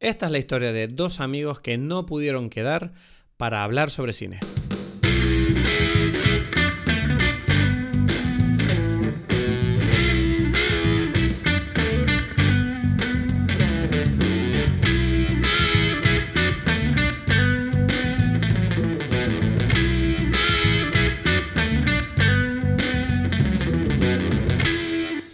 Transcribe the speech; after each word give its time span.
Esta 0.00 0.26
es 0.26 0.32
la 0.32 0.38
historia 0.38 0.72
de 0.72 0.86
dos 0.86 1.18
amigos 1.18 1.60
que 1.60 1.76
no 1.76 2.06
pudieron 2.06 2.50
quedar 2.50 2.92
para 3.36 3.64
hablar 3.64 3.90
sobre 3.90 4.12
cine. 4.12 4.38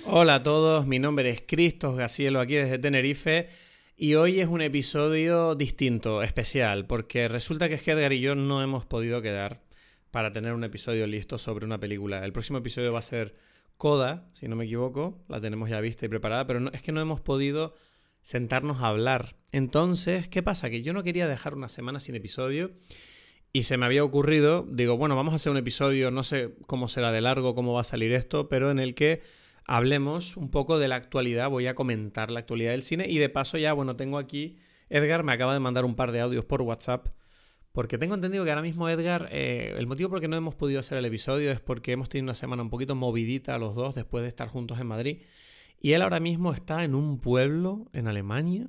Hola 0.07 0.37
a 0.37 0.43
todos, 0.43 0.87
mi 0.87 0.99
nombre 0.99 1.29
es 1.29 1.43
Cristos 1.47 1.97
Gacielo 1.97 2.41
aquí 2.41 2.55
desde 2.55 2.79
Tenerife 2.79 3.49
y 3.97 4.15
hoy 4.15 4.41
es 4.41 4.49
un 4.49 4.61
episodio 4.61 5.55
distinto, 5.55 6.23
especial, 6.23 6.87
porque 6.87 7.29
resulta 7.29 7.69
que 7.69 7.77
Edgar 7.77 8.13
y 8.13 8.21
yo 8.21 8.35
no 8.35 8.63
hemos 8.63 8.87
podido 8.87 9.23
quedar 9.23 9.63
para 10.11 10.33
tener 10.33 10.53
un 10.53 10.65
episodio 10.65 11.07
listo 11.07 11.39
sobre 11.39 11.65
una 11.65 11.79
película. 11.79 12.25
El 12.25 12.33
próximo 12.33 12.59
episodio 12.59 12.93
va 12.93 12.99
a 12.99 13.03
ser 13.03 13.35
Coda, 13.77 14.29
si 14.33 14.49
no 14.49 14.57
me 14.57 14.65
equivoco, 14.65 15.25
la 15.29 15.41
tenemos 15.41 15.69
ya 15.69 15.81
vista 15.81 16.07
y 16.07 16.09
preparada, 16.09 16.47
pero 16.47 16.73
es 16.73 16.83
que 16.83 16.93
no 16.93 17.01
hemos 17.01 17.21
podido 17.21 17.75
sentarnos 18.21 18.81
a 18.81 18.89
hablar. 18.89 19.37
Entonces, 19.53 20.29
¿qué 20.29 20.43
pasa? 20.43 20.71
Que 20.71 20.83
yo 20.83 20.93
no 20.93 21.03
quería 21.03 21.29
dejar 21.29 21.55
una 21.55 21.69
semana 21.69 22.01
sin 22.01 22.15
episodio 22.15 22.73
y 23.53 23.63
se 23.63 23.77
me 23.77 23.87
había 23.87 24.03
ocurrido, 24.03 24.67
digo, 24.69 24.97
bueno, 24.97 25.15
vamos 25.15 25.33
a 25.33 25.37
hacer 25.37 25.53
un 25.53 25.59
episodio, 25.59 26.11
no 26.11 26.25
sé 26.25 26.55
cómo 26.67 26.89
será 26.89 27.13
de 27.13 27.21
largo, 27.21 27.55
cómo 27.55 27.73
va 27.73 27.83
a 27.83 27.85
salir 27.85 28.13
esto, 28.13 28.49
pero 28.49 28.71
en 28.73 28.81
el 28.81 28.95
que 28.95 29.23
hablemos 29.67 30.37
un 30.37 30.51
poco 30.51 30.79
de 30.79 30.89
la 30.89 30.97
actualidad. 30.97 31.51
Voy 31.51 31.67
a 31.67 31.75
comentar 31.75 32.31
la 32.31 32.41
actualidad 32.41 32.73
del 32.73 32.83
cine 32.83 33.07
y 33.09 33.19
de 33.19 33.29
paso 33.29 33.59
ya, 33.59 33.73
bueno, 33.73 33.97
tengo 33.97 34.19
aquí, 34.19 34.59
Edgar 34.89 35.23
me 35.25 35.33
acaba 35.33 35.55
de 35.55 35.61
mandar 35.61 35.85
un 35.85 35.95
par 35.95 36.13
de 36.13 36.21
audios 36.21 36.45
por 36.45 36.63
WhatsApp. 36.63 37.09
Porque 37.73 37.99
tengo 37.99 38.15
entendido 38.15 38.45
que 38.45 38.51
ahora 38.51 38.63
mismo 38.63 38.89
Edgar, 38.89 39.29
eh, 39.33 39.75
el 39.77 39.89
motivo 39.89 40.09
por 40.09 40.19
el 40.19 40.23
que 40.23 40.29
no 40.29 40.37
hemos 40.37 40.55
podido 40.55 40.79
hacer 40.79 40.97
el 40.97 41.05
episodio 41.07 41.51
es 41.51 41.61
porque 41.61 41.91
hemos 41.91 42.09
tenido 42.09 42.27
una 42.27 42.35
semana 42.35 42.63
un 42.63 42.71
poquito 42.71 42.95
movidita 42.95 43.59
los 43.59 43.75
dos 43.75 43.97
después 43.97 44.23
de 44.23 44.29
estar 44.29 44.47
juntos 44.47 44.79
en 44.79 44.87
Madrid. 44.87 45.23
Y 45.81 45.93
él 45.93 46.03
ahora 46.03 46.21
mismo 46.21 46.53
está 46.53 46.85
en 46.85 46.95
un 46.95 47.19
pueblo 47.19 47.91
en 47.93 48.07
Alemania, 48.07 48.69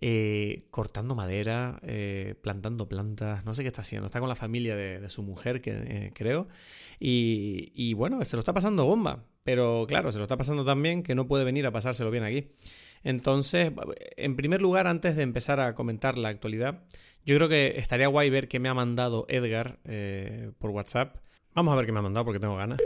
eh, 0.00 0.66
cortando 0.70 1.14
madera, 1.14 1.78
eh, 1.82 2.34
plantando 2.42 2.88
plantas, 2.88 3.44
no 3.44 3.52
sé 3.52 3.62
qué 3.62 3.68
está 3.68 3.82
haciendo. 3.82 4.06
Está 4.06 4.18
con 4.18 4.30
la 4.30 4.34
familia 4.34 4.76
de, 4.76 5.06
su 5.10 5.22
mujer, 5.22 5.60
que 5.60 6.10
creo. 6.14 6.48
Y, 6.98 7.70
y, 7.74 7.92
bueno, 7.92 8.24
se 8.24 8.36
lo 8.36 8.40
está 8.40 8.54
pasando 8.54 8.86
bomba. 8.86 9.26
Pero 9.44 9.86
claro, 9.88 10.12
se 10.12 10.18
lo 10.18 10.24
está 10.24 10.36
pasando 10.36 10.64
tan 10.64 10.82
bien 10.82 11.02
que 11.02 11.14
no 11.14 11.26
puede 11.26 11.44
venir 11.44 11.66
a 11.66 11.72
pasárselo 11.72 12.10
bien 12.10 12.24
aquí. 12.24 12.52
Entonces, 13.02 13.72
en 14.16 14.36
primer 14.36 14.62
lugar, 14.62 14.86
antes 14.86 15.16
de 15.16 15.22
empezar 15.22 15.60
a 15.60 15.74
comentar 15.74 16.18
la 16.18 16.28
actualidad, 16.28 16.84
yo 17.24 17.36
creo 17.36 17.48
que 17.48 17.74
estaría 17.76 18.06
guay 18.06 18.30
ver 18.30 18.48
qué 18.48 18.60
me 18.60 18.68
ha 18.68 18.74
mandado 18.74 19.26
Edgar 19.28 19.78
eh, 19.84 20.52
por 20.58 20.70
WhatsApp. 20.70 21.16
Vamos 21.54 21.72
a 21.72 21.76
ver 21.76 21.86
qué 21.86 21.92
me 21.92 21.98
ha 21.98 22.02
mandado 22.02 22.24
porque 22.24 22.40
tengo 22.40 22.56
ganas. 22.56 22.80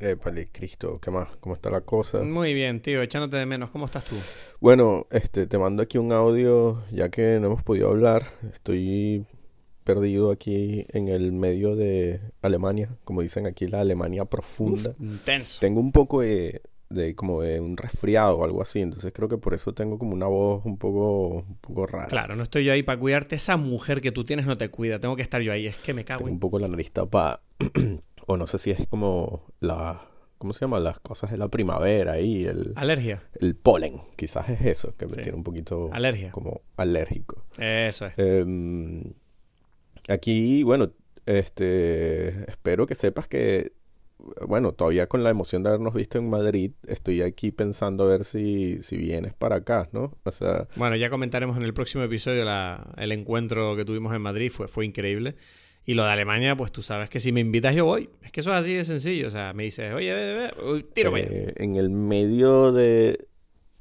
Eh, 0.00 0.16
Cristo, 0.52 0.98
¿qué 1.00 1.10
más? 1.10 1.28
¿Cómo 1.40 1.54
está 1.54 1.70
la 1.70 1.80
cosa? 1.82 2.22
Muy 2.22 2.52
bien, 2.52 2.80
tío, 2.80 3.00
echándote 3.00 3.36
de 3.36 3.46
menos. 3.46 3.70
¿Cómo 3.70 3.84
estás 3.86 4.04
tú? 4.04 4.16
Bueno, 4.60 5.06
este, 5.10 5.46
te 5.46 5.56
mando 5.56 5.82
aquí 5.82 5.98
un 5.98 6.12
audio, 6.12 6.82
ya 6.90 7.10
que 7.10 7.38
no 7.40 7.46
hemos 7.46 7.62
podido 7.62 7.88
hablar. 7.88 8.26
Estoy 8.52 9.24
perdido 9.84 10.30
aquí 10.30 10.86
en 10.88 11.08
el 11.08 11.32
medio 11.32 11.76
de 11.76 12.20
Alemania, 12.42 12.96
como 13.04 13.22
dicen 13.22 13.46
aquí, 13.46 13.66
la 13.68 13.80
Alemania 13.80 14.24
profunda. 14.24 14.94
intenso. 14.98 15.60
Tengo 15.60 15.80
un 15.80 15.92
poco 15.92 16.22
de, 16.22 16.62
como 17.14 17.42
de 17.42 17.60
un 17.60 17.76
resfriado 17.76 18.38
o 18.38 18.44
algo 18.44 18.62
así, 18.62 18.80
entonces 18.80 19.12
creo 19.14 19.28
que 19.28 19.38
por 19.38 19.54
eso 19.54 19.74
tengo 19.74 19.98
como 19.98 20.14
una 20.14 20.26
voz 20.26 20.64
un 20.64 20.78
poco, 20.78 21.44
un 21.46 21.58
poco 21.60 21.86
rara. 21.86 22.08
Claro, 22.08 22.34
no 22.34 22.42
estoy 22.42 22.64
yo 22.64 22.72
ahí 22.72 22.82
para 22.82 22.98
cuidarte. 22.98 23.36
Esa 23.36 23.56
mujer 23.56 24.00
que 24.00 24.10
tú 24.10 24.24
tienes 24.24 24.46
no 24.46 24.56
te 24.56 24.70
cuida, 24.70 24.98
tengo 24.98 25.16
que 25.16 25.22
estar 25.22 25.40
yo 25.42 25.52
ahí, 25.52 25.66
es 25.66 25.76
que 25.76 25.94
me 25.94 26.04
cago 26.04 26.20
tengo 26.20 26.32
un 26.32 26.40
poco 26.40 26.58
la 26.58 26.68
nariz 26.68 26.90
tapada, 26.90 27.42
o 28.26 28.36
no 28.36 28.46
sé 28.46 28.58
si 28.58 28.70
es 28.70 28.86
como 28.88 29.42
la... 29.60 30.00
¿Cómo 30.36 30.52
se 30.52 30.62
llama? 30.62 30.78
Las 30.78 31.00
cosas 31.00 31.30
de 31.30 31.38
la 31.38 31.48
primavera 31.48 32.20
y 32.20 32.44
el... 32.44 32.74
Alergia. 32.76 33.22
El 33.40 33.54
polen, 33.54 34.02
quizás 34.14 34.50
es 34.50 34.60
eso, 34.62 34.94
que 34.94 35.06
me 35.06 35.16
tiene 35.16 35.38
un 35.38 35.44
poquito... 35.44 35.88
Alergia. 35.90 36.32
Como 36.32 36.60
alérgico. 36.76 37.44
Eso 37.56 38.06
es. 38.06 38.12
Eh, 38.18 38.44
Aquí, 40.08 40.62
bueno, 40.62 40.92
este, 41.26 42.50
espero 42.50 42.86
que 42.86 42.94
sepas 42.94 43.28
que, 43.28 43.72
bueno, 44.46 44.72
todavía 44.72 45.06
con 45.06 45.24
la 45.24 45.30
emoción 45.30 45.62
de 45.62 45.70
habernos 45.70 45.94
visto 45.94 46.18
en 46.18 46.28
Madrid, 46.28 46.72
estoy 46.86 47.22
aquí 47.22 47.50
pensando 47.50 48.04
a 48.04 48.08
ver 48.08 48.24
si, 48.24 48.82
si 48.82 48.96
vienes 48.96 49.34
para 49.34 49.56
acá, 49.56 49.88
¿no? 49.92 50.12
O 50.24 50.32
sea... 50.32 50.68
Bueno, 50.76 50.96
ya 50.96 51.10
comentaremos 51.10 51.56
en 51.56 51.62
el 51.62 51.74
próximo 51.74 52.04
episodio 52.04 52.44
la, 52.44 52.92
el 52.96 53.12
encuentro 53.12 53.76
que 53.76 53.84
tuvimos 53.84 54.14
en 54.14 54.22
Madrid, 54.22 54.50
fue, 54.50 54.68
fue 54.68 54.84
increíble. 54.84 55.36
Y 55.86 55.94
lo 55.94 56.04
de 56.04 56.10
Alemania, 56.10 56.56
pues 56.56 56.72
tú 56.72 56.82
sabes 56.82 57.10
que 57.10 57.20
si 57.20 57.30
me 57.30 57.40
invitas 57.40 57.74
yo 57.74 57.84
voy. 57.84 58.08
Es 58.22 58.32
que 58.32 58.40
eso 58.40 58.50
es 58.52 58.56
así 58.56 58.74
de 58.74 58.84
sencillo. 58.84 59.28
O 59.28 59.30
sea, 59.30 59.52
me 59.52 59.64
dices, 59.64 59.92
oye, 59.92 60.14
ve, 60.14 60.34
ve, 60.34 60.82
tiro 60.94 61.14
eh, 61.14 61.52
En 61.56 61.74
el 61.74 61.90
medio 61.90 62.72
de, 62.72 63.28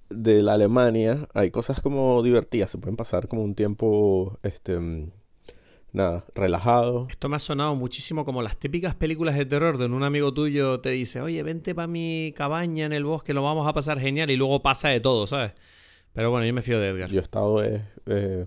de 0.09 0.43
la 0.43 0.55
Alemania 0.55 1.29
hay 1.33 1.49
cosas 1.49 1.81
como 1.81 2.21
divertidas. 2.21 2.71
Se 2.71 2.77
pueden 2.77 2.97
pasar 2.97 3.29
como 3.29 3.41
un 3.41 3.55
tiempo, 3.55 4.37
este 4.43 4.77
nada, 5.93 6.25
relajado. 6.35 7.07
Esto 7.09 7.29
me 7.29 7.37
ha 7.37 7.39
sonado 7.39 7.75
muchísimo 7.75 8.25
como 8.25 8.41
las 8.41 8.57
típicas 8.57 8.95
películas 8.95 9.35
de 9.35 9.45
terror 9.45 9.77
donde 9.77 9.95
un 9.95 10.03
amigo 10.03 10.33
tuyo 10.33 10.81
te 10.81 10.89
dice, 10.89 11.21
oye, 11.21 11.41
vente 11.43 11.73
para 11.73 11.87
mi 11.87 12.33
cabaña 12.35 12.85
en 12.85 12.93
el 12.93 13.05
bosque, 13.05 13.33
lo 13.33 13.43
vamos 13.43 13.67
a 13.67 13.73
pasar 13.73 13.99
genial 13.99 14.29
y 14.31 14.35
luego 14.35 14.61
pasa 14.61 14.89
de 14.89 14.99
todo, 14.99 15.27
¿sabes? 15.27 15.53
Pero 16.11 16.29
bueno, 16.31 16.45
yo 16.45 16.53
me 16.53 16.61
fío 16.61 16.79
de 16.79 16.89
Edgar. 16.89 17.09
Yo 17.09 17.19
he 17.19 17.23
estado 17.23 17.63
eh, 17.63 17.87
eh, 18.07 18.45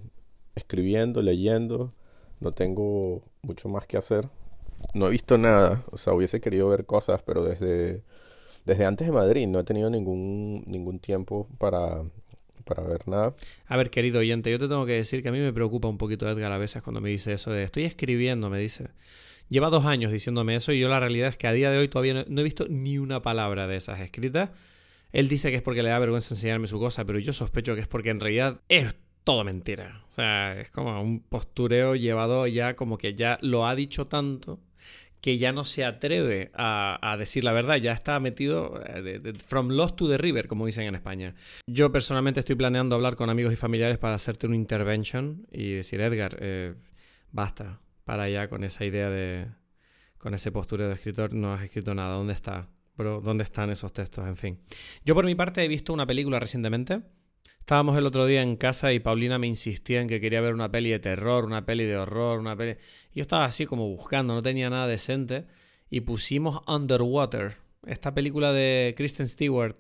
escribiendo, 0.55 1.23
leyendo, 1.23 1.95
no 2.41 2.53
tengo 2.53 3.23
mucho 3.43 3.69
más 3.69 3.87
que 3.87 3.97
hacer. 3.97 4.29
No 4.93 5.07
he 5.07 5.11
visto 5.11 5.39
nada, 5.39 5.83
o 5.91 5.97
sea, 5.97 6.13
hubiese 6.13 6.41
querido 6.41 6.69
ver 6.69 6.85
cosas, 6.85 7.23
pero 7.23 7.43
desde, 7.45 8.03
desde 8.65 8.85
antes 8.85 9.07
de 9.07 9.13
Madrid 9.13 9.47
no 9.47 9.61
he 9.61 9.65
tenido 9.65 9.89
ningún, 9.89 10.65
ningún 10.67 10.99
tiempo 10.99 11.49
para 11.59 12.03
para 12.67 12.83
ver 12.83 13.07
nada. 13.07 13.35
A 13.67 13.77
ver, 13.77 13.91
querido 13.91 14.19
oyente, 14.19 14.51
yo 14.51 14.59
te 14.59 14.69
tengo 14.69 14.85
que 14.85 14.93
decir 14.93 15.23
que 15.23 15.29
a 15.29 15.33
mí 15.33 15.39
me 15.39 15.53
preocupa 15.53 15.89
un 15.89 15.99
poquito 15.99 16.29
Edgar 16.29 16.51
a 16.53 16.59
veces 16.59 16.83
cuando 16.83 17.01
me 17.01 17.09
dice 17.09 17.33
eso 17.33 17.53
de 17.53 17.63
estoy 17.63 17.85
escribiendo, 17.85 18.51
me 18.51 18.59
dice. 18.59 18.89
Lleva 19.49 19.71
dos 19.71 19.87
años 19.87 20.11
diciéndome 20.11 20.57
eso 20.57 20.73
y 20.73 20.81
yo 20.81 20.89
la 20.89 20.99
realidad 20.99 21.29
es 21.29 21.39
que 21.39 21.47
a 21.47 21.53
día 21.53 21.71
de 21.71 21.79
hoy 21.79 21.89
todavía 21.89 22.25
no, 22.27 22.41
he 22.41 22.45
visto 22.45 22.67
ni 22.69 22.99
una 22.99 23.23
palabra 23.23 23.69
de 23.69 23.77
esas 23.77 24.01
escritas. 24.01 24.51
Él 25.13 25.29
dice 25.29 25.51
que 25.51 25.57
es 25.57 25.63
porque 25.63 25.85
le 25.85 25.91
da 25.91 25.99
vergüenza 26.01 26.35
enseñarme 26.35 26.67
su 26.67 26.81
cosa, 26.81 27.05
pero 27.05 27.21
yo 27.21 27.33
sospecho 27.33 27.77
que 27.77 27.83
es 27.83 27.89
porque 27.89 28.11
en 28.11 28.19
realidad 28.19 28.61
es 28.69 28.97
todo 29.23 29.45
mentira. 29.45 30.05
O 30.11 30.13
sea, 30.13 30.61
es 30.61 30.71
como 30.71 31.01
un 31.01 31.21
postureo 31.21 31.95
llevado 31.95 32.49
ya 32.49 32.75
como 32.75 32.99
que 32.99 33.15
ya 33.15 33.39
lo 33.41 33.69
ha 33.69 33.77
dicho 33.77 34.09
tanto 34.09 34.59
que 35.21 35.39
ya 35.39 35.53
no 35.53 35.65
se 35.65 35.85
atreve 35.85 36.51
a, 36.55 37.17
decir 37.19 37.45
la 37.45 37.53
verdad, 37.53 37.77
ya 37.77 37.93
está 37.93 38.21
metido 38.21 38.81
eh, 38.87 39.33
from 39.47 39.71
lost 39.71 39.97
to 39.97 40.09
the 40.09 40.19
river, 40.19 40.47
como 40.47 40.67
dicen 40.67 40.85
en 40.85 40.95
España. 40.95 41.35
Yo 41.67 41.91
personalmente 41.91 42.41
estoy 42.41 42.55
planeando 42.55 42.97
hablar 42.97 43.17
con 43.17 43.31
amigos 43.31 43.53
y 43.53 43.57
familiares 43.57 43.99
para 43.99 44.15
hacerte 44.15 44.47
una 44.47 44.57
intervention 44.57 45.47
y 45.51 45.73
decir, 45.73 46.01
Edgar, 46.01 46.37
eh, 46.41 46.75
basta, 47.33 47.81
para 48.05 48.25
allá 48.25 48.49
con 48.49 48.63
esa 48.65 48.85
idea 48.85 49.11
de, 49.11 49.49
con 50.19 50.35
ese 50.35 50.53
postureo 50.53 50.89
de 50.89 50.95
escritor, 50.95 51.35
no 51.35 51.53
has 51.53 51.63
escrito 51.63 51.95
nada, 51.95 52.15
¿dónde 52.15 52.35
está? 52.35 52.69
Bro, 52.97 53.21
¿dónde 53.21 53.45
están 53.45 53.71
esos 53.71 53.93
textos? 53.93 54.27
En 54.27 54.37
fin. 54.37 54.59
Yo 55.05 55.15
por 55.15 55.27
mi 55.27 55.35
parte 55.35 55.63
he 55.63 55.69
visto 55.69 55.93
una 55.93 56.07
película 56.07 56.41
recientemente 56.41 57.03
Estábamos 57.67 57.99
el 57.99 58.07
otro 58.07 58.27
día 58.27 58.43
en 58.43 58.55
casa 58.55 58.93
y 58.93 59.01
Paulina 59.01 59.41
me 59.41 59.49
insistía 59.49 60.01
en 60.01 60.07
que 60.07 60.21
quería 60.21 60.41
ver 60.41 60.55
una 60.55 60.71
peli 60.71 60.91
de 60.91 61.01
terror, 61.01 61.45
una 61.45 61.67
peli 61.67 61.85
de 61.85 61.97
horror, 61.97 62.39
una 62.39 62.55
peli... 62.55 62.77
Yo 63.13 63.23
estaba 63.23 63.45
así 63.45 63.67
como 63.67 63.89
buscando, 63.89 64.35
no 64.35 64.43
tenía 64.43 64.71
nada 64.71 64.87
decente. 64.87 65.47
Y 65.91 66.03
pusimos 66.03 66.61
Underwater, 66.69 67.57
esta 67.85 68.15
película 68.15 68.53
de 68.53 68.95
Kristen 68.97 69.27
Stewart 69.27 69.79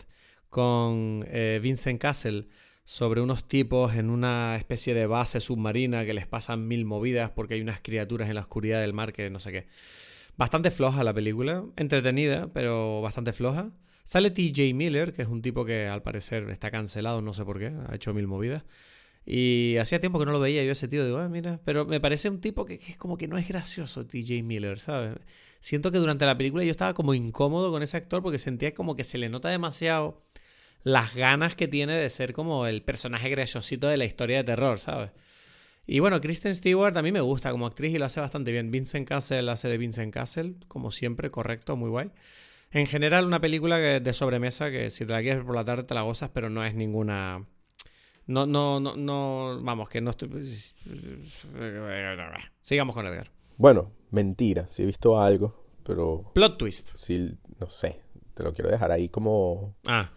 con 0.50 1.24
eh, 1.28 1.60
Vincent 1.62 2.00
Castle 2.00 2.48
sobre 2.82 3.20
unos 3.20 3.46
tipos 3.46 3.94
en 3.94 4.10
una 4.10 4.56
especie 4.56 4.92
de 4.92 5.06
base 5.06 5.38
submarina 5.38 6.04
que 6.04 6.12
les 6.12 6.26
pasan 6.26 6.66
mil 6.66 6.86
movidas 6.86 7.30
porque 7.30 7.54
hay 7.54 7.60
unas 7.60 7.80
criaturas 7.80 8.28
en 8.28 8.34
la 8.34 8.40
oscuridad 8.40 8.80
del 8.80 8.94
mar 8.94 9.12
que 9.12 9.30
no 9.30 9.38
sé 9.38 9.52
qué. 9.52 9.68
Bastante 10.36 10.72
floja 10.72 11.04
la 11.04 11.14
película, 11.14 11.64
entretenida, 11.76 12.48
pero 12.52 13.00
bastante 13.00 13.32
floja. 13.32 13.70
Sale 14.06 14.30
TJ 14.30 14.72
Miller, 14.72 15.12
que 15.12 15.22
es 15.22 15.28
un 15.28 15.42
tipo 15.42 15.64
que 15.64 15.88
al 15.88 16.00
parecer 16.00 16.48
está 16.50 16.70
cancelado, 16.70 17.22
no 17.22 17.34
sé 17.34 17.44
por 17.44 17.58
qué, 17.58 17.72
ha 17.88 17.92
hecho 17.92 18.14
mil 18.14 18.28
movidas. 18.28 18.62
Y 19.24 19.78
hacía 19.80 19.98
tiempo 19.98 20.20
que 20.20 20.26
no 20.26 20.30
lo 20.30 20.38
veía 20.38 20.62
yo 20.62 20.70
ese 20.70 20.86
tío, 20.86 21.04
digo, 21.04 21.18
ah, 21.18 21.28
mira, 21.28 21.58
pero 21.64 21.84
me 21.86 21.98
parece 21.98 22.28
un 22.28 22.40
tipo 22.40 22.64
que, 22.66 22.74
es 22.74 22.96
como 22.98 23.18
que 23.18 23.26
no 23.26 23.36
es 23.36 23.48
gracioso 23.48 24.06
TJ 24.06 24.44
Miller, 24.44 24.78
¿sabes? 24.78 25.18
Siento 25.58 25.90
que 25.90 25.98
durante 25.98 26.24
la 26.24 26.38
película 26.38 26.62
yo 26.62 26.70
estaba 26.70 26.94
como 26.94 27.14
incómodo 27.14 27.72
con 27.72 27.82
ese 27.82 27.96
actor 27.96 28.22
porque 28.22 28.38
sentía 28.38 28.70
como 28.70 28.94
que 28.94 29.02
se 29.02 29.18
le 29.18 29.28
nota 29.28 29.48
demasiado 29.48 30.22
las 30.84 31.12
ganas 31.16 31.56
que 31.56 31.66
tiene 31.66 31.94
de 31.94 32.08
ser 32.08 32.32
como 32.32 32.68
el 32.68 32.82
personaje 32.84 33.28
graciosito 33.28 33.88
de 33.88 33.96
la 33.96 34.04
historia 34.04 34.36
de 34.36 34.44
terror, 34.44 34.78
¿sabes? 34.78 35.10
Y 35.84 35.98
bueno, 35.98 36.20
Kristen 36.20 36.54
Stewart 36.54 36.96
a 36.96 37.02
mí 37.02 37.10
me 37.10 37.20
gusta 37.20 37.50
como 37.50 37.66
actriz 37.66 37.92
y 37.92 37.98
lo 37.98 38.04
hace 38.04 38.20
bastante 38.20 38.52
bien. 38.52 38.70
Vincent 38.70 39.08
Castle 39.08 39.50
hace 39.50 39.66
de 39.66 39.78
Vincent 39.78 40.14
Castle, 40.14 40.54
como 40.68 40.92
siempre, 40.92 41.32
correcto, 41.32 41.74
muy 41.74 41.90
guay. 41.90 42.12
En 42.76 42.86
general, 42.86 43.24
una 43.24 43.40
película 43.40 43.78
de 43.78 44.12
sobremesa 44.12 44.70
que 44.70 44.90
si 44.90 45.06
te 45.06 45.12
la 45.14 45.20
quieres 45.22 45.38
ver 45.38 45.46
por 45.46 45.54
la 45.54 45.64
tarde 45.64 45.84
te 45.84 45.94
la 45.94 46.02
gozas, 46.02 46.28
pero 46.28 46.50
no 46.50 46.62
es 46.62 46.74
ninguna. 46.74 47.46
No, 48.26 48.44
no, 48.44 48.80
no, 48.80 48.96
no, 48.96 49.58
vamos, 49.62 49.88
que 49.88 50.00
no 50.02 50.10
estoy... 50.10 50.28
Sigamos 52.60 52.94
con 52.94 53.06
Edgar. 53.06 53.30
Bueno, 53.56 53.92
mentira, 54.10 54.66
sí 54.68 54.82
he 54.82 54.86
visto 54.86 55.18
algo, 55.18 55.64
pero 55.84 56.30
Plot 56.34 56.58
twist. 56.58 56.90
sí, 56.96 57.38
no 57.58 57.66
sé, 57.70 58.00
te 58.34 58.42
lo 58.42 58.52
quiero 58.52 58.68
dejar 58.70 58.90
ahí 58.92 59.08
como, 59.08 59.74
Ah, 59.86 60.10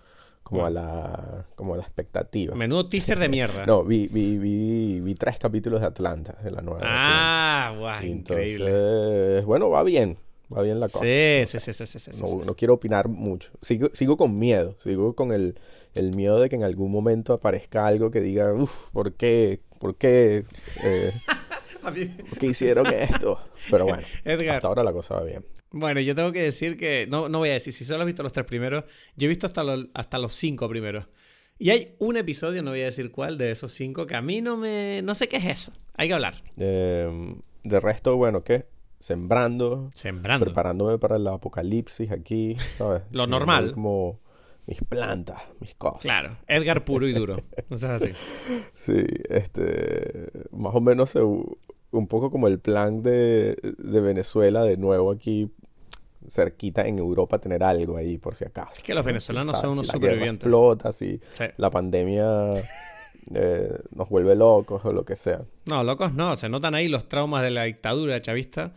como 0.43 0.65
a 0.65 0.69
la, 0.69 1.47
como 1.55 1.75
a 1.75 1.77
la 1.77 1.83
expectativa. 1.83 2.55
menudo 2.55 2.89
teaser 2.89 3.19
de 3.19 3.29
mierda. 3.29 3.65
No, 3.65 3.85
vi, 3.85 4.07
vi, 4.09 4.37
vi, 4.37 4.99
vi 4.99 5.15
tres 5.15 5.37
capítulos 5.39 5.79
de 5.79 5.87
Atlanta, 5.87 6.33
de 6.43 6.51
la 6.51 6.61
nueva. 6.61 6.81
Ah, 6.83 7.73
guau, 7.77 8.03
Y 8.03 8.07
increíble. 8.07 9.41
Bueno, 9.45 9.69
va 9.69 9.83
bien, 9.83 10.17
va 10.55 10.61
bien 10.63 10.79
la 10.79 10.87
cosa. 10.89 11.05
Sí, 11.05 11.43
sí, 11.45 11.59
sí, 11.59 11.85
sí, 11.85 11.99
sí, 11.99 12.11
No, 12.21 12.27
sí. 12.27 12.37
no 12.45 12.55
quiero 12.55 12.73
opinar 12.75 13.07
mucho. 13.07 13.51
Sigo, 13.61 13.89
sigo 13.93 14.17
con 14.17 14.37
miedo. 14.39 14.75
Sigo 14.83 15.15
con 15.15 15.31
el, 15.31 15.59
el 15.93 16.15
miedo 16.15 16.39
de 16.39 16.49
que 16.49 16.55
en 16.55 16.63
algún 16.63 16.91
momento 16.91 17.33
aparezca 17.33 17.85
algo 17.87 18.11
que 18.11 18.21
diga, 18.21 18.53
uff, 18.53 18.89
¿por 18.91 19.13
qué? 19.13 19.61
¿Por 19.79 19.95
qué? 19.95 20.43
Eh, 20.83 21.11
mí- 21.93 22.05
¿Por 22.29 22.37
qué 22.39 22.47
hicieron 22.47 22.87
esto? 22.87 23.39
Pero 23.69 23.85
bueno, 23.85 24.03
Edgar, 24.25 24.55
hasta 24.57 24.67
ahora 24.67 24.83
la 24.83 24.91
cosa 24.93 25.15
va 25.15 25.23
bien. 25.23 25.45
bueno, 25.71 26.01
yo 26.01 26.15
tengo 26.15 26.31
que 26.31 26.41
decir 26.41 26.77
que, 26.77 27.07
no, 27.09 27.29
no 27.29 27.37
voy 27.39 27.49
a 27.49 27.53
decir, 27.53 27.71
si 27.73 27.85
solo 27.85 28.01
has 28.01 28.05
visto 28.07 28.23
los 28.23 28.33
tres 28.33 28.45
primeros, 28.45 28.83
yo 29.15 29.25
he 29.25 29.29
visto 29.29 29.45
hasta 29.47 29.63
los, 29.63 29.87
hasta 29.93 30.17
los 30.17 30.33
cinco 30.33 30.67
primeros. 30.67 31.05
Y 31.61 31.71
hay 31.71 31.95
un 31.99 32.15
episodio, 32.15 32.63
no 32.63 32.71
voy 32.71 32.81
a 32.81 32.85
decir 32.85 33.11
cuál, 33.11 33.37
de 33.37 33.51
esos 33.51 33.73
cinco, 33.73 34.05
que 34.07 34.15
a 34.15 34.21
mí 34.21 34.41
no 34.41 34.55
me... 34.55 35.01
No 35.03 35.13
sé 35.13 35.27
qué 35.27 35.35
es 35.37 35.45
eso. 35.45 35.73
Hay 35.95 36.07
que 36.07 36.13
hablar. 36.13 36.35
Eh, 36.57 37.35
de 37.65 37.79
resto, 37.81 38.15
bueno, 38.15 38.39
¿qué? 38.41 38.65
Sembrando, 38.99 39.89
Sembrando. 39.93 40.45
preparándome 40.45 40.97
para 40.97 41.15
el 41.15 41.27
apocalipsis 41.27 42.11
aquí, 42.11 42.55
¿sabes? 42.77 43.01
Lo 43.11 43.23
Teniendo 43.23 43.27
normal. 43.39 43.71
Como 43.71 44.19
mis 44.67 44.81
plantas, 44.83 45.41
mis 45.59 45.73
cosas. 45.75 46.01
Claro, 46.03 46.37
Edgar 46.47 46.83
puro 46.85 47.07
y 47.07 47.13
duro. 47.13 47.37
No 47.69 47.77
seas 47.77 48.01
así. 48.03 48.11
Sí, 48.75 49.03
este, 49.29 50.29
más 50.51 50.73
o 50.73 50.81
menos 50.81 51.11
se- 51.11 51.21
un 51.21 52.07
poco 52.07 52.29
como 52.31 52.47
el 52.47 52.59
plan 52.59 53.01
de, 53.03 53.55
de 53.77 54.01
Venezuela 54.01 54.63
de 54.63 54.77
nuevo 54.77 55.11
aquí 55.11 55.51
cerquita 56.27 56.85
en 56.87 56.99
Europa 56.99 57.39
tener 57.39 57.63
algo 57.63 57.97
ahí 57.97 58.17
por 58.17 58.35
si 58.35 58.45
acaso. 58.45 58.73
Es 58.77 58.83
que 58.83 58.93
los 58.93 59.03
¿no? 59.03 59.07
venezolanos 59.07 59.51
¿Sabes? 59.51 59.61
son 59.61 59.71
unos 59.71 59.87
si 59.87 59.91
la 59.93 59.97
supervivientes. 59.97 60.45
explota, 60.45 60.91
si 60.93 61.19
Sí. 61.33 61.45
la 61.57 61.69
pandemia 61.69 62.25
eh, 63.33 63.77
nos 63.95 64.09
vuelve 64.09 64.35
locos 64.35 64.83
o 64.85 64.91
lo 64.91 65.05
que 65.05 65.15
sea. 65.15 65.41
No, 65.65 65.83
locos 65.83 66.13
no. 66.13 66.35
Se 66.35 66.49
notan 66.49 66.75
ahí 66.75 66.87
los 66.87 67.07
traumas 67.07 67.43
de 67.43 67.51
la 67.51 67.63
dictadura 67.63 68.21
chavista. 68.21 68.73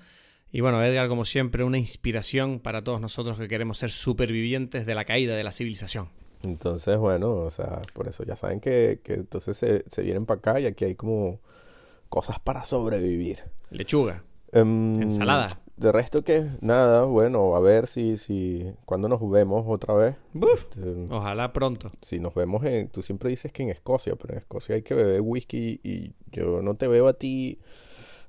Y 0.50 0.60
bueno, 0.60 0.82
Edgar, 0.84 1.08
como 1.08 1.25
siempre, 1.25 1.64
una 1.64 1.78
inspiración 1.78 2.60
para 2.60 2.84
todos 2.84 3.00
nosotros 3.00 3.38
que 3.38 3.49
queremos 3.49 3.78
ser 3.78 3.90
supervivientes 3.90 4.84
de 4.84 4.94
la 4.94 5.04
caída 5.04 5.34
de 5.34 5.44
la 5.44 5.52
civilización. 5.52 6.08
Entonces, 6.43 6.99
bueno, 6.99 7.32
o 7.32 7.50
sea, 7.50 7.81
por 7.94 8.08
eso 8.08 8.25
ya 8.25 8.37
saben 8.37 8.60
que, 8.60 9.00
que 9.02 9.14
entonces 9.14 9.56
se, 9.56 9.84
se 9.88 10.02
vienen 10.02 10.26
para 10.26 10.38
acá 10.38 10.60
y 10.60 10.66
aquí 10.66 10.84
hay 10.84 10.94
como 10.94 11.40
cosas 12.08 12.38
para 12.40 12.64
sobrevivir. 12.64 13.44
Lechuga. 13.70 14.22
Em, 14.52 15.00
Ensalada. 15.00 15.46
De 15.77 15.91
resto 15.91 16.23
que 16.23 16.45
nada, 16.61 17.05
bueno, 17.05 17.57
a 17.57 17.61
ver 17.61 17.87
si, 17.87 18.19
si, 18.19 18.67
cuando 18.85 19.09
nos 19.09 19.29
vemos 19.31 19.65
otra 19.67 19.95
vez. 19.95 20.17
Buf. 20.33 20.67
Este, 20.77 21.07
Ojalá 21.11 21.53
pronto. 21.53 21.91
si 22.03 22.21
nos 22.21 22.35
vemos 22.35 22.65
en, 22.65 22.89
tú 22.89 23.03
siempre 23.03 23.31
dices 23.31 23.53
que 23.53 23.63
en 23.63 23.71
Escocia, 23.71 24.15
pero 24.17 24.35
en 24.35 24.41
Escocia 24.41 24.75
hay 24.75 24.83
que 24.83 24.95
beber 24.95 25.23
whisky 25.23 25.81
y 25.83 26.13
yo 26.31 26.63
no 26.63 26.75
te 26.77 26.89
veo 26.89 27.09
a 27.09 27.15
ti 27.15 27.59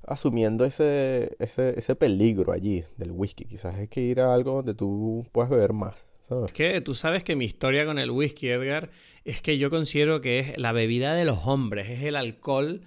asumiendo 0.06 0.64
ese, 0.64 1.36
ese, 1.38 1.78
ese 1.78 1.94
peligro 1.96 2.52
allí 2.52 2.84
del 2.96 3.12
whisky. 3.12 3.44
Quizás 3.44 3.74
hay 3.76 3.88
que 3.88 4.00
ir 4.00 4.20
a 4.20 4.34
algo 4.34 4.54
donde 4.54 4.74
tú 4.74 5.26
puedas 5.32 5.50
beber 5.50 5.72
más, 5.72 6.06
¿sabes? 6.22 6.46
Es 6.46 6.52
que 6.52 6.80
tú 6.80 6.94
sabes 6.94 7.24
que 7.24 7.36
mi 7.36 7.44
historia 7.44 7.86
con 7.86 7.98
el 7.98 8.10
whisky, 8.10 8.48
Edgar, 8.48 8.90
es 9.24 9.40
que 9.42 9.58
yo 9.58 9.70
considero 9.70 10.20
que 10.20 10.38
es 10.40 10.58
la 10.58 10.72
bebida 10.72 11.14
de 11.14 11.24
los 11.24 11.46
hombres, 11.46 11.88
es 11.90 12.02
el 12.02 12.16
alcohol 12.16 12.82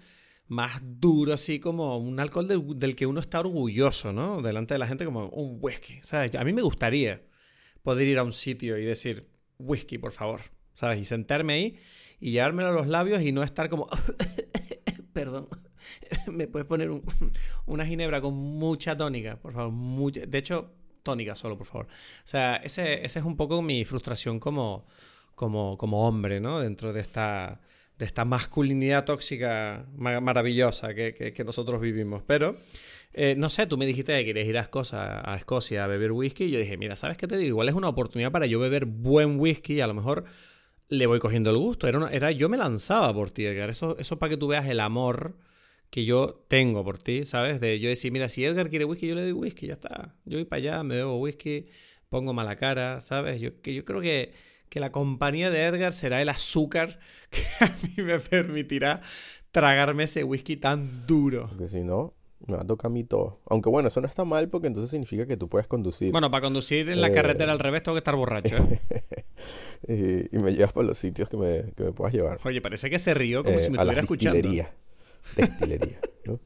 más 0.48 0.82
duro, 0.84 1.34
así 1.34 1.60
como 1.60 1.98
un 1.98 2.20
alcohol 2.20 2.48
del, 2.48 2.96
que 2.96 3.06
uno 3.06 3.20
está 3.20 3.40
orgulloso, 3.40 4.14
¿no? 4.14 4.42
Delante 4.42 4.74
de 4.74 4.80
la 4.80 4.88
gente 4.88 5.06
como 5.06 5.28
un 5.30 5.58
whisky, 5.62 6.00
¿sabes? 6.02 6.34
A 6.36 6.44
mí 6.44 6.54
me 6.54 6.62
gustaría 6.62 7.22
poder 7.84 8.08
ir 8.08 8.18
a 8.20 8.24
un 8.24 8.34
sitio 8.34 8.78
y 8.78 8.86
decir 8.86 9.30
whisky, 9.60 9.98
por 9.98 10.12
favor, 10.12 10.42
¿sabes? 10.74 11.00
Y 11.00 11.06
sentarme 11.06 11.54
ahí 11.54 11.80
y 12.20 12.32
llevármelo 12.32 12.70
a 12.70 12.74
los 12.74 12.88
labios 12.88 13.22
y 13.22 13.32
no 13.32 13.44
estar 13.44 13.70
como... 13.70 13.88
Perdón. 15.14 15.48
¿Me 16.28 16.48
puedes 16.48 16.68
poner 16.68 16.92
un- 16.92 17.04
una 17.66 17.86
ginebra 17.86 18.22
con 18.22 18.34
mucha 18.34 18.96
tónica, 18.96 19.40
por 19.40 19.54
favor? 19.54 19.72
Mucha- 19.72 20.26
de 20.26 20.38
hecho, 20.38 20.74
tónica 21.04 21.36
solo, 21.36 21.58
por 21.58 21.66
favor. 21.68 21.86
O 21.88 21.90
sea, 22.28 22.58
ese, 22.58 23.06
ese 23.06 23.20
es 23.20 23.26
un 23.26 23.36
poco 23.36 23.62
mi 23.62 23.84
frustración 23.86 24.40
como, 24.40 24.86
como, 25.36 25.78
como 25.78 26.08
hombre, 26.08 26.40
¿no? 26.40 26.60
Dentro 26.60 26.94
de 26.94 27.02
esta, 27.02 27.62
de 27.98 28.06
esta 28.06 28.26
masculinidad 28.26 29.06
tóxica 29.06 29.88
ma- 29.96 30.22
maravillosa 30.22 30.94
que, 30.94 31.14
que- 31.14 31.44
nosotros 31.44 31.82
vivimos. 31.82 32.24
Pero, 32.28 32.58
eh, 33.14 33.36
no 33.38 33.50
sé, 33.50 33.66
tú 33.68 33.78
me 33.78 33.86
dijiste 33.86 34.18
que 34.18 34.26
querías 34.26 34.48
ir 34.48 34.58
a 34.58 34.62
Escocia, 34.62 35.84
a 35.84 35.88
beber 35.88 36.12
whisky. 36.12 36.46
Y 36.46 36.52
yo 36.52 36.60
dije, 36.60 36.78
mira, 36.78 36.96
¿sabes 36.96 37.18
qué 37.18 37.28
te 37.28 37.38
digo? 37.38 37.50
Igual 37.50 37.70
es 37.70 37.76
una 37.76 37.90
oportunidad 37.90 38.32
para 38.32 38.46
yo 38.46 38.60
beber 38.60 38.86
buen 38.86 39.40
whisky 39.40 39.76
y 39.76 39.82
a 39.82 39.88
lo 39.88 39.94
mejor 39.94 40.26
le 40.90 41.06
voy 41.08 41.20
cogiendo 41.20 41.50
el 41.50 41.58
gusto. 41.58 41.88
Era, 41.88 42.10
era 42.12 42.32
yo 42.32 42.50
me 42.50 42.58
lanzaba 42.58 43.14
por 43.14 43.32
ti, 43.32 43.46
Edgar. 43.46 43.70
Eso, 43.70 43.98
eso 44.00 44.20
para 44.20 44.32
que 44.32 44.38
tú 44.38 44.48
veas 44.48 44.68
el 44.68 44.80
amor 44.80 45.38
que 45.90 46.06
yo 46.06 46.44
tengo 46.50 46.84
por 46.84 46.98
ti, 46.98 47.26
¿sabes? 47.26 47.60
De 47.62 47.80
yo 47.80 47.90
decir, 47.90 48.12
mira, 48.12 48.30
si 48.30 48.44
Edgar 48.46 48.70
quiere 48.70 48.86
whisky, 48.86 49.08
yo 49.08 49.16
le 49.16 49.22
doy 49.24 49.32
whisky, 49.32 49.68
ya 49.68 49.74
está. 49.74 50.16
Yo 50.26 50.38
voy 50.38 50.46
para 50.46 50.58
allá, 50.60 50.84
me 50.84 50.96
bebo 50.96 51.18
whisky, 51.20 51.68
pongo 52.10 52.34
mala 52.34 52.56
cara, 52.58 53.00
¿sabes? 53.00 53.40
Yo, 53.42 53.62
que 53.62 53.74
yo 53.74 53.86
creo 53.86 54.02
que, 54.02 54.32
que 54.70 54.80
la 54.80 54.92
compañía 54.92 55.50
de 55.50 55.64
Edgar 55.66 55.94
será 55.94 56.22
el 56.22 56.30
azúcar 56.30 57.00
que 57.30 57.42
a 57.60 57.68
mí 57.84 58.04
me 58.04 58.20
permitirá 58.20 59.02
tragarme 59.52 60.04
ese 60.04 60.24
whisky 60.24 60.58
tan 60.58 61.06
duro. 61.08 61.48
Porque 61.50 61.68
si 61.68 61.84
no, 61.84 62.14
me 62.46 62.56
va 62.58 62.62
a 62.64 62.68
tocar 62.68 62.90
a 62.92 62.94
mí 62.94 63.04
todo. 63.04 63.40
Aunque 63.50 63.70
bueno, 63.70 63.88
eso 63.88 64.02
no 64.02 64.08
está 64.08 64.24
mal 64.26 64.50
porque 64.50 64.68
entonces 64.68 64.92
significa 64.92 65.26
que 65.26 65.38
tú 65.38 65.50
puedes 65.50 65.68
conducir 65.68 66.12
Bueno, 66.12 66.30
para 66.30 66.42
conducir 66.42 66.90
en 66.90 67.02
la 67.02 67.08
Eh. 67.08 67.12
carretera 67.12 67.52
al 67.52 67.60
revés 67.60 67.82
tengo 67.84 67.96
que 67.96 68.00
estar 68.00 68.16
borracho, 68.16 68.56
¿eh? 68.58 68.80
y, 70.32 70.36
y 70.36 70.40
me 70.40 70.54
llevas 70.54 70.74
para 70.74 70.88
los 70.88 70.98
sitios 70.98 71.30
que 71.30 71.38
me, 71.38 71.72
que 71.76 71.84
me 71.84 71.92
puedas 71.94 72.14
llevar. 72.14 72.40
Oye, 72.44 72.62
parece 72.62 72.90
que 72.90 73.00
se 73.00 73.14
rió 73.14 73.44
como 73.44 73.58
Eh, 73.58 73.60
si 73.60 73.72
me 73.72 73.78
la 73.78 73.82
estuviera 73.84 74.02
escuchando. 74.02 74.36
destilería. 74.36 74.74
Destilería, 75.36 76.00
¿no? 76.26 76.40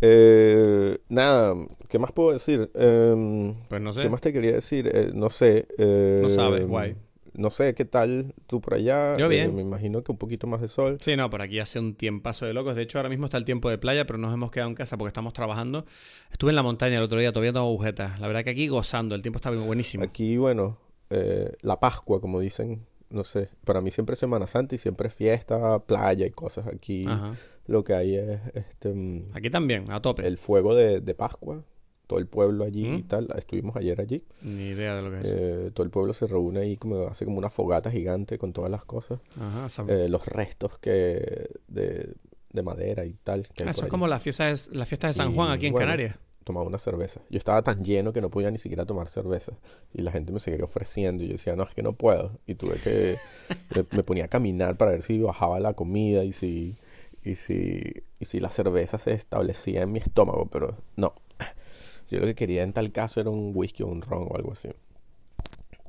Eh, 0.00 0.96
nada, 1.10 1.54
¿qué 1.88 1.98
más 1.98 2.12
puedo 2.12 2.32
decir? 2.32 2.70
Em, 2.74 3.54
Pues 3.68 3.82
no 3.82 3.92
sé. 3.92 4.00
¿Qué 4.02 4.08
más 4.08 4.20
te 4.22 4.32
quería 4.32 4.52
decir? 4.52 4.90
Eh, 4.92 5.10
no 5.14 5.28
sé. 5.28 5.66
eh, 5.78 6.20
No 6.22 6.28
sabes, 6.30 6.66
guay. 6.66 6.96
No 7.34 7.50
sé, 7.50 7.74
¿qué 7.74 7.84
tal 7.84 8.34
tú 8.46 8.60
por 8.60 8.74
allá? 8.74 9.16
Yo 9.16 9.26
Eh, 9.26 9.28
bien. 9.28 9.54
me 9.54 9.62
imagino 9.62 10.02
que 10.02 10.10
un 10.12 10.18
poquito 10.18 10.46
más 10.46 10.60
de 10.60 10.68
sol. 10.68 10.96
Sí, 11.00 11.16
no, 11.16 11.30
por 11.30 11.42
aquí 11.42 11.58
hace 11.60 11.78
un 11.78 11.94
tiempazo 11.94 12.46
de 12.46 12.52
locos. 12.52 12.74
De 12.76 12.82
hecho, 12.82 12.98
ahora 12.98 13.08
mismo 13.08 13.26
está 13.26 13.36
el 13.38 13.44
tiempo 13.44 13.70
de 13.70 13.78
playa, 13.78 14.04
pero 14.06 14.18
nos 14.18 14.34
hemos 14.34 14.50
quedado 14.50 14.68
en 14.70 14.74
casa 14.74 14.96
porque 14.98 15.08
estamos 15.08 15.32
trabajando. 15.32 15.84
Estuve 16.32 16.50
en 16.50 16.56
la 16.56 16.62
montaña 16.62 16.96
el 16.96 17.02
otro 17.02 17.20
día, 17.20 17.32
todavía 17.32 17.52
tengo 17.52 17.66
agujetas. 17.66 18.18
La 18.20 18.26
verdad 18.26 18.42
que 18.44 18.50
aquí 18.50 18.68
gozando, 18.68 19.14
el 19.14 19.22
tiempo 19.22 19.36
está 19.38 19.50
bien 19.50 19.66
buenísimo. 19.66 20.04
Aquí, 20.04 20.36
bueno, 20.36 20.78
eh, 21.10 21.52
la 21.62 21.78
Pascua, 21.78 22.20
como 22.20 22.40
dicen, 22.40 22.84
no 23.10 23.24
sé, 23.24 23.48
para 23.64 23.80
mí 23.80 23.90
siempre 23.90 24.14
es 24.14 24.18
Semana 24.20 24.46
Santa 24.46 24.74
y 24.74 24.78
siempre 24.78 25.08
es 25.08 25.14
fiesta, 25.14 25.78
playa 25.80 26.26
y 26.26 26.30
cosas. 26.30 26.66
Aquí 26.66 27.04
Ajá. 27.08 27.32
lo 27.66 27.84
que 27.84 27.94
hay 27.94 28.16
es 28.16 28.40
este, 28.54 28.92
mm, 28.92 29.28
Aquí 29.34 29.50
también, 29.50 29.90
a 29.90 30.00
tope. 30.00 30.26
el 30.26 30.36
fuego 30.36 30.74
de, 30.74 31.00
de 31.00 31.14
Pascua, 31.14 31.64
todo 32.10 32.18
el 32.18 32.26
pueblo 32.26 32.64
allí 32.64 32.88
y 32.88 33.02
¿Mm? 33.04 33.06
tal. 33.06 33.28
Estuvimos 33.38 33.76
ayer 33.76 34.00
allí. 34.00 34.24
Ni 34.42 34.64
idea 34.64 34.96
de 34.96 35.02
lo 35.02 35.12
que 35.12 35.18
es. 35.20 35.24
Eh, 35.26 35.70
todo 35.72 35.84
el 35.84 35.90
pueblo 35.90 36.12
se 36.12 36.26
reúne 36.26 36.58
ahí, 36.58 36.76
como 36.76 37.06
hace 37.06 37.24
como 37.24 37.38
una 37.38 37.50
fogata 37.50 37.88
gigante 37.88 38.36
con 38.36 38.52
todas 38.52 38.68
las 38.68 38.84
cosas. 38.84 39.20
Ajá. 39.40 39.84
Eh, 39.86 40.08
los 40.08 40.26
restos 40.26 40.76
que 40.80 41.48
de, 41.68 42.12
de 42.52 42.62
madera 42.64 43.04
y 43.04 43.12
tal. 43.22 43.46
que 43.54 43.62
Ah, 43.62 43.70
eso 43.70 43.84
es 43.84 43.88
como 43.88 44.06
allí. 44.06 44.10
la 44.10 44.18
fiesta 44.18 44.46
de, 44.46 44.58
la 44.72 44.86
fiesta 44.86 45.06
de 45.06 45.12
San 45.12 45.30
Y, 45.30 45.34
Juan 45.36 45.52
aquí 45.52 45.66
en 45.66 45.72
bueno, 45.72 45.86
Canarias. 45.86 46.16
Tomaba 46.42 46.66
una 46.66 46.78
cerveza. 46.78 47.20
Yo 47.30 47.38
estaba 47.38 47.62
tan 47.62 47.84
lleno 47.84 48.12
que 48.12 48.20
no 48.20 48.28
podía 48.28 48.50
ni 48.50 48.58
siquiera 48.58 48.84
tomar 48.86 49.06
cerveza. 49.06 49.52
Y 49.94 50.02
la 50.02 50.10
gente 50.10 50.32
me 50.32 50.40
seguía 50.40 50.64
ofreciendo. 50.64 51.22
Y 51.22 51.28
yo 51.28 51.32
decía, 51.34 51.54
no, 51.54 51.62
es 51.62 51.74
que 51.76 51.84
no 51.84 51.92
puedo. 51.92 52.40
Y 52.48 52.56
tuve 52.56 52.74
que. 52.82 53.16
me, 53.76 53.84
me 53.98 54.02
ponía 54.02 54.24
a 54.24 54.28
caminar 54.28 54.76
para 54.76 54.90
ver 54.90 55.04
si 55.04 55.20
bajaba 55.20 55.60
la 55.60 55.74
comida 55.74 56.24
y 56.24 56.32
si. 56.32 56.74
Y 57.22 57.36
si, 57.36 58.02
y 58.18 58.24
si 58.24 58.40
la 58.40 58.50
cerveza 58.50 58.98
se 58.98 59.12
establecía 59.12 59.82
en 59.82 59.92
mi 59.92 60.00
estómago, 60.00 60.48
pero 60.50 60.74
no. 60.96 61.14
Yo 62.10 62.20
lo 62.20 62.26
que 62.26 62.34
quería 62.34 62.62
en 62.62 62.72
tal 62.72 62.92
caso 62.92 63.20
era 63.20 63.30
un 63.30 63.52
whisky 63.54 63.82
o 63.82 63.86
un 63.88 64.02
ron 64.02 64.28
o 64.30 64.36
algo 64.36 64.52
así. 64.52 64.68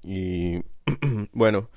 Y 0.04 0.60
bueno, 1.34 1.70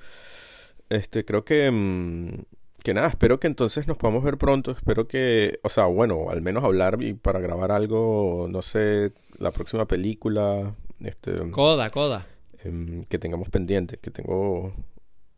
este 0.89 1.25
creo 1.25 1.45
que 1.45 1.71
mm, 1.71 2.43
que 2.85 2.93
nada, 2.93 3.09
espero 3.09 3.41
que 3.41 3.47
entonces 3.47 3.89
nos 3.89 3.97
podamos 3.97 4.23
ver 4.23 4.37
pronto. 4.37 4.71
Espero 4.71 5.09
que, 5.09 5.59
o 5.63 5.71
sea, 5.71 5.87
bueno, 5.87 6.29
al 6.29 6.43
menos 6.43 6.63
hablar 6.65 7.03
y 7.03 7.15
para 7.15 7.41
grabar 7.41 7.73
algo, 7.73 8.47
no 8.51 8.61
sé, 8.61 9.11
la 9.39 9.51
próxima 9.53 9.87
película, 9.87 10.75
este, 11.01 11.51
Coda, 11.51 11.89
coda. 11.91 12.27
em, 12.63 13.05
que 13.07 13.19
tengamos 13.19 13.49
pendiente, 13.49 13.97
que 13.97 14.11
tengo, 14.11 14.75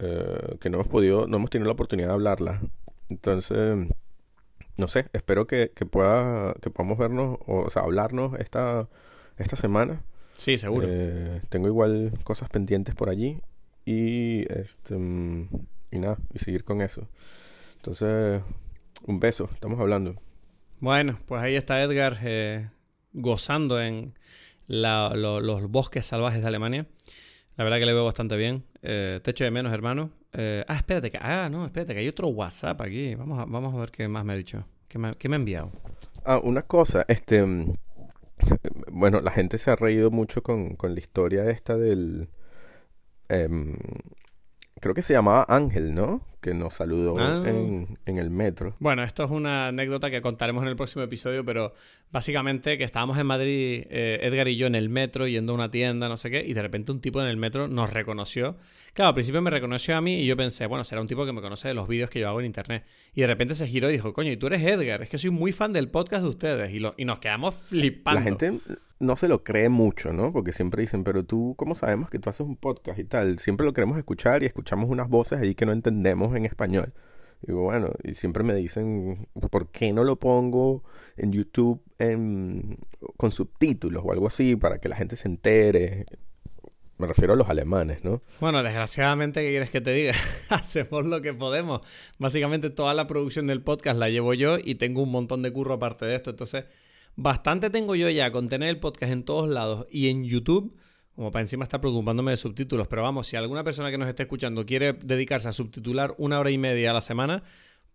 eh, 0.00 0.56
que 0.60 0.68
no 0.70 0.78
hemos 0.78 0.88
podido, 0.88 1.28
no 1.28 1.36
hemos 1.36 1.48
tenido 1.50 1.68
la 1.68 1.74
oportunidad 1.74 2.08
de 2.08 2.14
hablarla. 2.14 2.60
Entonces, 3.10 3.76
no 4.76 4.88
sé, 4.88 5.06
espero 5.12 5.46
que, 5.46 5.72
que 5.74 5.86
pueda, 5.86 6.54
que 6.60 6.70
podamos 6.70 6.98
vernos, 6.98 7.38
o, 7.46 7.60
o 7.60 7.70
sea, 7.70 7.82
hablarnos 7.82 8.38
esta, 8.38 8.88
esta 9.38 9.56
semana. 9.56 10.02
Sí, 10.34 10.58
seguro. 10.58 10.86
Eh, 10.88 11.40
tengo 11.48 11.68
igual 11.68 12.12
cosas 12.24 12.48
pendientes 12.50 12.94
por 12.94 13.08
allí 13.08 13.40
y 13.84 14.44
este 14.52 14.94
mm, 14.94 15.48
y 15.90 15.98
nada, 15.98 16.18
y 16.34 16.38
seguir 16.38 16.64
con 16.64 16.82
eso. 16.82 17.08
Entonces, 17.76 18.42
un 19.06 19.20
beso, 19.20 19.48
estamos 19.54 19.80
hablando. 19.80 20.16
Bueno, 20.80 21.18
pues 21.26 21.42
ahí 21.42 21.54
está 21.54 21.82
Edgar 21.82 22.18
eh, 22.22 22.68
gozando 23.12 23.80
en 23.80 24.14
los 24.66 25.70
bosques 25.70 26.04
salvajes 26.04 26.42
de 26.42 26.48
Alemania. 26.48 26.86
La 27.56 27.64
verdad 27.64 27.78
que 27.78 27.86
le 27.86 27.94
veo 27.94 28.04
bastante 28.04 28.36
bien. 28.36 28.64
Eh, 28.82 29.20
te 29.22 29.30
echo 29.30 29.44
de 29.44 29.50
menos, 29.50 29.72
hermano. 29.72 30.10
Eh, 30.32 30.64
ah, 30.68 30.76
espérate, 30.76 31.10
que, 31.10 31.18
ah, 31.20 31.48
no, 31.50 31.64
espérate, 31.64 31.94
que 31.94 32.00
hay 32.00 32.08
otro 32.08 32.28
WhatsApp 32.28 32.80
aquí. 32.82 33.14
Vamos 33.14 33.38
a, 33.38 33.46
vamos 33.46 33.74
a 33.74 33.78
ver 33.78 33.90
qué 33.90 34.08
más 34.08 34.24
me 34.24 34.34
ha 34.34 34.36
dicho. 34.36 34.66
¿Qué 34.88 34.98
me, 34.98 35.08
ha 35.08 35.36
enviado? 35.36 35.70
Ah, 36.24 36.38
una 36.42 36.62
cosa, 36.62 37.04
este... 37.08 37.44
Mm, 37.44 37.74
bueno, 38.92 39.20
la 39.20 39.30
gente 39.30 39.56
se 39.56 39.70
ha 39.70 39.76
reído 39.76 40.10
mucho 40.10 40.42
con, 40.42 40.76
con 40.76 40.94
la 40.94 41.00
historia 41.00 41.48
esta 41.50 41.78
del... 41.78 42.28
Em, 43.28 43.76
creo 44.80 44.94
que 44.94 45.02
se 45.02 45.14
llamaba 45.14 45.46
Ángel, 45.48 45.94
¿no? 45.94 46.22
Que 46.40 46.54
nos 46.54 46.74
saludó 46.74 47.16
ah. 47.18 47.42
en, 47.44 48.18
el 48.18 48.30
metro. 48.30 48.76
Bueno, 48.78 49.02
esto 49.02 49.24
es 49.24 49.30
una 49.30 49.68
anécdota 49.68 50.10
que 50.10 50.20
contaremos 50.20 50.62
en 50.62 50.68
el 50.68 50.76
próximo 50.76 51.02
episodio, 51.02 51.44
pero 51.44 51.72
básicamente 52.12 52.78
que 52.78 52.84
estábamos 52.84 53.18
en 53.18 53.26
Madrid, 53.26 53.84
eh, 53.90 54.20
Edgar 54.22 54.46
y 54.46 54.56
yo 54.56 54.66
en 54.66 54.76
el 54.76 54.88
metro, 54.88 55.26
yendo 55.26 55.52
a 55.52 55.56
una 55.56 55.70
tienda, 55.70 56.08
no 56.08 56.16
sé 56.16 56.30
qué, 56.30 56.44
y 56.46 56.52
de 56.52 56.62
repente 56.62 56.92
un 56.92 57.00
tipo 57.00 57.20
en 57.20 57.26
el 57.26 57.36
metro 57.36 57.66
nos 57.66 57.92
reconoció. 57.92 58.56
Claro, 58.92 59.08
al 59.08 59.14
principio 59.14 59.42
me 59.42 59.50
reconoció 59.50 59.96
a 59.96 60.00
mí 60.00 60.20
y 60.20 60.26
yo 60.26 60.36
pensé, 60.36 60.66
bueno, 60.66 60.84
será 60.84 61.00
un 61.00 61.08
tipo 61.08 61.26
que 61.26 61.32
me 61.32 61.40
conoce 61.40 61.68
de 61.68 61.74
los 61.74 61.88
vídeos 61.88 62.08
que 62.08 62.20
yo 62.20 62.28
hago 62.28 62.40
en 62.40 62.46
internet. 62.46 62.84
Y 63.14 63.22
de 63.22 63.26
repente 63.26 63.54
se 63.54 63.66
giró 63.66 63.88
y 63.90 63.92
dijo, 63.92 64.12
coño, 64.12 64.30
y 64.30 64.36
tú 64.36 64.46
eres 64.46 64.62
Edgar, 64.62 65.02
es 65.02 65.08
que 65.08 65.18
soy 65.18 65.30
muy 65.30 65.52
fan 65.52 65.72
del 65.72 65.88
podcast 65.88 66.22
de 66.22 66.28
ustedes. 66.28 66.72
Y, 66.72 66.78
lo, 66.78 66.94
y 66.96 67.04
nos 67.04 67.18
quedamos 67.18 67.54
flipando. 67.54 68.20
La 68.20 68.24
gente 68.24 68.60
no 68.98 69.16
se 69.16 69.28
lo 69.28 69.44
cree 69.44 69.68
mucho, 69.68 70.12
¿no? 70.12 70.32
Porque 70.32 70.52
siempre 70.52 70.80
dicen, 70.80 71.04
pero 71.04 71.24
tú, 71.24 71.54
¿cómo 71.56 71.74
sabemos 71.74 72.10
que 72.10 72.18
tú 72.18 72.30
haces 72.30 72.46
un 72.46 72.56
podcast 72.56 72.98
y 72.98 73.04
tal? 73.04 73.38
Siempre 73.38 73.66
lo 73.66 73.72
queremos 73.72 73.98
escuchar 73.98 74.42
y 74.42 74.46
escuchamos 74.46 74.88
unas 74.88 75.08
voces 75.08 75.38
ahí 75.38 75.54
que 75.54 75.66
no 75.66 75.72
entendemos 75.72 76.34
en 76.34 76.46
español. 76.46 76.92
Y 77.42 77.48
digo, 77.48 77.62
bueno, 77.62 77.90
y 78.02 78.14
siempre 78.14 78.42
me 78.42 78.54
dicen, 78.54 79.28
¿por 79.50 79.70
qué 79.70 79.92
no 79.92 80.04
lo 80.04 80.16
pongo 80.16 80.82
en 81.16 81.32
YouTube 81.32 81.82
con 83.16 83.30
subtítulos 83.30 84.02
o 84.04 84.12
algo 84.12 84.26
así 84.26 84.56
para 84.56 84.78
que 84.78 84.88
la 84.88 84.96
gente 84.96 85.16
se 85.16 85.28
entere? 85.28 86.06
Me 86.98 87.06
refiero 87.06 87.34
a 87.34 87.36
los 87.36 87.50
alemanes, 87.50 88.02
¿no? 88.04 88.22
Bueno, 88.40 88.62
desgraciadamente, 88.62 89.42
¿qué 89.42 89.50
quieres 89.50 89.68
que 89.68 89.82
te 89.82 89.92
diga? 89.92 90.14
Hacemos 90.48 91.04
lo 91.04 91.20
que 91.20 91.34
podemos. 91.34 91.80
Básicamente 92.18 92.70
toda 92.70 92.94
la 92.94 93.06
producción 93.06 93.46
del 93.46 93.60
podcast 93.60 93.98
la 93.98 94.08
llevo 94.08 94.32
yo 94.32 94.56
y 94.56 94.76
tengo 94.76 95.02
un 95.02 95.10
montón 95.10 95.42
de 95.42 95.52
curro 95.52 95.74
aparte 95.74 96.06
de 96.06 96.14
esto. 96.14 96.30
Entonces, 96.30 96.64
Bastante 97.16 97.70
tengo 97.70 97.94
yo 97.94 98.10
ya 98.10 98.30
con 98.30 98.48
tener 98.48 98.68
el 98.68 98.78
podcast 98.78 99.10
en 99.10 99.24
todos 99.24 99.48
lados 99.48 99.86
y 99.90 100.08
en 100.08 100.22
YouTube, 100.24 100.76
como 101.14 101.30
para 101.30 101.40
encima 101.40 101.64
estar 101.64 101.80
preocupándome 101.80 102.30
de 102.30 102.36
subtítulos. 102.36 102.88
Pero 102.88 103.02
vamos, 103.02 103.26
si 103.26 103.36
alguna 103.36 103.64
persona 103.64 103.90
que 103.90 103.96
nos 103.96 104.06
esté 104.06 104.24
escuchando 104.24 104.66
quiere 104.66 104.92
dedicarse 104.92 105.48
a 105.48 105.52
subtitular 105.52 106.14
una 106.18 106.38
hora 106.38 106.50
y 106.50 106.58
media 106.58 106.90
a 106.90 106.94
la 106.94 107.00
semana, 107.00 107.42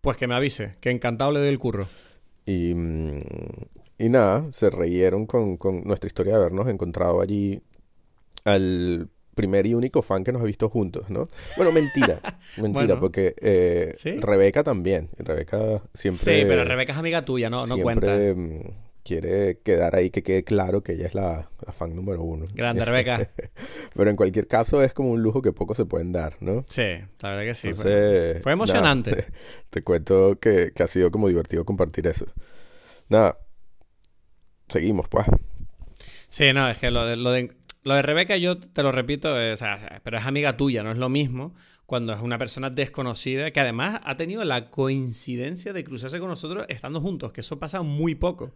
pues 0.00 0.16
que 0.16 0.26
me 0.26 0.34
avise, 0.34 0.74
que 0.80 0.90
encantado 0.90 1.30
le 1.30 1.38
doy 1.38 1.48
el 1.50 1.60
curro. 1.60 1.86
Y, 2.46 2.72
y 2.72 4.08
nada, 4.08 4.50
se 4.50 4.70
reyeron 4.70 5.26
con, 5.26 5.56
nuestra 5.84 6.08
historia 6.08 6.32
de 6.32 6.40
habernos 6.40 6.66
encontrado 6.66 7.20
allí 7.20 7.62
al 8.44 9.08
primer 9.36 9.68
y 9.68 9.74
único 9.74 10.02
fan 10.02 10.24
que 10.24 10.32
nos 10.32 10.42
ha 10.42 10.46
visto 10.46 10.68
juntos, 10.68 11.08
¿no? 11.10 11.28
Bueno, 11.56 11.70
mentira, 11.70 12.18
mentira, 12.60 12.98
porque 12.98 13.36
eh, 13.40 13.94
Rebeca 14.20 14.64
también, 14.64 15.10
Rebeca 15.16 15.80
siempre... 15.94 16.40
Sí, 16.40 16.44
pero 16.44 16.64
Rebeca 16.64 16.90
es 16.90 16.98
amiga 16.98 17.24
tuya, 17.24 17.48
no, 17.48 17.68
no 17.68 17.78
cuenta. 17.78 18.18
Quiere 19.04 19.58
quedar 19.64 19.96
ahí 19.96 20.10
que 20.10 20.22
quede 20.22 20.44
claro 20.44 20.82
que 20.82 20.92
ella 20.92 21.06
es 21.06 21.14
la, 21.14 21.50
fan 21.72 21.94
número 21.96 22.22
uno. 22.22 22.46
Grande, 22.54 22.84
Rebeca. 22.84 23.30
Pero 23.94 24.10
en 24.10 24.16
cualquier 24.16 24.46
caso 24.46 24.82
es 24.82 24.94
como 24.94 25.10
un 25.10 25.22
lujo 25.22 25.42
que 25.42 25.52
pocos 25.52 25.76
se 25.76 25.86
pueden 25.86 26.12
dar, 26.12 26.36
¿no? 26.40 26.64
Sí, 26.68 27.00
la 27.20 27.30
verdad 27.30 27.42
que 27.44 27.54
sí. 27.54 27.74
fue, 27.74 28.52
emocionante. 28.52 29.26
te, 29.70 29.82
cuento 29.82 30.38
que, 30.38 30.72
ha 30.78 30.86
sido 30.86 31.10
como 31.10 31.28
divertido 31.28 31.64
compartir 31.64 32.06
eso. 32.06 32.26
Nada, 33.08 33.38
seguimos 34.68 35.08
pues. 35.08 35.26
Sí, 36.28 36.52
no, 36.52 36.68
es 36.70 36.78
que 36.78 36.90
lo 36.90 37.04
de, 37.04 37.16
lo 37.16 37.32
de, 37.32 37.52
lo 37.82 37.94
de 37.94 38.02
Rebeca 38.02 38.36
yo 38.36 38.56
te 38.56 38.82
lo 38.82 38.92
repito, 38.92 39.34
o 39.34 39.56
sea, 39.56 40.00
pero 40.04 40.16
es 40.16 40.24
amiga 40.24 40.56
tuya, 40.56 40.82
no 40.82 40.92
es 40.92 40.98
lo 40.98 41.08
mismo 41.08 41.54
cuando 41.92 42.14
es 42.14 42.22
una 42.22 42.38
persona 42.38 42.70
desconocida 42.70 43.50
que 43.50 43.60
además 43.60 44.00
ha 44.04 44.16
tenido 44.16 44.42
la 44.44 44.70
coincidencia 44.70 45.74
de 45.74 45.84
cruzarse 45.84 46.20
con 46.20 46.30
nosotros 46.30 46.64
estando 46.70 47.02
juntos, 47.02 47.34
que 47.34 47.42
eso 47.42 47.58
pasa 47.58 47.82
muy 47.82 48.14
poco. 48.14 48.54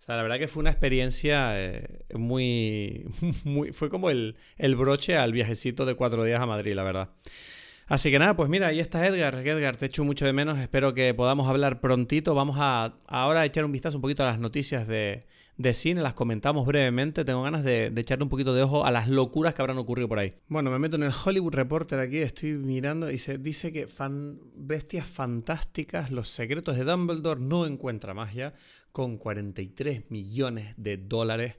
O 0.00 0.02
sea, 0.02 0.16
la 0.16 0.22
verdad 0.22 0.38
que 0.38 0.48
fue 0.48 0.62
una 0.62 0.70
experiencia 0.70 1.60
eh, 1.60 2.06
muy, 2.14 3.04
muy... 3.44 3.70
Fue 3.72 3.90
como 3.90 4.08
el, 4.08 4.34
el 4.56 4.74
broche 4.74 5.18
al 5.18 5.32
viajecito 5.32 5.84
de 5.84 5.94
cuatro 5.94 6.24
días 6.24 6.40
a 6.40 6.46
Madrid, 6.46 6.72
la 6.72 6.84
verdad. 6.84 7.10
Así 7.86 8.10
que 8.10 8.18
nada, 8.18 8.34
pues 8.34 8.48
mira, 8.48 8.68
ahí 8.68 8.80
está 8.80 9.06
Edgar. 9.06 9.34
Edgar, 9.34 9.76
te 9.76 9.86
echo 9.86 10.02
mucho 10.02 10.24
de 10.24 10.32
menos. 10.32 10.58
Espero 10.58 10.94
que 10.94 11.12
podamos 11.12 11.48
hablar 11.48 11.82
prontito. 11.82 12.34
Vamos 12.34 12.56
a 12.58 12.94
ahora 13.08 13.44
echar 13.44 13.66
un 13.66 13.72
vistazo 13.72 13.98
un 13.98 14.02
poquito 14.02 14.22
a 14.22 14.26
las 14.26 14.38
noticias 14.38 14.86
de, 14.88 15.26
de 15.60 15.74
cine, 15.74 16.00
las 16.00 16.14
comentamos 16.14 16.64
brevemente. 16.64 17.22
Tengo 17.22 17.42
ganas 17.42 17.62
de, 17.62 17.92
echarle 17.94 18.24
un 18.24 18.30
poquito 18.30 18.54
de 18.54 18.62
ojo 18.62 18.86
a 18.86 18.90
las 18.90 19.10
locuras 19.10 19.52
que 19.52 19.60
habrán 19.60 19.76
ocurrido 19.76 20.08
por 20.08 20.18
ahí. 20.18 20.32
Bueno, 20.48 20.70
me 20.70 20.78
meto 20.78 20.96
en 20.96 21.02
el 21.02 21.12
Hollywood 21.12 21.52
Reporter 21.52 22.00
aquí, 22.00 22.16
estoy 22.16 22.54
mirando 22.54 23.10
y 23.10 23.18
se 23.18 23.36
dice 23.36 23.70
que 23.70 23.86
fan, 23.86 24.38
Bestias 24.54 25.06
Fantásticas, 25.06 26.10
Los 26.10 26.30
Secretos 26.30 26.78
de 26.78 26.84
Dumbledore 26.84 27.42
no 27.42 27.66
encuentra 27.66 28.14
magia 28.14 28.54
con 28.92 29.18
43 29.18 30.10
millones 30.10 30.74
de 30.76 30.96
dólares 30.96 31.56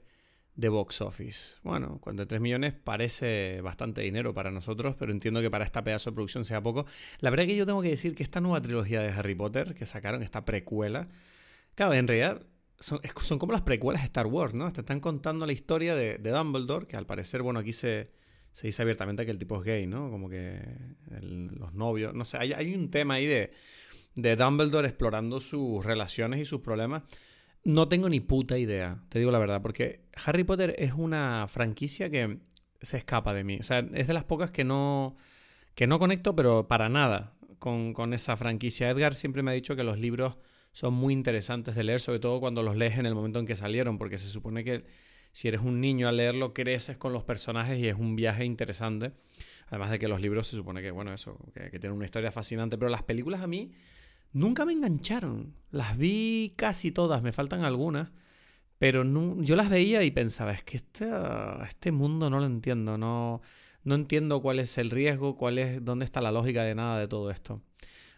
de 0.54 0.68
box 0.68 1.00
office. 1.00 1.56
Bueno, 1.62 1.98
43 2.00 2.40
millones 2.40 2.74
parece 2.74 3.60
bastante 3.62 4.02
dinero 4.02 4.34
para 4.34 4.50
nosotros, 4.50 4.94
pero 4.98 5.12
entiendo 5.12 5.40
que 5.40 5.50
para 5.50 5.64
esta 5.64 5.82
pedazo 5.82 6.10
de 6.10 6.14
producción 6.14 6.44
sea 6.44 6.62
poco. 6.62 6.86
La 7.20 7.30
verdad 7.30 7.46
que 7.46 7.56
yo 7.56 7.66
tengo 7.66 7.82
que 7.82 7.88
decir 7.88 8.14
que 8.14 8.22
esta 8.22 8.40
nueva 8.40 8.60
trilogía 8.60 9.00
de 9.00 9.08
Harry 9.08 9.34
Potter 9.34 9.74
que 9.74 9.86
sacaron, 9.86 10.22
esta 10.22 10.44
precuela, 10.44 11.08
claro, 11.74 11.94
en 11.94 12.06
realidad 12.06 12.46
son, 12.82 13.38
como 13.38 13.52
las 13.52 13.62
precuelas 13.62 14.02
de 14.02 14.06
Star 14.06 14.26
Wars, 14.26 14.54
¿no? 14.54 14.70
Te 14.70 14.80
están 14.80 15.00
contando 15.00 15.46
la 15.46 15.52
historia 15.52 15.94
de, 15.94 16.18
Dumbledore, 16.18 16.86
que 16.86 16.96
al 16.96 17.06
parecer, 17.06 17.42
bueno, 17.42 17.60
aquí 17.60 17.72
se, 17.72 18.10
se, 18.50 18.66
dice 18.66 18.82
abiertamente 18.82 19.24
que 19.24 19.30
el 19.30 19.38
tipo 19.38 19.56
es 19.58 19.62
gay, 19.62 19.86
¿no? 19.86 20.10
Como 20.10 20.28
que 20.28 20.60
los 21.20 21.72
novios, 21.74 22.12
no 22.12 22.24
sé, 22.24 22.38
hay, 22.38 22.52
hay, 22.52 22.74
un 22.74 22.90
tema 22.90 23.14
ahí 23.14 23.26
de, 23.26 23.52
de 24.14 24.36
Dumbledore 24.36 24.88
explorando 24.88 25.40
sus 25.40 25.84
relaciones 25.84 26.40
y 26.40 26.44
sus 26.44 26.60
problemas. 26.60 27.02
No 27.64 27.88
tengo 27.88 28.08
ni 28.08 28.20
puta 28.20 28.58
idea, 28.58 29.02
te 29.08 29.18
digo 29.18 29.30
la 29.30 29.38
verdad, 29.38 29.62
porque 29.62 30.00
Harry 30.24 30.44
Potter 30.44 30.74
es 30.78 30.92
una 30.92 31.46
franquicia 31.48 32.10
que 32.10 32.38
se 32.80 32.96
escapa 32.96 33.32
de 33.34 33.44
mí. 33.44 33.58
O 33.60 33.62
sea, 33.62 33.86
es 33.94 34.08
de 34.08 34.14
las 34.14 34.24
pocas 34.24 34.50
que 34.50 34.64
no, 34.64 35.16
que 35.74 35.86
no 35.86 35.98
conecto, 35.98 36.34
pero 36.34 36.66
para 36.66 36.88
nada 36.88 37.34
con, 37.58 37.92
con 37.94 38.14
esa 38.14 38.36
franquicia. 38.36 38.90
Edgar 38.90 39.14
siempre 39.14 39.42
me 39.42 39.52
ha 39.52 39.54
dicho 39.54 39.76
que 39.76 39.84
los 39.84 39.98
libros 39.98 40.36
son 40.72 40.94
muy 40.94 41.12
interesantes 41.12 41.74
de 41.74 41.84
leer, 41.84 42.00
sobre 42.00 42.18
todo 42.18 42.40
cuando 42.40 42.62
los 42.62 42.76
lees 42.76 42.98
en 42.98 43.06
el 43.06 43.14
momento 43.14 43.38
en 43.38 43.46
que 43.46 43.56
salieron, 43.56 43.98
porque 43.98 44.18
se 44.18 44.28
supone 44.28 44.64
que 44.64 44.84
si 45.32 45.48
eres 45.48 45.62
un 45.62 45.80
niño 45.80 46.08
al 46.08 46.18
leerlo 46.18 46.52
creces 46.52 46.98
con 46.98 47.12
los 47.12 47.24
personajes 47.24 47.78
y 47.78 47.88
es 47.88 47.94
un 47.94 48.16
viaje 48.16 48.44
interesante. 48.44 49.12
Además 49.68 49.90
de 49.90 49.98
que 49.98 50.08
los 50.08 50.20
libros 50.20 50.46
se 50.46 50.56
supone 50.56 50.82
que, 50.82 50.90
bueno, 50.90 51.12
eso, 51.12 51.38
que, 51.54 51.78
tienen 51.78 51.92
una 51.92 52.04
historia 52.04 52.30
fascinante, 52.30 52.76
pero 52.76 52.90
las 52.90 53.02
películas 53.02 53.40
a 53.40 53.46
mí 53.46 53.72
nunca 54.32 54.64
me 54.64 54.72
engancharon. 54.72 55.54
Las 55.70 55.96
vi 55.96 56.52
casi 56.56 56.92
todas, 56.92 57.22
me 57.22 57.32
faltan 57.32 57.64
algunas, 57.64 58.10
pero 58.78 59.04
yo 59.42 59.56
las 59.56 59.70
veía 59.70 60.02
y 60.02 60.10
pensaba, 60.10 60.52
es 60.52 60.62
que 60.64 60.76
este, 60.76 61.08
este 61.64 61.92
mundo 61.92 62.28
no 62.30 62.40
lo 62.40 62.46
entiendo, 62.46 62.98
no, 62.98 63.40
no 63.84 63.94
entiendo 63.94 64.42
cuál 64.42 64.58
es 64.58 64.76
el 64.78 64.90
riesgo, 64.90 65.36
cuál 65.36 65.58
es, 65.58 65.84
dónde 65.84 66.04
está 66.04 66.20
la 66.20 66.32
lógica 66.32 66.64
de 66.64 66.74
nada 66.74 66.98
de 66.98 67.08
todo 67.08 67.30
esto. 67.30 67.62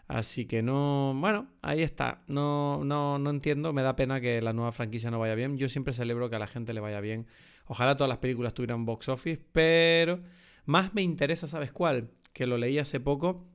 Así 0.07 0.47
que 0.47 0.63
no, 0.63 1.17
bueno, 1.19 1.49
ahí 1.63 1.83
está. 1.83 2.23
No, 2.29 2.85
no, 2.85 3.19
no 3.19 3.31
entiendo, 3.31 3.73
me 3.73 3.83
da 3.83 3.97
pena 3.97 4.21
que 4.21 4.43
la 4.43 4.53
nueva 4.53 4.73
franquicia 4.73 5.11
no 5.11 5.19
vaya 5.19 5.35
bien. 5.35 5.57
Yo 5.57 5.69
siempre 5.69 5.95
celebro 5.95 6.29
que 6.29 6.37
a 6.37 6.39
la 6.39 6.47
gente 6.47 6.75
le 6.75 6.81
vaya 6.81 7.01
bien. 7.01 7.27
Ojalá 7.67 7.97
todas 7.97 8.09
las 8.11 8.19
películas 8.19 8.53
tuvieran 8.53 8.85
box 8.85 9.09
office, 9.09 9.43
pero 9.53 10.21
más 10.67 10.95
me 10.95 11.03
interesa, 11.03 11.47
¿sabes 11.47 11.73
cuál? 11.73 12.11
Que 12.35 12.47
lo 12.47 12.59
leí 12.59 12.79
hace 12.79 13.01
poco, 13.01 13.47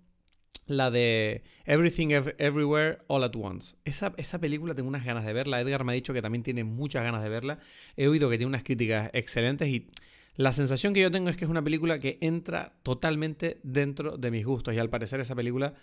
la 0.68 0.92
de 0.92 1.44
Everything 1.66 2.10
Everywhere 2.10 3.00
All 3.08 3.24
at 3.24 3.36
Once. 3.36 3.76
Esa, 3.86 4.14
esa, 4.18 4.40
película 4.40 4.76
tengo 4.76 4.88
unas 4.88 5.06
ganas 5.06 5.26
de 5.26 5.34
verla. 5.34 5.60
Edgar 5.62 5.84
me 5.84 5.92
ha 5.92 5.96
dicho 5.96 6.14
que 6.14 6.22
también 6.22 6.44
tiene 6.44 6.64
muchas 6.64 7.04
ganas 7.04 7.24
de 7.24 7.30
verla. 7.30 7.60
He 7.98 8.08
oído 8.08 8.30
que 8.30 8.38
tiene 8.38 8.50
unas 8.50 8.64
críticas 8.64 9.10
excelentes 9.14 9.68
y 9.68 9.88
la 10.36 10.54
sensación 10.54 10.94
que 10.94 11.02
yo 11.02 11.12
tengo 11.12 11.30
es 11.30 11.38
que 11.38 11.46
es 11.46 11.52
una 11.52 11.64
película 11.64 12.00
que 12.00 12.18
entra 12.22 12.74
totalmente 12.84 13.60
dentro 13.64 14.18
de 14.18 14.32
mis 14.32 14.46
gustos 14.46 14.74
y 14.74 14.78
al 14.78 14.90
parecer 14.90 15.20
esa 15.20 15.36
película 15.36 15.74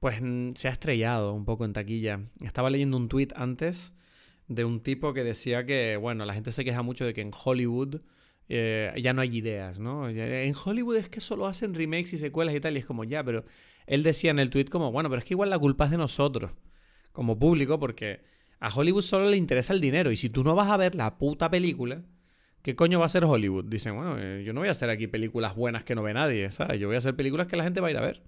pues 0.00 0.16
se 0.54 0.68
ha 0.68 0.70
estrellado 0.70 1.32
un 1.32 1.44
poco 1.44 1.64
en 1.64 1.72
taquilla. 1.72 2.20
Estaba 2.42 2.68
leyendo 2.68 2.96
un 2.96 3.08
tweet 3.08 3.28
antes 3.34 3.92
de 4.48 4.64
un 4.64 4.80
tipo 4.80 5.14
que 5.14 5.24
decía 5.24 5.64
que, 5.64 5.96
bueno, 5.96 6.24
la 6.26 6.34
gente 6.34 6.52
se 6.52 6.64
queja 6.64 6.82
mucho 6.82 7.04
de 7.04 7.14
que 7.14 7.22
en 7.22 7.30
Hollywood 7.32 8.02
eh, 8.48 8.92
ya 9.00 9.12
no 9.12 9.22
hay 9.22 9.36
ideas, 9.36 9.78
¿no? 9.78 10.08
En 10.08 10.54
Hollywood 10.64 10.96
es 10.96 11.08
que 11.08 11.20
solo 11.20 11.46
hacen 11.46 11.74
remakes 11.74 12.12
y 12.12 12.18
secuelas 12.18 12.54
y 12.54 12.60
tal, 12.60 12.76
y 12.76 12.80
es 12.80 12.86
como, 12.86 13.04
ya, 13.04 13.24
pero 13.24 13.44
él 13.86 14.02
decía 14.02 14.30
en 14.30 14.38
el 14.38 14.50
tweet 14.50 14.66
como, 14.66 14.92
bueno, 14.92 15.08
pero 15.08 15.18
es 15.18 15.24
que 15.24 15.34
igual 15.34 15.50
la 15.50 15.58
culpa 15.58 15.86
es 15.86 15.90
de 15.90 15.98
nosotros, 15.98 16.52
como 17.12 17.38
público, 17.38 17.78
porque 17.78 18.20
a 18.60 18.74
Hollywood 18.74 19.02
solo 19.02 19.28
le 19.28 19.36
interesa 19.36 19.72
el 19.72 19.80
dinero, 19.80 20.10
y 20.10 20.16
si 20.16 20.30
tú 20.30 20.44
no 20.44 20.54
vas 20.54 20.70
a 20.70 20.76
ver 20.76 20.94
la 20.94 21.18
puta 21.18 21.50
película, 21.50 22.02
¿qué 22.62 22.74
coño 22.74 22.98
va 22.98 23.04
a 23.04 23.06
hacer 23.06 23.24
Hollywood? 23.24 23.64
Dicen, 23.64 23.96
bueno, 23.96 24.16
eh, 24.18 24.42
yo 24.44 24.52
no 24.52 24.60
voy 24.60 24.68
a 24.68 24.72
hacer 24.72 24.90
aquí 24.90 25.06
películas 25.06 25.54
buenas 25.54 25.84
que 25.84 25.94
no 25.94 26.02
ve 26.02 26.14
nadie, 26.14 26.50
¿sabes? 26.50 26.78
Yo 26.78 26.88
voy 26.88 26.96
a 26.96 26.98
hacer 26.98 27.16
películas 27.16 27.46
que 27.46 27.56
la 27.56 27.64
gente 27.64 27.80
va 27.80 27.88
a 27.88 27.90
ir 27.90 27.96
a 27.96 28.00
ver. 28.00 28.22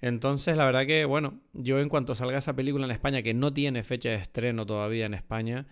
Entonces, 0.00 0.56
la 0.56 0.64
verdad 0.66 0.86
que, 0.86 1.04
bueno, 1.04 1.40
yo 1.52 1.80
en 1.80 1.88
cuanto 1.88 2.14
salga 2.14 2.38
esa 2.38 2.54
película 2.54 2.84
en 2.84 2.90
España, 2.90 3.22
que 3.22 3.34
no 3.34 3.52
tiene 3.52 3.82
fecha 3.82 4.10
de 4.10 4.16
estreno 4.16 4.66
todavía 4.66 5.06
en 5.06 5.14
España, 5.14 5.66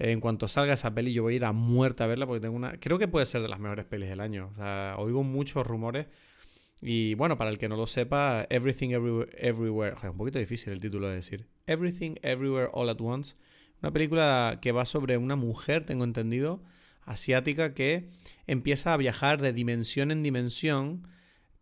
en 0.00 0.18
cuanto 0.18 0.48
salga 0.48 0.72
esa 0.72 0.94
peli, 0.94 1.12
yo 1.12 1.22
voy 1.22 1.34
a 1.34 1.36
ir 1.36 1.44
a 1.44 1.52
muerte 1.52 2.02
a 2.02 2.06
verla 2.06 2.26
porque 2.26 2.40
tengo 2.40 2.56
una. 2.56 2.78
Creo 2.78 2.98
que 2.98 3.06
puede 3.06 3.26
ser 3.26 3.42
de 3.42 3.48
las 3.48 3.60
mejores 3.60 3.84
pelis 3.84 4.08
del 4.08 4.20
año. 4.20 4.48
O 4.50 4.54
sea, 4.54 4.94
oigo 4.98 5.22
muchos 5.22 5.66
rumores. 5.66 6.06
Y 6.80 7.14
bueno, 7.14 7.36
para 7.36 7.50
el 7.50 7.58
que 7.58 7.68
no 7.68 7.76
lo 7.76 7.86
sepa, 7.86 8.46
Everything 8.48 8.90
Everywhere. 8.90 9.30
everywhere 9.36 9.96
un 10.08 10.16
poquito 10.16 10.38
difícil 10.38 10.72
el 10.72 10.80
título 10.80 11.08
de 11.08 11.16
decir. 11.16 11.46
Everything 11.66 12.14
Everywhere 12.22 12.70
All 12.72 12.88
at 12.88 13.00
Once. 13.00 13.36
Una 13.82 13.92
película 13.92 14.58
que 14.62 14.72
va 14.72 14.86
sobre 14.86 15.18
una 15.18 15.36
mujer, 15.36 15.84
tengo 15.84 16.04
entendido, 16.04 16.62
asiática, 17.02 17.74
que 17.74 18.08
empieza 18.46 18.94
a 18.94 18.96
viajar 18.96 19.40
de 19.40 19.52
dimensión 19.52 20.10
en 20.10 20.22
dimensión 20.22 21.06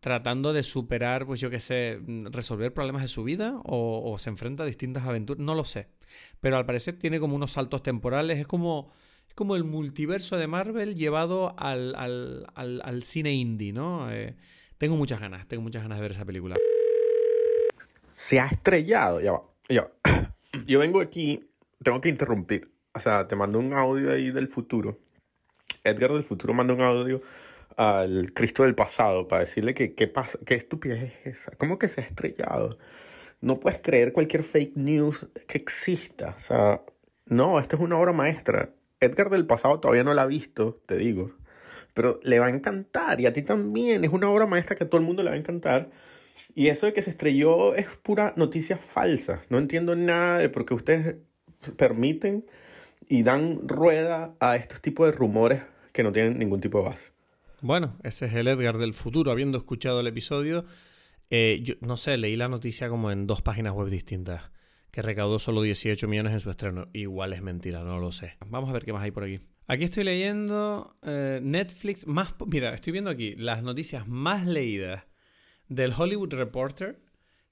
tratando 0.00 0.52
de 0.52 0.62
superar, 0.62 1.26
pues 1.26 1.40
yo 1.40 1.50
qué 1.50 1.58
sé, 1.60 2.00
resolver 2.30 2.72
problemas 2.72 3.02
de 3.02 3.08
su 3.08 3.24
vida 3.24 3.60
o, 3.64 4.16
se 4.18 4.30
enfrenta 4.30 4.62
a 4.62 4.66
distintas 4.66 5.04
aventuras, 5.06 5.44
no 5.44 5.54
lo 5.54 5.64
sé. 5.64 5.88
Pero 6.40 6.56
al 6.56 6.66
parecer 6.66 6.98
tiene 6.98 7.20
como 7.20 7.36
unos 7.36 7.52
saltos 7.52 7.82
temporales, 7.82 8.38
es 8.38 8.46
como, 8.46 8.92
es 9.28 9.34
como 9.34 9.56
el 9.56 9.64
multiverso 9.64 10.36
de 10.36 10.46
Marvel 10.46 10.94
llevado 10.94 11.54
al, 11.58 11.94
al, 11.96 12.46
al, 12.54 13.02
cine 13.02 13.32
indie, 13.32 13.72
¿no? 13.72 14.10
Eh, 14.10 14.36
tengo 14.78 14.96
muchas 14.96 15.20
ganas, 15.20 15.46
tengo 15.48 15.62
muchas 15.62 15.82
ganas 15.82 15.98
de 15.98 16.02
ver 16.02 16.12
esa 16.12 16.24
película. 16.24 16.56
Se 18.14 18.40
ha 18.40 18.46
estrellado, 18.46 19.20
ya 19.20 19.32
va, 19.32 19.42
Yo 20.66 20.78
vengo 20.78 21.00
aquí, 21.00 21.50
tengo 21.82 22.00
que 22.00 22.08
interrumpir. 22.08 22.72
O 22.94 23.00
sea, 23.00 23.28
te 23.28 23.36
mando 23.36 23.58
un 23.58 23.72
audio 23.74 24.12
ahí 24.12 24.30
del 24.30 24.48
futuro. 24.48 24.98
Edgar 25.84 26.12
del 26.12 26.24
futuro 26.24 26.54
manda 26.54 26.74
un 26.74 26.80
audio 26.80 27.22
al 27.76 28.32
Cristo 28.34 28.64
del 28.64 28.74
pasado 28.74 29.28
para 29.28 29.40
decirle 29.40 29.72
que 29.72 29.94
qué 29.94 30.08
pasa, 30.08 30.38
qué 30.44 30.56
estupidez 30.56 31.12
es 31.24 31.38
esa, 31.38 31.52
cómo 31.56 31.78
que 31.78 31.86
se 31.88 32.00
ha 32.00 32.04
estrellado. 32.04 32.78
No 33.40 33.60
puedes 33.60 33.80
creer 33.80 34.12
cualquier 34.12 34.42
fake 34.42 34.76
news 34.76 35.26
que 35.46 35.58
exista. 35.58 36.34
O 36.36 36.40
sea, 36.40 36.82
no, 37.26 37.60
esta 37.60 37.76
es 37.76 37.82
una 37.82 37.98
obra 37.98 38.12
maestra. 38.12 38.70
Edgar 39.00 39.30
del 39.30 39.46
pasado 39.46 39.78
todavía 39.80 40.04
no 40.04 40.14
la 40.14 40.22
ha 40.22 40.26
visto, 40.26 40.80
te 40.86 40.96
digo. 40.96 41.32
Pero 41.94 42.20
le 42.22 42.38
va 42.38 42.46
a 42.46 42.50
encantar 42.50 43.20
y 43.20 43.26
a 43.26 43.32
ti 43.32 43.42
también. 43.42 44.04
Es 44.04 44.10
una 44.10 44.30
obra 44.30 44.46
maestra 44.46 44.76
que 44.76 44.84
a 44.84 44.88
todo 44.88 45.00
el 45.00 45.06
mundo 45.06 45.22
le 45.22 45.30
va 45.30 45.36
a 45.36 45.38
encantar. 45.38 45.90
Y 46.54 46.68
eso 46.68 46.86
de 46.86 46.92
que 46.92 47.02
se 47.02 47.10
estrelló 47.10 47.74
es 47.74 47.86
pura 48.02 48.32
noticia 48.36 48.78
falsa. 48.78 49.42
No 49.48 49.58
entiendo 49.58 49.94
nada 49.94 50.38
de 50.38 50.48
por 50.48 50.64
qué 50.64 50.74
ustedes 50.74 51.16
permiten 51.76 52.44
y 53.08 53.22
dan 53.22 53.60
rueda 53.66 54.34
a 54.40 54.56
estos 54.56 54.80
tipos 54.80 55.06
de 55.06 55.12
rumores 55.12 55.62
que 55.92 56.02
no 56.02 56.12
tienen 56.12 56.38
ningún 56.38 56.60
tipo 56.60 56.78
de 56.78 56.88
base. 56.88 57.10
Bueno, 57.60 57.96
ese 58.04 58.26
es 58.26 58.34
el 58.34 58.46
Edgar 58.48 58.78
del 58.78 58.94
futuro, 58.94 59.32
habiendo 59.32 59.58
escuchado 59.58 60.00
el 60.00 60.06
episodio. 60.06 60.64
Eh, 61.30 61.60
yo 61.62 61.74
no 61.80 61.96
sé, 61.96 62.16
leí 62.16 62.36
la 62.36 62.48
noticia 62.48 62.88
como 62.88 63.10
en 63.10 63.26
dos 63.26 63.42
páginas 63.42 63.74
web 63.74 63.88
distintas, 63.88 64.50
que 64.90 65.02
recaudó 65.02 65.38
solo 65.38 65.62
18 65.62 66.08
millones 66.08 66.32
en 66.32 66.40
su 66.40 66.50
estreno. 66.50 66.88
Igual 66.92 67.32
es 67.32 67.42
mentira, 67.42 67.82
no 67.82 67.98
lo 67.98 68.12
sé. 68.12 68.36
Vamos 68.46 68.70
a 68.70 68.72
ver 68.72 68.84
qué 68.84 68.92
más 68.92 69.02
hay 69.02 69.10
por 69.10 69.24
aquí. 69.24 69.40
Aquí 69.66 69.84
estoy 69.84 70.04
leyendo 70.04 70.96
eh, 71.02 71.40
Netflix, 71.42 72.06
más... 72.06 72.34
Mira, 72.46 72.72
estoy 72.72 72.92
viendo 72.92 73.10
aquí 73.10 73.34
las 73.36 73.62
noticias 73.62 74.08
más 74.08 74.46
leídas 74.46 75.04
del 75.68 75.92
Hollywood 75.96 76.32
Reporter. 76.32 77.02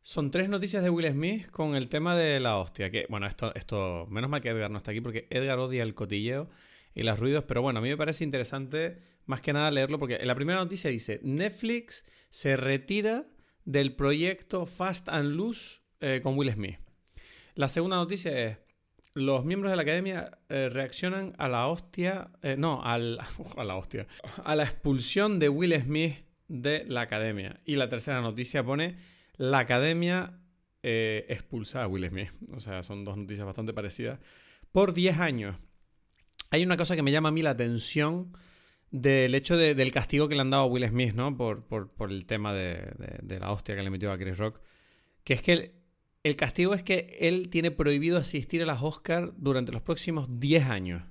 Son 0.01 0.31
tres 0.31 0.49
noticias 0.49 0.83
de 0.83 0.89
Will 0.89 1.11
Smith 1.11 1.51
con 1.51 1.75
el 1.75 1.89
tema 1.89 2.17
de 2.17 2.41
la 2.41 2.57
hostia. 2.57 2.91
Que, 2.91 3.05
bueno, 3.11 3.27
esto, 3.27 3.55
esto, 3.55 4.07
menos 4.09 4.31
mal 4.31 4.41
que 4.41 4.49
Edgar 4.49 4.71
no 4.71 4.79
está 4.79 4.93
aquí 4.93 5.03
porque 5.03 5.27
Edgar 5.29 5.59
odia 5.59 5.83
el 5.83 5.95
cotilleo 5.95 6.49
y 6.95 7.03
los 7.03 7.21
ruidos, 7.21 7.45
pero 7.45 7.61
bueno, 7.61 7.81
a 7.81 7.83
mí 7.83 7.91
me 7.91 7.97
parece 7.99 8.25
interesante 8.25 8.99
más 9.27 9.43
que 9.43 9.53
nada 9.53 9.71
leerlo 9.71 9.99
porque 9.99 10.17
en 10.17 10.27
la 10.27 10.35
primera 10.35 10.59
noticia 10.59 10.89
dice, 10.89 11.21
Netflix 11.23 12.07
se 12.31 12.57
retira 12.57 13.27
del 13.67 13.95
proyecto 13.95 14.65
Fast 14.65 15.11
and 15.11 15.33
Loose 15.33 15.81
eh, 16.01 16.21
con 16.23 16.39
Will 16.39 16.53
Smith. 16.53 16.79
La 17.55 17.69
segunda 17.69 17.97
noticia 17.97 18.39
es, 18.39 18.59
los 19.15 19.45
miembros 19.45 19.71
de 19.73 19.77
la 19.77 19.83
academia 19.83 20.39
eh, 20.49 20.69
reaccionan 20.71 21.35
a 21.39 21.49
la 21.49 21.67
hostia, 21.67 22.31
eh, 22.43 22.57
no, 22.57 22.83
al, 22.83 23.19
a 23.57 23.65
la 23.65 23.77
hostia, 23.77 24.07
a 24.45 24.57
la 24.57 24.63
expulsión 24.63 25.39
de 25.39 25.49
Will 25.49 25.75
Smith 25.83 26.25
de 26.49 26.85
la 26.87 27.03
academia. 27.03 27.61
Y 27.65 27.77
la 27.77 27.89
tercera 27.89 28.21
noticia 28.21 28.65
pone, 28.65 28.97
la 29.37 29.59
academia 29.59 30.41
expulsa 30.89 31.83
a 31.83 31.89
Will 31.89 32.09
Smith. 32.09 32.31
O 32.53 32.61
sea, 32.61 32.85
son 32.85 33.05
dos 33.05 33.17
noticias 33.17 33.45
bastante 33.45 33.73
parecidas. 33.73 34.21
Por 34.71 34.95
10 34.95 35.19
años. 35.19 35.57
Hay 36.53 36.63
una 36.63 36.77
cosa 36.77 36.95
que 36.95 37.03
me 37.03 37.11
llama 37.11 37.31
a 37.31 37.33
mí 37.33 37.43
la 37.43 37.51
atención 37.51 38.33
del 38.91 39.35
hecho 39.35 39.57
del 39.57 39.91
castigo 39.93 40.29
que 40.29 40.35
le 40.35 40.41
han 40.41 40.51
dado 40.51 40.65
a 40.65 40.67
Will 40.67 40.89
Smith, 40.89 41.15
¿no? 41.15 41.37
Por, 41.37 41.65
el 42.11 42.27
tema 42.27 42.53
de, 42.53 42.93
la 43.39 43.51
hostia 43.51 43.75
que 43.75 43.83
le 43.83 43.91
metió 43.91 44.13
a 44.13 44.19
Chris 44.19 44.39
Rock. 44.39 44.61
Que 45.25 45.35
es 45.35 45.43
que 45.43 45.75
el, 46.23 46.37
castigo 46.37 46.75
es 46.75 46.83
que 46.83 47.17
él 47.21 47.49
tiene 47.49 47.71
prohibido 47.71 48.19
asistir 48.19 48.63
a 48.63 48.67
las 48.67 48.83
Oscars 48.83 49.33
durante 49.37 49.73
los 49.73 49.83
próximos 49.83 50.41
10 50.41 50.67
años. 50.67 51.03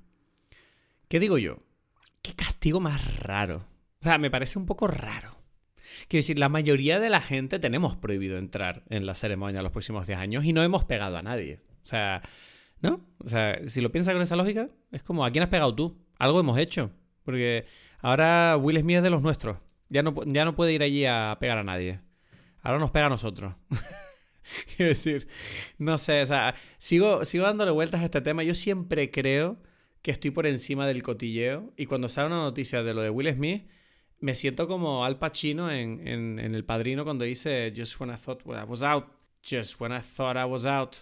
¿Qué 1.07 1.19
digo 1.19 1.37
yo? 1.37 1.59
¿Qué 2.21 2.33
castigo 2.33 2.79
más 2.79 3.19
raro? 3.19 3.65
O 4.01 4.03
sea, 4.03 4.17
me 4.17 4.31
parece 4.31 4.57
un 4.57 4.65
poco 4.65 4.87
raro. 4.87 5.37
Quiero 6.07 6.21
decir, 6.21 6.39
la 6.39 6.49
mayoría 6.49 6.99
de 6.99 7.09
la 7.09 7.21
gente 7.21 7.59
tenemos 7.59 7.95
prohibido 7.95 8.37
entrar 8.37 8.83
en 8.89 9.05
la 9.05 9.15
ceremonia 9.15 9.61
los 9.61 9.71
próximos 9.71 10.07
10 10.07 10.19
años 10.19 10.45
y 10.45 10.53
no 10.53 10.63
hemos 10.63 10.83
pegado 10.85 11.17
a 11.17 11.21
nadie. 11.21 11.61
O 11.83 11.87
sea, 11.87 12.21
¿No? 12.81 13.01
O 13.17 13.27
sea, 13.27 13.59
si 13.67 13.81
lo 13.81 13.91
piensas 13.91 14.13
con 14.13 14.21
esa 14.21 14.35
lógica, 14.35 14.69
es 14.91 15.03
como, 15.03 15.25
¿a 15.25 15.31
quién 15.31 15.43
has 15.43 15.49
pegado 15.49 15.73
tú? 15.73 15.97
Algo 16.19 16.39
hemos 16.39 16.57
hecho. 16.57 16.91
Porque 17.25 17.65
ahora 17.99 18.55
Will 18.57 18.79
Smith 18.79 18.97
es 18.97 19.03
de 19.03 19.09
los 19.09 19.21
nuestros. 19.21 19.57
Ya 19.89 20.03
no, 20.03 20.13
ya 20.25 20.45
no 20.45 20.55
puede 20.55 20.73
ir 20.73 20.83
allí 20.83 21.05
a 21.05 21.35
pegar 21.39 21.57
a 21.57 21.63
nadie. 21.63 21.99
Ahora 22.61 22.79
nos 22.79 22.91
pega 22.91 23.07
a 23.07 23.09
nosotros. 23.09 23.53
Quiero 24.75 24.89
decir, 24.89 25.27
no 25.77 25.97
sé, 25.97 26.21
o 26.21 26.25
sea, 26.25 26.55
sigo, 26.77 27.25
sigo 27.25 27.45
dándole 27.45 27.71
vueltas 27.71 28.01
a 28.01 28.05
este 28.05 28.21
tema. 28.21 28.43
Yo 28.43 28.55
siempre 28.55 29.11
creo 29.11 29.59
que 30.01 30.11
estoy 30.11 30.31
por 30.31 30.45
encima 30.45 30.87
del 30.87 31.03
cotilleo. 31.03 31.73
Y 31.77 31.87
cuando 31.87 32.07
sale 32.09 32.27
una 32.27 32.37
noticia 32.37 32.83
de 32.83 32.93
lo 32.93 33.01
de 33.01 33.09
Will 33.09 33.33
Smith, 33.33 33.67
me 34.19 34.35
siento 34.35 34.67
como 34.67 35.03
Al 35.03 35.17
Pacino 35.17 35.71
en, 35.71 36.07
en, 36.07 36.39
El 36.39 36.63
Padrino 36.63 37.03
cuando 37.03 37.25
dice 37.25 37.73
Just 37.75 37.99
when 37.99 38.11
I 38.11 38.15
thought 38.15 38.41
I 38.45 38.63
was 38.67 38.83
out. 38.83 39.05
Just 39.43 39.79
when 39.79 39.91
I 39.91 39.99
thought 39.99 40.37
I 40.37 40.45
was 40.45 40.65
out. 40.65 40.95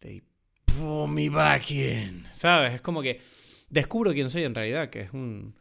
They 0.00 0.22
pull 0.64 1.08
me 1.08 1.28
back 1.28 1.70
in. 1.70 2.24
¿Sabes? 2.32 2.74
Es 2.74 2.80
como 2.80 3.02
que 3.02 3.20
descubro 3.70 4.12
quién 4.12 4.28
soy 4.30 4.44
en 4.44 4.54
realidad, 4.54 4.90
que 4.90 5.00
es 5.00 5.12
un, 5.12 5.56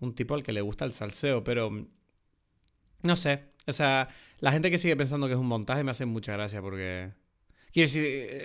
un 0.00 0.14
tipo 0.14 0.34
al 0.34 0.42
que 0.42 0.52
le 0.52 0.60
gusta 0.60 0.84
el 0.84 0.92
salseo, 0.92 1.42
pero 1.42 1.86
no 3.02 3.16
sé. 3.16 3.44
O 3.66 3.72
sea, 3.72 4.08
la 4.38 4.52
gente 4.52 4.70
que 4.70 4.78
sigue 4.78 4.96
pensando 4.96 5.26
que 5.26 5.32
es 5.32 5.38
un 5.38 5.46
montaje 5.46 5.84
me 5.84 5.90
hace 5.90 6.06
mucha 6.06 6.32
gracia 6.32 6.60
porque... 6.60 7.12
Quiero 7.72 7.90
decir, 7.90 8.44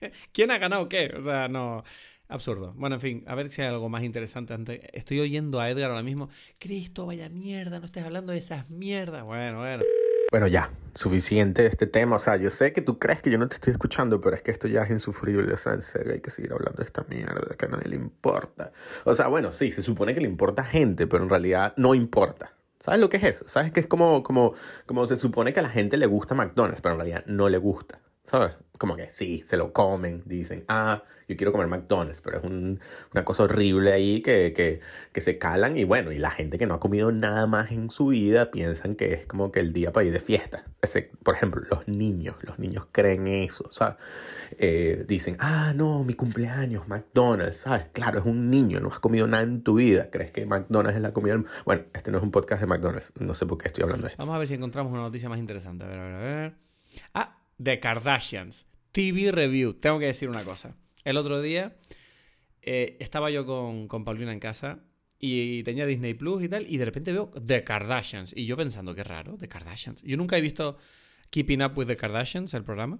¿quién 0.32 0.50
ha 0.50 0.58
ganado 0.58 0.88
qué? 0.88 1.12
O 1.16 1.20
sea, 1.22 1.48
no... 1.48 1.84
Absurdo. 2.28 2.72
Bueno, 2.76 2.94
en 2.94 3.00
fin, 3.00 3.24
a 3.26 3.34
ver 3.34 3.50
si 3.50 3.60
hay 3.60 3.68
algo 3.68 3.88
más 3.88 4.04
interesante. 4.04 4.54
Antes. 4.54 4.80
Estoy 4.92 5.18
oyendo 5.18 5.58
a 5.58 5.68
Edgar 5.68 5.90
ahora 5.90 6.04
mismo. 6.04 6.28
Cristo, 6.60 7.04
vaya 7.06 7.28
mierda, 7.28 7.80
no 7.80 7.86
estés 7.86 8.04
hablando 8.04 8.32
de 8.32 8.38
esas 8.38 8.70
mierdas. 8.70 9.24
Bueno, 9.24 9.58
bueno. 9.58 9.82
Bueno, 10.30 10.46
ya, 10.46 10.70
suficiente 10.94 11.62
de 11.62 11.68
este 11.68 11.88
tema. 11.88 12.14
O 12.16 12.18
sea, 12.20 12.36
yo 12.36 12.50
sé 12.50 12.72
que 12.72 12.82
tú 12.82 13.00
crees 13.00 13.20
que 13.20 13.30
yo 13.30 13.38
no 13.38 13.48
te 13.48 13.56
estoy 13.56 13.72
escuchando, 13.72 14.20
pero 14.20 14.36
es 14.36 14.42
que 14.42 14.52
esto 14.52 14.68
ya 14.68 14.82
es 14.82 14.90
insufrible. 14.90 15.52
O 15.52 15.56
sea, 15.56 15.74
en 15.74 15.82
serio, 15.82 16.12
hay 16.12 16.20
que 16.20 16.30
seguir 16.30 16.52
hablando 16.52 16.78
de 16.78 16.84
esta 16.84 17.04
mierda 17.08 17.56
que 17.56 17.66
a 17.66 17.68
nadie 17.68 17.88
le 17.88 17.96
importa. 17.96 18.70
O 19.04 19.12
sea, 19.12 19.26
bueno, 19.26 19.50
sí, 19.50 19.72
se 19.72 19.82
supone 19.82 20.14
que 20.14 20.20
le 20.20 20.28
importa 20.28 20.62
a 20.62 20.64
gente, 20.66 21.08
pero 21.08 21.24
en 21.24 21.30
realidad 21.30 21.74
no 21.76 21.96
importa. 21.96 22.52
¿Sabes 22.78 23.00
lo 23.00 23.10
que 23.10 23.16
es 23.16 23.24
eso? 23.24 23.48
¿Sabes 23.48 23.72
que 23.72 23.80
es 23.80 23.86
como, 23.88 24.22
como, 24.22 24.54
como 24.86 25.04
se 25.06 25.16
supone 25.16 25.52
que 25.52 25.60
a 25.60 25.64
la 25.64 25.68
gente 25.68 25.96
le 25.96 26.06
gusta 26.06 26.36
McDonald's, 26.36 26.80
pero 26.80 26.94
en 26.94 27.00
realidad 27.00 27.24
no 27.26 27.48
le 27.48 27.58
gusta? 27.58 28.00
¿Sabes? 28.22 28.52
Como 28.78 28.96
que 28.96 29.10
sí, 29.10 29.42
se 29.44 29.56
lo 29.56 29.72
comen, 29.72 30.22
dicen, 30.24 30.64
ah, 30.68 31.02
yo 31.30 31.36
quiero 31.36 31.52
comer 31.52 31.68
McDonald's, 31.68 32.20
pero 32.20 32.38
es 32.38 32.44
una 32.44 33.24
cosa 33.24 33.44
horrible 33.44 33.92
ahí 33.92 34.20
que, 34.20 34.52
que, 34.52 34.80
que, 35.12 35.20
se 35.20 35.38
calan 35.38 35.76
y 35.76 35.84
bueno, 35.84 36.10
y 36.10 36.18
la 36.18 36.30
gente 36.30 36.58
que 36.58 36.66
no 36.66 36.74
ha 36.74 36.80
comido 36.80 37.12
nada 37.12 37.46
más 37.46 37.70
en 37.70 37.88
su 37.88 38.08
vida 38.08 38.50
piensan 38.50 38.96
que 38.96 39.12
es 39.14 39.26
como 39.26 39.52
que 39.52 39.60
el 39.60 39.72
día 39.72 39.92
para 39.92 40.06
ir 40.06 40.12
de 40.12 40.18
fiesta. 40.18 40.64
Ese, 40.82 41.10
por 41.22 41.36
ejemplo, 41.36 41.62
los 41.70 41.86
niños, 41.86 42.36
los 42.42 42.58
niños 42.58 42.86
creen 42.90 43.28
eso, 43.28 43.70
¿sabes? 43.70 43.96
Eh, 44.58 45.04
dicen, 45.06 45.36
ah, 45.38 45.72
no, 45.76 46.02
mi 46.02 46.14
cumpleaños, 46.14 46.88
McDonald's, 46.88 47.58
¿sabes? 47.58 47.86
Claro, 47.92 48.18
es 48.18 48.26
un 48.26 48.50
niño, 48.50 48.80
no 48.80 48.88
has 48.88 48.98
comido 48.98 49.28
nada 49.28 49.44
en 49.44 49.62
tu 49.62 49.74
vida, 49.74 50.10
crees 50.10 50.32
que 50.32 50.46
McDonald's 50.46 50.96
es 50.96 51.02
la 51.02 51.12
comida. 51.12 51.40
Bueno, 51.64 51.84
este 51.94 52.10
no 52.10 52.18
es 52.18 52.24
un 52.24 52.32
podcast 52.32 52.60
de 52.60 52.66
McDonald's, 52.66 53.12
no 53.20 53.34
sé 53.34 53.46
por 53.46 53.58
qué 53.58 53.68
estoy 53.68 53.84
hablando 53.84 54.06
de 54.06 54.12
esto. 54.12 54.22
Vamos 54.22 54.34
a 54.34 54.38
ver 54.38 54.48
si 54.48 54.54
encontramos 54.54 54.92
una 54.92 55.02
noticia 55.02 55.28
más 55.28 55.38
interesante. 55.38 55.84
A 55.84 55.88
ver, 55.88 55.98
a 56.00 56.04
ver, 56.04 56.14
a 56.14 56.18
ver. 56.18 56.54
Ah, 57.14 57.39
The 57.62 57.80
Kardashians. 57.80 58.66
TV 58.92 59.32
Review. 59.32 59.74
Tengo 59.74 59.98
que 59.98 60.06
decir 60.06 60.28
una 60.28 60.44
cosa. 60.44 60.74
El 61.04 61.16
otro 61.16 61.40
día 61.40 61.76
eh, 62.62 62.96
estaba 63.00 63.30
yo 63.30 63.46
con, 63.46 63.88
con, 63.88 64.04
Paulina 64.04 64.32
en 64.32 64.40
casa 64.40 64.80
y 65.18 65.62
tenía 65.62 65.86
Disney 65.86 66.14
Plus 66.14 66.42
y 66.42 66.48
tal, 66.48 66.66
y 66.66 66.78
de 66.78 66.84
repente 66.84 67.12
veo 67.12 67.30
The 67.30 67.62
Kardashians. 67.62 68.32
Y 68.34 68.46
yo 68.46 68.56
pensando, 68.56 68.94
qué 68.94 69.04
raro, 69.04 69.36
The 69.36 69.48
Kardashians. 69.48 70.02
Yo 70.02 70.16
nunca 70.16 70.36
he 70.36 70.40
visto 70.40 70.78
Keeping 71.30 71.62
Up 71.62 71.76
with 71.76 71.86
the 71.86 71.96
Kardashians, 71.96 72.54
el 72.54 72.64
programa. 72.64 72.98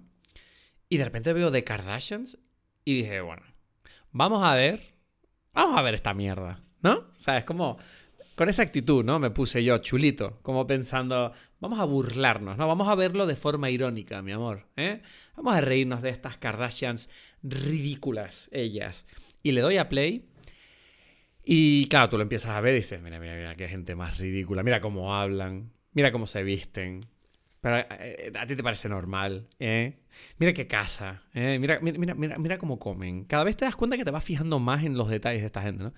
Y 0.87 0.97
de 0.97 1.05
repente 1.05 1.33
veo 1.33 1.51
The 1.51 1.63
Kardashians 1.63 2.37
y 2.85 3.01
dije, 3.01 3.21
bueno, 3.21 3.43
vamos 4.11 4.43
a 4.43 4.55
ver, 4.55 4.95
vamos 5.53 5.77
a 5.77 5.81
ver 5.81 5.93
esta 5.93 6.13
mierda, 6.13 6.61
¿no? 6.81 6.93
O 6.93 7.19
sea, 7.19 7.37
es 7.37 7.45
como 7.45 7.77
con 8.41 8.49
esa 8.49 8.63
actitud, 8.63 9.05
¿no? 9.05 9.19
Me 9.19 9.29
puse 9.29 9.63
yo, 9.63 9.77
chulito, 9.77 10.39
como 10.41 10.65
pensando, 10.65 11.31
vamos 11.59 11.79
a 11.79 11.85
burlarnos, 11.85 12.57
¿no? 12.57 12.67
Vamos 12.67 12.87
a 12.87 12.95
verlo 12.95 13.27
de 13.27 13.35
forma 13.35 13.69
irónica, 13.69 14.23
mi 14.23 14.31
amor, 14.31 14.65
¿eh? 14.77 15.03
Vamos 15.37 15.55
a 15.55 15.61
reírnos 15.61 16.01
de 16.01 16.09
estas 16.09 16.37
Kardashians 16.37 17.11
ridículas, 17.43 18.49
ellas. 18.51 19.05
Y 19.43 19.51
le 19.51 19.61
doy 19.61 19.77
a 19.77 19.89
play. 19.89 20.27
Y 21.45 21.85
claro, 21.85 22.09
tú 22.09 22.17
lo 22.17 22.23
empiezas 22.23 22.49
a 22.49 22.61
ver 22.61 22.73
y 22.73 22.77
dices, 22.77 22.99
mira, 22.99 23.19
mira, 23.19 23.35
mira, 23.35 23.55
qué 23.55 23.67
gente 23.67 23.95
más 23.95 24.17
ridícula, 24.17 24.63
mira 24.63 24.81
cómo 24.81 25.15
hablan, 25.15 25.71
mira 25.91 26.11
cómo 26.11 26.25
se 26.25 26.41
visten, 26.41 27.01
pero 27.61 27.77
eh, 27.77 28.31
a 28.37 28.47
ti 28.47 28.55
te 28.55 28.63
parece 28.63 28.89
normal, 28.89 29.47
¿eh? 29.59 29.99
Mira 30.39 30.51
qué 30.51 30.65
casa, 30.65 31.21
¿eh? 31.35 31.59
Mira, 31.59 31.79
mira, 31.79 32.15
mira, 32.15 32.37
mira 32.39 32.57
cómo 32.57 32.79
comen. 32.79 33.25
Cada 33.25 33.43
vez 33.43 33.55
te 33.55 33.65
das 33.65 33.75
cuenta 33.75 33.97
que 33.97 34.03
te 34.03 34.09
vas 34.09 34.23
fijando 34.23 34.59
más 34.59 34.83
en 34.83 34.97
los 34.97 35.09
detalles 35.09 35.41
de 35.41 35.45
esta 35.45 35.61
gente, 35.61 35.83
¿no? 35.83 35.93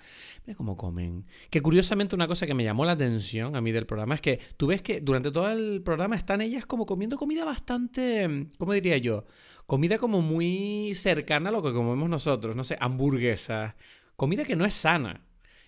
Mira 0.46 0.56
cómo 0.58 0.76
comen. 0.76 1.26
Que 1.48 1.62
curiosamente 1.62 2.14
una 2.14 2.28
cosa 2.28 2.46
que 2.46 2.52
me 2.52 2.64
llamó 2.64 2.84
la 2.84 2.92
atención 2.92 3.56
a 3.56 3.62
mí 3.62 3.72
del 3.72 3.86
programa 3.86 4.14
es 4.14 4.20
que 4.20 4.38
tú 4.58 4.66
ves 4.66 4.82
que 4.82 5.00
durante 5.00 5.32
todo 5.32 5.50
el 5.50 5.80
programa 5.82 6.16
están 6.16 6.42
ellas 6.42 6.66
como 6.66 6.84
comiendo 6.84 7.16
comida 7.16 7.46
bastante, 7.46 8.46
¿cómo 8.58 8.74
diría 8.74 8.98
yo? 8.98 9.24
Comida 9.66 9.96
como 9.96 10.20
muy 10.20 10.92
cercana 10.94 11.48
a 11.48 11.52
lo 11.52 11.62
que 11.62 11.72
comemos 11.72 12.10
nosotros, 12.10 12.54
no 12.54 12.64
sé, 12.64 12.76
hamburguesas. 12.78 13.74
Comida 14.16 14.44
que 14.44 14.54
no 14.54 14.66
es 14.66 14.74
sana. 14.74 15.24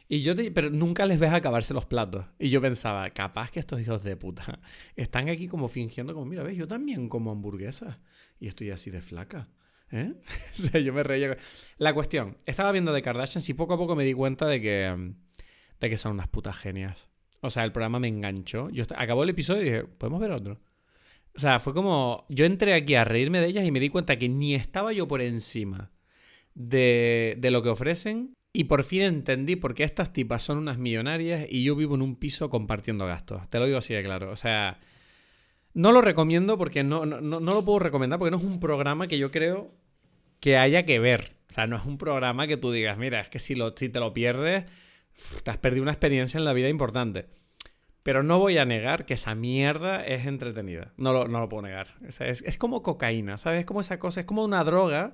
Y 0.08 0.22
yo 0.22 0.34
pero 0.54 0.70
nunca 0.70 1.04
les 1.04 1.18
ves 1.18 1.32
acabarse 1.32 1.74
los 1.74 1.86
platos. 1.86 2.26
Y 2.38 2.50
yo 2.50 2.60
pensaba, 2.60 3.10
capaz 3.10 3.50
que 3.50 3.60
estos 3.60 3.80
hijos 3.80 4.04
de 4.04 4.16
puta 4.16 4.60
están 4.96 5.28
aquí 5.28 5.48
como 5.48 5.68
fingiendo 5.68 6.14
como, 6.14 6.26
mira, 6.26 6.42
ves, 6.42 6.56
yo 6.56 6.66
también 6.66 7.08
como 7.08 7.32
hamburguesas 7.32 7.98
y 8.38 8.48
estoy 8.48 8.70
así 8.70 8.90
de 8.90 9.00
flaca. 9.00 9.48
¿Eh? 9.90 10.14
o 10.52 10.56
sea, 10.56 10.80
yo 10.80 10.92
me 10.92 11.02
reía. 11.02 11.36
La 11.78 11.92
cuestión, 11.94 12.36
estaba 12.46 12.72
viendo 12.72 12.92
de 12.92 13.02
Kardashians 13.02 13.48
y 13.48 13.54
poco 13.54 13.74
a 13.74 13.78
poco 13.78 13.96
me 13.96 14.04
di 14.04 14.14
cuenta 14.14 14.46
de 14.46 14.60
que, 14.60 15.12
de 15.80 15.90
que 15.90 15.96
son 15.96 16.12
unas 16.12 16.28
putas 16.28 16.56
genias. 16.56 17.08
O 17.40 17.50
sea, 17.50 17.64
el 17.64 17.72
programa 17.72 17.98
me 17.98 18.08
enganchó. 18.08 18.70
Yo 18.70 18.84
acabó 18.96 19.24
el 19.24 19.30
episodio 19.30 19.62
y 19.62 19.64
dije, 19.64 19.84
¿podemos 19.84 20.20
ver 20.20 20.30
otro? 20.30 20.60
O 21.34 21.38
sea, 21.38 21.58
fue 21.58 21.74
como, 21.74 22.26
yo 22.28 22.44
entré 22.46 22.74
aquí 22.74 22.94
a 22.94 23.04
reírme 23.04 23.40
de 23.40 23.48
ellas 23.48 23.64
y 23.64 23.72
me 23.72 23.80
di 23.80 23.90
cuenta 23.90 24.18
que 24.18 24.28
ni 24.28 24.54
estaba 24.54 24.92
yo 24.92 25.06
por 25.06 25.20
encima 25.20 25.92
de, 26.54 27.36
de 27.38 27.50
lo 27.50 27.62
que 27.62 27.68
ofrecen 27.68 28.35
y 28.56 28.64
por 28.64 28.84
fin 28.84 29.02
entendí 29.02 29.54
por 29.54 29.74
qué 29.74 29.84
estas 29.84 30.14
tipas 30.14 30.42
son 30.42 30.56
unas 30.56 30.78
millonarias 30.78 31.46
y 31.46 31.62
yo 31.62 31.76
vivo 31.76 31.94
en 31.94 32.00
un 32.00 32.16
piso 32.16 32.48
compartiendo 32.48 33.04
gastos. 33.04 33.46
Te 33.50 33.58
lo 33.58 33.66
digo 33.66 33.76
así 33.76 33.92
de 33.92 34.02
claro. 34.02 34.30
O 34.30 34.36
sea, 34.36 34.78
no 35.74 35.92
lo 35.92 36.00
recomiendo 36.00 36.56
porque 36.56 36.82
no, 36.82 37.04
no, 37.04 37.20
no, 37.20 37.38
lo 37.38 37.64
puedo 37.66 37.80
recomendar 37.80 38.18
porque 38.18 38.30
no 38.30 38.38
es 38.38 38.44
un 38.44 38.58
programa 38.58 39.08
que 39.08 39.18
yo 39.18 39.30
creo 39.30 39.74
que 40.40 40.56
haya 40.56 40.86
que 40.86 40.98
ver. 40.98 41.36
O 41.50 41.52
sea, 41.52 41.66
no 41.66 41.76
es 41.76 41.84
un 41.84 41.98
programa 41.98 42.46
que 42.46 42.56
tú 42.56 42.72
digas, 42.72 42.96
mira, 42.96 43.20
es 43.20 43.28
que 43.28 43.40
si, 43.40 43.54
lo, 43.54 43.76
si 43.76 43.90
te 43.90 44.00
lo 44.00 44.14
pierdes, 44.14 44.64
te 45.44 45.50
has 45.50 45.58
perdido 45.58 45.82
una 45.82 45.92
experiencia 45.92 46.38
en 46.38 46.46
la 46.46 46.54
vida 46.54 46.70
importante. 46.70 47.26
Pero 48.02 48.22
no 48.22 48.38
voy 48.38 48.56
a 48.56 48.64
negar 48.64 49.04
que 49.04 49.14
esa 49.14 49.34
mierda 49.34 50.02
es 50.02 50.24
entretenida. 50.24 50.94
No 50.96 51.12
lo, 51.12 51.28
no 51.28 51.40
lo 51.40 51.50
puedo 51.50 51.64
negar. 51.64 51.88
es, 52.08 52.22
es, 52.22 52.56
como 52.56 52.82
cocaína, 52.82 53.36
¿sabes? 53.36 53.60
Es 53.60 53.66
como 53.66 53.82
esa 53.82 53.98
cosa, 53.98 54.20
es 54.20 54.26
como 54.26 54.44
una 54.44 54.64
droga 54.64 55.12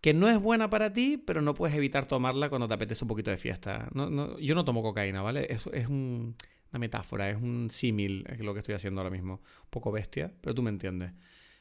que 0.00 0.14
no 0.14 0.28
es 0.28 0.38
buena 0.38 0.70
para 0.70 0.92
ti, 0.92 1.16
pero 1.16 1.42
no 1.42 1.54
puedes 1.54 1.76
evitar 1.76 2.06
tomarla 2.06 2.48
cuando 2.48 2.68
te 2.68 2.74
apetece 2.74 3.04
un 3.04 3.08
poquito 3.08 3.30
de 3.30 3.36
fiesta. 3.36 3.88
No, 3.92 4.38
yo 4.38 4.54
no 4.54 4.64
tomo 4.64 4.82
cocaína, 4.82 5.22
¿vale? 5.22 5.46
Eso 5.50 5.72
es 5.72 5.88
una 5.88 6.34
metáfora, 6.72 7.28
es 7.28 7.36
un 7.36 7.68
símil, 7.70 8.24
lo 8.38 8.52
que 8.54 8.60
estoy 8.60 8.74
haciendo 8.74 9.00
ahora 9.00 9.10
mismo. 9.10 9.34
Un 9.34 9.70
poco 9.70 9.90
bestia, 9.90 10.32
pero 10.40 10.54
tú 10.54 10.62
me 10.62 10.70
entiendes. 10.70 11.12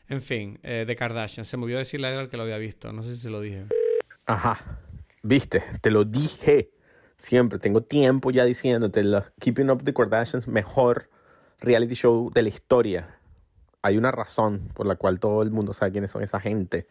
En 0.07 0.21
fin, 0.21 0.59
eh, 0.63 0.85
de 0.87 0.95
Kardashian. 0.95 1.45
Se 1.45 1.57
me 1.57 1.63
olvidó 1.63 1.79
decirle 1.79 2.07
a 2.07 2.21
él 2.21 2.29
que 2.29 2.37
lo 2.37 2.43
había 2.43 2.57
visto. 2.57 2.93
No 2.93 3.03
sé 3.03 3.15
si 3.15 3.21
se 3.23 3.29
lo 3.29 3.41
dije. 3.41 3.65
Ajá. 4.25 4.81
Viste, 5.23 5.63
te 5.81 5.91
lo 5.91 6.05
dije. 6.05 6.71
Siempre 7.17 7.57
tengo 7.57 7.81
tiempo 7.81 8.29
ya 8.31 8.45
diciéndote. 8.45 9.03
Keeping 9.39 9.69
Up 9.69 9.83
the 9.83 9.93
Kardashians, 9.93 10.47
mejor 10.47 11.09
reality 11.59 11.95
show 11.95 12.31
de 12.31 12.43
la 12.43 12.49
historia. 12.49 13.19
Hay 13.81 13.97
una 13.97 14.11
razón 14.11 14.69
por 14.75 14.85
la 14.85 14.95
cual 14.95 15.19
todo 15.19 15.41
el 15.41 15.51
mundo 15.51 15.73
sabe 15.73 15.91
quiénes 15.91 16.11
son 16.11 16.23
esa 16.23 16.39
gente 16.39 16.87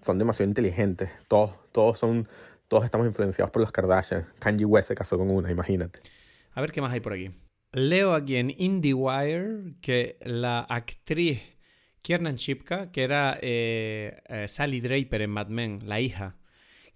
son 0.00 0.18
demasiado 0.18 0.48
inteligentes. 0.48 1.10
Todos, 1.28 1.52
todos 1.72 1.98
son, 1.98 2.28
todos 2.68 2.84
estamos 2.84 3.06
influenciados 3.06 3.50
por 3.50 3.62
los 3.62 3.72
Kardashian. 3.72 4.26
Kanye 4.38 4.64
West 4.64 4.88
se 4.88 4.94
casó 4.94 5.18
con 5.18 5.30
una, 5.30 5.50
imagínate. 5.50 6.00
A 6.52 6.60
ver 6.60 6.72
qué 6.72 6.80
más 6.80 6.92
hay 6.92 7.00
por 7.00 7.12
aquí. 7.12 7.30
Leo 7.72 8.14
aquí 8.14 8.36
en 8.36 8.50
IndieWire 8.50 9.74
que 9.80 10.18
la 10.22 10.60
actriz 10.60 11.40
Kiernan 12.02 12.36
Chipka, 12.36 12.90
que 12.90 13.04
era 13.04 13.38
eh, 13.40 14.22
eh, 14.28 14.48
Sally 14.48 14.80
Draper 14.80 15.22
en 15.22 15.30
Mad 15.30 15.48
Men, 15.48 15.80
la 15.84 16.00
hija, 16.00 16.36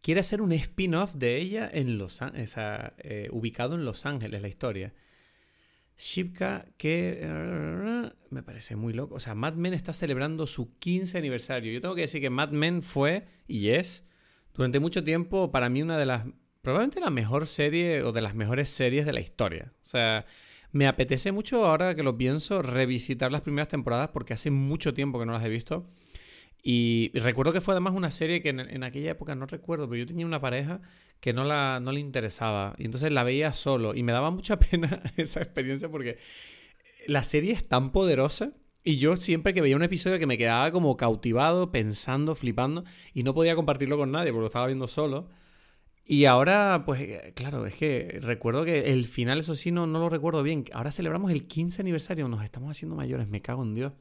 quiere 0.00 0.20
hacer 0.20 0.40
un 0.40 0.52
spin-off 0.52 1.14
de 1.14 1.36
ella 1.36 1.70
en 1.72 1.98
Los 1.98 2.20
eh, 2.22 3.28
ubicado 3.30 3.74
en 3.74 3.84
Los 3.84 4.06
Ángeles, 4.06 4.40
la 4.40 4.48
historia. 4.48 4.94
Shipka, 5.96 6.66
que 6.76 7.26
me 8.30 8.42
parece 8.42 8.76
muy 8.76 8.92
loco. 8.92 9.14
O 9.14 9.20
sea, 9.20 9.34
Mad 9.34 9.54
Men 9.54 9.74
está 9.74 9.92
celebrando 9.92 10.46
su 10.46 10.76
15 10.78 11.18
aniversario. 11.18 11.72
Yo 11.72 11.80
tengo 11.80 11.94
que 11.94 12.02
decir 12.02 12.20
que 12.20 12.30
Mad 12.30 12.50
Men 12.50 12.82
fue 12.82 13.26
y 13.46 13.70
es 13.70 14.04
durante 14.54 14.80
mucho 14.80 15.04
tiempo 15.04 15.50
para 15.50 15.68
mí 15.68 15.82
una 15.82 15.98
de 15.98 16.06
las, 16.06 16.24
probablemente 16.62 17.00
la 17.00 17.10
mejor 17.10 17.46
serie 17.46 18.02
o 18.02 18.12
de 18.12 18.22
las 18.22 18.34
mejores 18.34 18.70
series 18.70 19.06
de 19.06 19.12
la 19.12 19.20
historia. 19.20 19.72
O 19.76 19.84
sea, 19.84 20.26
me 20.72 20.88
apetece 20.88 21.30
mucho 21.30 21.66
ahora 21.66 21.94
que 21.94 22.02
lo 22.02 22.16
pienso 22.18 22.60
revisitar 22.60 23.30
las 23.30 23.42
primeras 23.42 23.68
temporadas 23.68 24.08
porque 24.08 24.34
hace 24.34 24.50
mucho 24.50 24.94
tiempo 24.94 25.20
que 25.20 25.26
no 25.26 25.32
las 25.32 25.44
he 25.44 25.48
visto. 25.48 25.86
Y 26.66 27.10
recuerdo 27.12 27.52
que 27.52 27.60
fue 27.60 27.74
además 27.74 27.92
una 27.92 28.10
serie 28.10 28.40
que 28.40 28.48
en, 28.48 28.82
aquella 28.84 29.10
época, 29.10 29.34
no 29.34 29.44
recuerdo, 29.44 29.86
pero 29.86 29.98
yo 29.98 30.06
tenía 30.06 30.24
una 30.24 30.40
pareja 30.40 30.80
que 31.20 31.34
no, 31.34 31.44
la, 31.44 31.78
no 31.78 31.92
le 31.92 32.00
interesaba. 32.00 32.72
Y 32.78 32.86
entonces 32.86 33.12
la 33.12 33.22
veía 33.22 33.52
solo. 33.52 33.94
Y 33.94 34.02
me 34.02 34.12
daba 34.12 34.30
mucha 34.30 34.58
pena 34.70 35.02
esa 35.18 35.42
experiencia 35.42 35.90
porque 35.90 36.16
la 37.06 37.22
serie 37.22 37.52
es 37.52 37.68
tan 37.68 37.92
poderosa. 37.92 38.54
Y 38.82 38.96
yo 38.96 39.16
siempre 39.16 39.52
que 39.52 39.60
veía 39.60 39.76
un 39.76 39.82
episodio 39.82 40.18
que 40.18 40.26
me 40.26 40.38
quedaba 40.38 40.72
como 40.72 40.96
cautivado, 40.96 41.70
pensando, 41.70 42.34
flipando. 42.34 42.84
Y 43.12 43.24
no 43.24 43.34
podía 43.34 43.56
compartirlo 43.56 43.98
con 43.98 44.10
nadie 44.10 44.32
porque 44.32 44.40
lo 44.40 44.46
estaba 44.46 44.66
viendo 44.66 44.88
solo. 44.88 45.28
Y 46.06 46.24
ahora, 46.24 46.82
pues 46.86 47.34
claro, 47.34 47.66
es 47.66 47.74
que 47.74 48.20
recuerdo 48.22 48.64
que 48.64 48.90
el 48.92 49.04
final, 49.04 49.38
eso 49.38 49.54
sí, 49.54 49.70
no, 49.70 49.86
no 49.86 49.98
lo 49.98 50.08
recuerdo 50.08 50.42
bien. 50.42 50.64
Ahora 50.72 50.90
celebramos 50.90 51.30
el 51.30 51.46
15 51.46 51.82
aniversario, 51.82 52.26
nos 52.28 52.42
estamos 52.42 52.70
haciendo 52.70 52.96
mayores, 52.96 53.28
me 53.28 53.42
cago 53.42 53.62
en 53.62 53.74
Dios. 53.74 53.92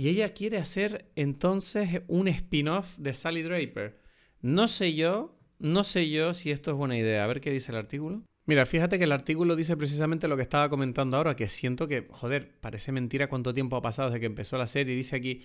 Y 0.00 0.08
ella 0.08 0.32
quiere 0.32 0.56
hacer 0.56 1.10
entonces 1.14 2.00
un 2.08 2.26
spin-off 2.26 2.96
de 2.96 3.12
Sally 3.12 3.42
Draper. 3.42 4.00
No 4.40 4.66
sé 4.66 4.94
yo, 4.94 5.38
no 5.58 5.84
sé 5.84 6.08
yo 6.08 6.32
si 6.32 6.50
esto 6.50 6.70
es 6.70 6.76
buena 6.78 6.96
idea. 6.96 7.22
A 7.22 7.26
ver 7.26 7.42
qué 7.42 7.50
dice 7.50 7.70
el 7.70 7.76
artículo. 7.76 8.22
Mira, 8.46 8.64
fíjate 8.64 8.96
que 8.96 9.04
el 9.04 9.12
artículo 9.12 9.56
dice 9.56 9.76
precisamente 9.76 10.26
lo 10.26 10.36
que 10.36 10.42
estaba 10.42 10.70
comentando 10.70 11.18
ahora, 11.18 11.36
que 11.36 11.48
siento 11.48 11.86
que, 11.86 12.06
joder, 12.08 12.50
parece 12.62 12.92
mentira 12.92 13.28
cuánto 13.28 13.52
tiempo 13.52 13.76
ha 13.76 13.82
pasado 13.82 14.08
desde 14.08 14.20
que 14.20 14.26
empezó 14.26 14.56
la 14.56 14.66
serie. 14.66 14.96
Dice 14.96 15.16
aquí, 15.16 15.42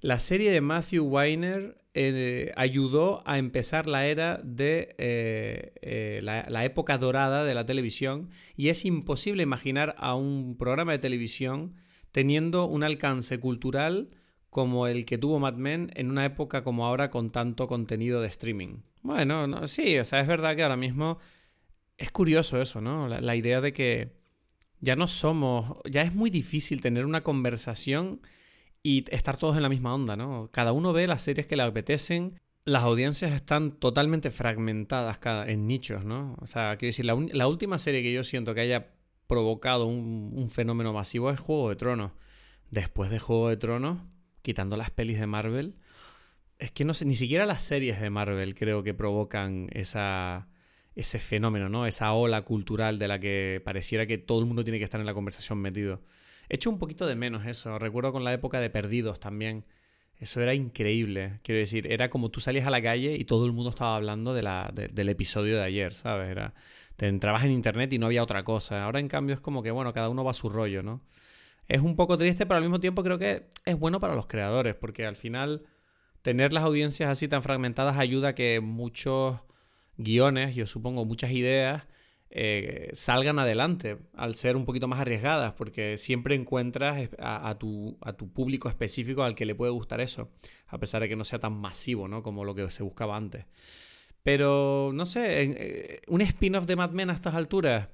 la 0.00 0.18
serie 0.18 0.50
de 0.50 0.62
Matthew 0.62 1.04
Weiner 1.04 1.76
eh, 1.92 2.52
ayudó 2.56 3.22
a 3.26 3.36
empezar 3.36 3.86
la 3.86 4.06
era 4.06 4.40
de 4.42 4.96
eh, 4.96 5.74
eh, 5.82 6.20
la, 6.22 6.64
época 6.64 6.96
dorada 6.96 7.44
de 7.44 7.52
la 7.52 7.66
televisión 7.66 8.30
y 8.56 8.70
es 8.70 8.86
imposible 8.86 9.42
imaginar 9.42 9.94
a 9.98 10.14
un 10.14 10.56
programa 10.56 10.92
de 10.92 11.00
televisión 11.00 11.76
teniendo 12.12 12.66
un 12.66 12.82
alcance 12.82 13.38
cultural 13.38 14.10
como 14.50 14.88
el 14.88 15.04
que 15.04 15.16
tuvo 15.16 15.38
Mad 15.38 15.54
Men 15.54 15.90
en 15.94 16.10
una 16.10 16.24
época 16.24 16.64
como 16.64 16.86
ahora 16.86 17.10
con 17.10 17.30
tanto 17.30 17.68
contenido 17.68 18.20
de 18.20 18.28
streaming. 18.28 18.80
Bueno, 19.02 19.66
sí, 19.66 19.98
o 19.98 20.04
sea, 20.04 20.20
es 20.20 20.26
verdad 20.26 20.56
que 20.56 20.62
ahora 20.62 20.76
mismo 20.76 21.18
es 21.96 22.10
curioso 22.10 22.60
eso, 22.60 22.80
¿no? 22.80 23.08
La, 23.08 23.36
idea 23.36 23.60
de 23.60 23.72
que 23.72 24.16
ya 24.80 24.96
no 24.96 25.06
somos, 25.06 25.76
ya 25.88 26.02
es 26.02 26.14
muy 26.14 26.30
difícil 26.30 26.80
tener 26.80 27.06
una 27.06 27.22
conversación 27.22 28.20
y 28.82 29.04
estar 29.14 29.36
todos 29.36 29.56
en 29.56 29.62
la 29.62 29.68
misma 29.68 29.94
onda, 29.94 30.16
¿no? 30.16 30.50
Cada 30.52 30.72
uno 30.72 30.92
ve 30.92 31.06
las 31.06 31.22
series 31.22 31.46
que 31.46 31.56
le 31.56 31.62
apetecen, 31.62 32.40
las 32.64 32.82
audiencias 32.82 33.32
están 33.32 33.72
totalmente 33.72 34.30
fragmentadas 34.30 35.18
cada, 35.18 35.48
en 35.48 35.66
nichos, 35.66 36.04
¿no? 36.04 36.36
O 36.40 36.46
sea, 36.46 36.76
quiero 36.76 36.88
decir, 36.90 37.04
la 37.04 37.46
última 37.46 37.78
serie 37.78 38.02
que 38.02 38.12
yo 38.12 38.24
siento 38.24 38.54
que 38.54 38.62
haya 38.62 38.88
provocado 39.30 39.86
un, 39.86 40.50
fenómeno 40.50 40.92
masivo 40.92 41.30
es 41.30 41.38
Juego 41.38 41.68
de 41.68 41.76
Tronos. 41.76 42.10
Después 42.70 43.10
de 43.10 43.20
Juego 43.20 43.48
de 43.48 43.56
Tronos, 43.56 44.00
quitando 44.42 44.76
las 44.76 44.90
pelis 44.90 45.20
de 45.20 45.28
Marvel, 45.28 45.76
es 46.58 46.72
que 46.72 46.84
no 46.84 46.94
sé, 46.94 47.04
ni 47.04 47.14
siquiera 47.14 47.46
las 47.46 47.62
series 47.62 48.00
de 48.00 48.10
Marvel 48.10 48.56
creo 48.56 48.82
que 48.82 48.92
provocan 48.92 49.68
esa, 49.70 50.48
ese 50.96 51.20
fenómeno, 51.20 51.68
¿no? 51.68 51.86
Esa 51.86 52.12
ola 52.12 52.42
cultural 52.42 52.98
de 52.98 53.06
la 53.06 53.20
que 53.20 53.62
pareciera 53.64 54.04
que 54.04 54.18
todo 54.18 54.40
el 54.40 54.46
mundo 54.46 54.64
tiene 54.64 54.78
que 54.78 54.84
estar 54.84 54.98
en 55.00 55.06
la 55.06 55.14
conversación 55.14 55.58
metido. 55.58 56.02
He 56.48 56.56
hecho 56.56 56.68
un 56.68 56.80
poquito 56.80 57.06
de 57.06 57.14
menos 57.14 57.46
eso. 57.46 57.78
Recuerdo 57.78 58.10
con 58.10 58.24
la 58.24 58.32
época 58.32 58.58
de 58.58 58.68
Perdidos 58.68 59.20
también. 59.20 59.64
Eso 60.18 60.40
era 60.40 60.54
increíble. 60.54 61.38
Quiero 61.44 61.60
decir, 61.60 61.86
era 61.92 62.10
como 62.10 62.32
tú 62.32 62.40
salías 62.40 62.66
a 62.66 62.70
la 62.70 62.82
calle 62.82 63.14
y 63.16 63.24
todo 63.24 63.46
el 63.46 63.52
mundo 63.52 63.70
estaba 63.70 63.94
hablando 63.94 64.34
de 64.34 64.42
la, 64.42 64.72
del 64.74 65.08
episodio 65.08 65.56
de 65.56 65.62
ayer, 65.62 65.94
¿sabes? 65.94 66.30
Era, 66.30 66.52
te 67.00 67.08
entrabas 67.08 67.44
en 67.44 67.52
internet 67.52 67.90
y 67.94 67.98
no 67.98 68.04
había 68.04 68.22
otra 68.22 68.44
cosa. 68.44 68.84
Ahora 68.84 69.00
en 69.00 69.08
cambio 69.08 69.34
es 69.34 69.40
como 69.40 69.62
que, 69.62 69.70
bueno, 69.70 69.90
cada 69.94 70.10
uno 70.10 70.22
va 70.22 70.32
a 70.32 70.34
su 70.34 70.50
rollo, 70.50 70.82
¿no? 70.82 71.00
Es 71.66 71.80
un 71.80 71.96
poco 71.96 72.18
triste, 72.18 72.44
pero 72.44 72.56
al 72.58 72.62
mismo 72.62 72.78
tiempo 72.78 73.02
creo 73.02 73.18
que 73.18 73.46
es 73.64 73.78
bueno 73.78 74.00
para 74.00 74.14
los 74.14 74.26
creadores, 74.26 74.74
porque 74.74 75.06
al 75.06 75.16
final 75.16 75.62
tener 76.20 76.52
las 76.52 76.62
audiencias 76.62 77.08
así 77.08 77.26
tan 77.26 77.42
fragmentadas 77.42 77.96
ayuda 77.96 78.28
a 78.28 78.34
que 78.34 78.60
muchos 78.60 79.40
guiones, 79.96 80.54
yo 80.54 80.66
supongo 80.66 81.06
muchas 81.06 81.30
ideas, 81.30 81.86
eh, 82.28 82.90
salgan 82.92 83.38
adelante 83.38 83.96
al 84.12 84.34
ser 84.34 84.54
un 84.54 84.66
poquito 84.66 84.86
más 84.86 85.00
arriesgadas, 85.00 85.54
porque 85.54 85.96
siempre 85.96 86.34
encuentras 86.34 87.08
a, 87.18 87.56
tu, 87.58 87.96
a, 88.02 88.12
tu, 88.12 88.30
público 88.30 88.68
específico 88.68 89.22
al 89.22 89.34
que 89.34 89.46
le 89.46 89.54
puede 89.54 89.72
gustar 89.72 90.02
eso, 90.02 90.28
a 90.66 90.76
pesar 90.76 91.00
de 91.00 91.08
que 91.08 91.16
no 91.16 91.24
sea 91.24 91.38
tan 91.38 91.54
masivo 91.54 92.08
¿no? 92.08 92.22
como 92.22 92.44
lo 92.44 92.54
que 92.54 92.70
se 92.70 92.82
buscaba 92.82 93.16
antes. 93.16 93.46
Pero, 94.22 94.90
no 94.94 95.06
sé, 95.06 95.42
eh, 95.42 96.02
un 96.08 96.20
spin-off 96.20 96.66
de 96.66 96.76
Mad 96.76 96.90
Men 96.90 97.10
a 97.10 97.14
estas 97.14 97.34
alturas, 97.34 97.88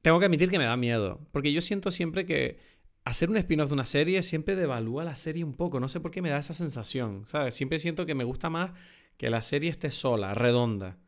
tengo 0.00 0.18
que 0.18 0.26
admitir 0.26 0.50
que 0.50 0.58
me 0.58 0.64
da 0.64 0.76
miedo, 0.76 1.20
porque 1.30 1.52
yo 1.52 1.60
siento 1.60 1.90
siempre 1.90 2.26
que 2.26 2.58
hacer 3.04 3.30
un 3.30 3.36
spin-off 3.36 3.68
de 3.68 3.74
una 3.74 3.84
serie 3.84 4.22
siempre 4.22 4.56
devalúa 4.56 5.04
la 5.04 5.16
serie 5.16 5.44
un 5.44 5.54
poco, 5.54 5.80
no 5.80 5.88
sé 5.88 6.00
por 6.00 6.10
qué 6.10 6.22
me 6.22 6.30
da 6.30 6.38
esa 6.38 6.54
sensación, 6.54 7.24
¿sabes? 7.26 7.54
Siempre 7.54 7.78
siento 7.78 8.06
que 8.06 8.14
me 8.14 8.24
gusta 8.24 8.50
más 8.50 8.70
que 9.16 9.30
la 9.30 9.42
serie 9.42 9.70
esté 9.70 9.90
sola, 9.90 10.34
redonda, 10.34 10.98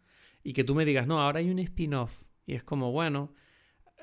y 0.42 0.52
que 0.52 0.64
tú 0.64 0.74
me 0.74 0.85
digas, 0.85 1.07
no, 1.07 1.20
ahora 1.20 1.40
hay 1.40 1.50
un 1.50 1.59
spin-off, 1.59 2.24
y 2.46 2.54
es 2.54 2.62
como, 2.62 2.92
bueno, 2.92 3.35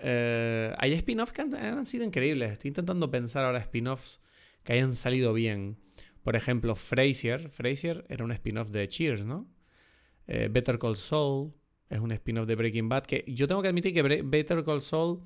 eh, 0.03 0.73
hay 0.79 0.93
spin-offs 0.93 1.33
que 1.33 1.41
han, 1.41 1.85
sido 1.85 2.03
increíbles, 2.03 2.51
estoy 2.51 2.69
intentando 2.69 3.11
pensar 3.11 3.45
ahora 3.45 3.59
spin-offs 3.59 4.19
que 4.63 4.73
hayan 4.73 4.93
salido 4.93 5.33
bien. 5.33 5.77
Por 6.23 6.35
ejemplo, 6.35 6.75
Frasier, 6.75 7.49
Frasier 7.49 8.05
era 8.09 8.23
un 8.23 8.31
spin-off 8.31 8.69
de 8.69 8.87
Cheers, 8.87 9.25
¿no? 9.25 9.47
Eh, 10.33 10.47
Better 10.49 10.79
Call 10.79 10.95
Saul 10.95 11.51
es 11.89 11.99
un 11.99 12.13
spin-off 12.13 12.47
de 12.47 12.55
Breaking 12.55 12.87
Bad, 12.87 13.03
que 13.03 13.25
yo 13.27 13.49
tengo 13.49 13.61
que 13.61 13.67
admitir 13.67 13.93
que 13.93 14.01
Better 14.01 14.63
Call 14.63 14.81
Saul 14.81 15.19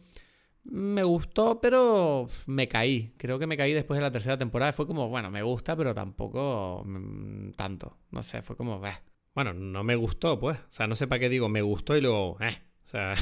me 0.64 1.04
gustó, 1.04 1.62
pero 1.62 2.26
me 2.48 2.68
caí. 2.68 3.14
Creo 3.16 3.38
que 3.38 3.46
me 3.46 3.56
caí 3.56 3.72
después 3.72 4.00
de 4.00 4.02
la 4.02 4.10
tercera 4.10 4.36
temporada. 4.36 4.74
Fue 4.74 4.88
como, 4.88 5.08
bueno, 5.08 5.30
me 5.30 5.44
gusta, 5.44 5.76
pero 5.76 5.94
tampoco 5.94 6.82
mm, 6.84 7.52
tanto. 7.52 8.00
No 8.10 8.24
sé, 8.24 8.42
fue 8.42 8.58
como, 8.58 8.82
bueno, 9.36 9.54
no 9.54 9.84
me 9.84 9.96
gustó, 9.96 10.40
pues. 10.40 10.58
O 10.58 10.72
sea, 10.72 10.88
no 10.88 10.96
sé 10.96 11.06
para 11.06 11.20
qué 11.20 11.30
digo, 11.30 11.50
me 11.50 11.62
gustó 11.62 11.96
y 11.96 12.02
luego, 12.02 12.38
eh. 12.42 12.58
O 12.84 12.88
sea, 12.88 13.14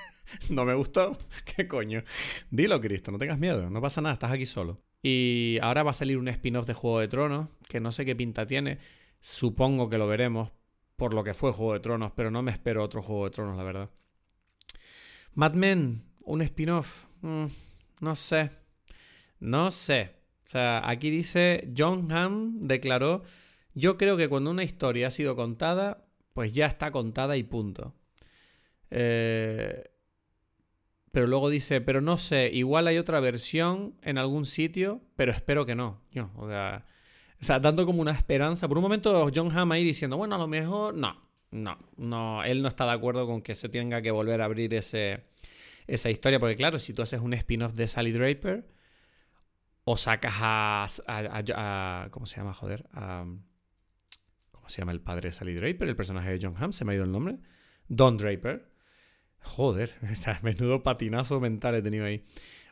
no 0.50 0.64
me 0.64 0.74
gustó. 0.74 1.18
¿Qué 1.56 1.66
coño? 1.66 2.04
Dilo, 2.52 2.80
Cristo, 2.80 3.10
no 3.10 3.18
tengas 3.18 3.40
miedo, 3.40 3.68
no 3.68 3.80
pasa 3.80 4.00
nada, 4.00 4.12
estás 4.12 4.30
aquí 4.30 4.46
solo. 4.46 4.80
Y 5.02 5.58
ahora 5.60 5.82
va 5.82 5.90
a 5.90 5.94
salir 5.94 6.18
un 6.18 6.28
spin-off 6.28 6.68
de 6.68 6.74
Juego 6.74 7.00
de 7.00 7.08
Tronos, 7.08 7.50
que 7.68 7.80
no 7.80 7.90
sé 7.90 8.04
qué 8.04 8.14
pinta 8.14 8.46
tiene. 8.46 8.78
Supongo 9.18 9.90
que 9.90 9.98
lo 9.98 10.06
veremos, 10.06 10.52
por 11.02 11.14
lo 11.14 11.24
que 11.24 11.34
fue 11.34 11.50
Juego 11.50 11.72
de 11.72 11.80
Tronos, 11.80 12.12
pero 12.14 12.30
no 12.30 12.44
me 12.44 12.52
espero 12.52 12.80
otro 12.80 13.02
Juego 13.02 13.24
de 13.24 13.32
Tronos, 13.32 13.56
la 13.56 13.64
verdad. 13.64 13.90
Mad 15.34 15.54
Men, 15.54 16.00
un 16.22 16.42
spin-off, 16.42 17.06
mm, 17.22 17.46
no 18.02 18.14
sé, 18.14 18.50
no 19.40 19.72
sé. 19.72 20.14
O 20.46 20.48
sea, 20.48 20.88
aquí 20.88 21.10
dice, 21.10 21.72
John 21.76 22.12
Hamm 22.12 22.60
declaró, 22.60 23.24
yo 23.74 23.98
creo 23.98 24.16
que 24.16 24.28
cuando 24.28 24.52
una 24.52 24.62
historia 24.62 25.08
ha 25.08 25.10
sido 25.10 25.34
contada, 25.34 26.06
pues 26.34 26.54
ya 26.54 26.66
está 26.66 26.92
contada 26.92 27.36
y 27.36 27.42
punto. 27.42 27.96
Eh, 28.90 29.90
pero 31.10 31.26
luego 31.26 31.50
dice, 31.50 31.80
pero 31.80 32.00
no 32.00 32.16
sé, 32.16 32.48
igual 32.52 32.86
hay 32.86 32.98
otra 32.98 33.18
versión 33.18 33.96
en 34.02 34.18
algún 34.18 34.44
sitio, 34.46 35.02
pero 35.16 35.32
espero 35.32 35.66
que 35.66 35.74
no. 35.74 36.00
O 36.36 36.48
sea, 36.48 36.86
o 37.42 37.44
sea, 37.44 37.58
dando 37.58 37.84
como 37.84 38.00
una 38.00 38.12
esperanza. 38.12 38.68
Por 38.68 38.78
un 38.78 38.82
momento 38.82 39.28
John 39.34 39.50
Hamm 39.50 39.72
ahí 39.72 39.82
diciendo, 39.82 40.16
bueno, 40.16 40.36
a 40.36 40.38
lo 40.38 40.46
mejor 40.46 40.94
no, 40.94 41.20
no, 41.50 41.76
no, 41.96 42.44
él 42.44 42.62
no 42.62 42.68
está 42.68 42.84
de 42.84 42.92
acuerdo 42.92 43.26
con 43.26 43.42
que 43.42 43.56
se 43.56 43.68
tenga 43.68 44.00
que 44.00 44.12
volver 44.12 44.40
a 44.40 44.44
abrir 44.44 44.72
ese, 44.74 45.24
esa 45.88 46.08
historia, 46.08 46.38
porque 46.38 46.54
claro, 46.54 46.78
si 46.78 46.92
tú 46.92 47.02
haces 47.02 47.20
un 47.20 47.34
spin-off 47.34 47.72
de 47.74 47.88
Sally 47.88 48.12
Draper, 48.12 48.68
o 49.82 49.96
sacas 49.96 50.34
a, 50.38 50.86
a, 51.08 52.08
¿Cómo 52.12 52.26
se 52.26 52.36
llama, 52.36 52.54
joder? 52.54 52.88
¿Cómo 54.52 54.68
se 54.68 54.80
llama 54.80 54.92
el 54.92 55.00
padre 55.00 55.30
de 55.30 55.32
Sally 55.32 55.54
Draper? 55.54 55.88
El 55.88 55.96
personaje 55.96 56.30
de 56.30 56.38
John 56.40 56.54
Hamm, 56.56 56.70
se 56.70 56.84
me 56.84 56.92
ha 56.92 56.94
ido 56.94 57.04
el 57.04 57.10
nombre. 57.10 57.38
Don 57.88 58.18
Draper. 58.18 58.70
Joder, 59.40 59.92
o 60.12 60.14
sea, 60.14 60.38
menudo 60.44 60.84
patinazo 60.84 61.40
mental 61.40 61.74
he 61.74 61.82
tenido 61.82 62.04
ahí 62.04 62.24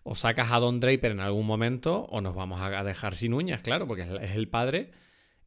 o 0.03 0.15
sacas 0.15 0.51
a 0.53 0.59
Don 0.59 0.81
Draper 0.81 1.13
en 1.13 1.21
algún 1.21 1.47
momento 1.47 2.07
o 2.11 2.21
nos 2.21 2.35
vamos 2.35 2.61
a 2.61 2.83
dejar 2.85 3.15
sin 3.15 3.35
uñas, 3.35 3.63
claro, 3.63 3.87
porque 3.87 4.03
es 4.03 4.37
el 4.37 4.49
padre 4.49 4.91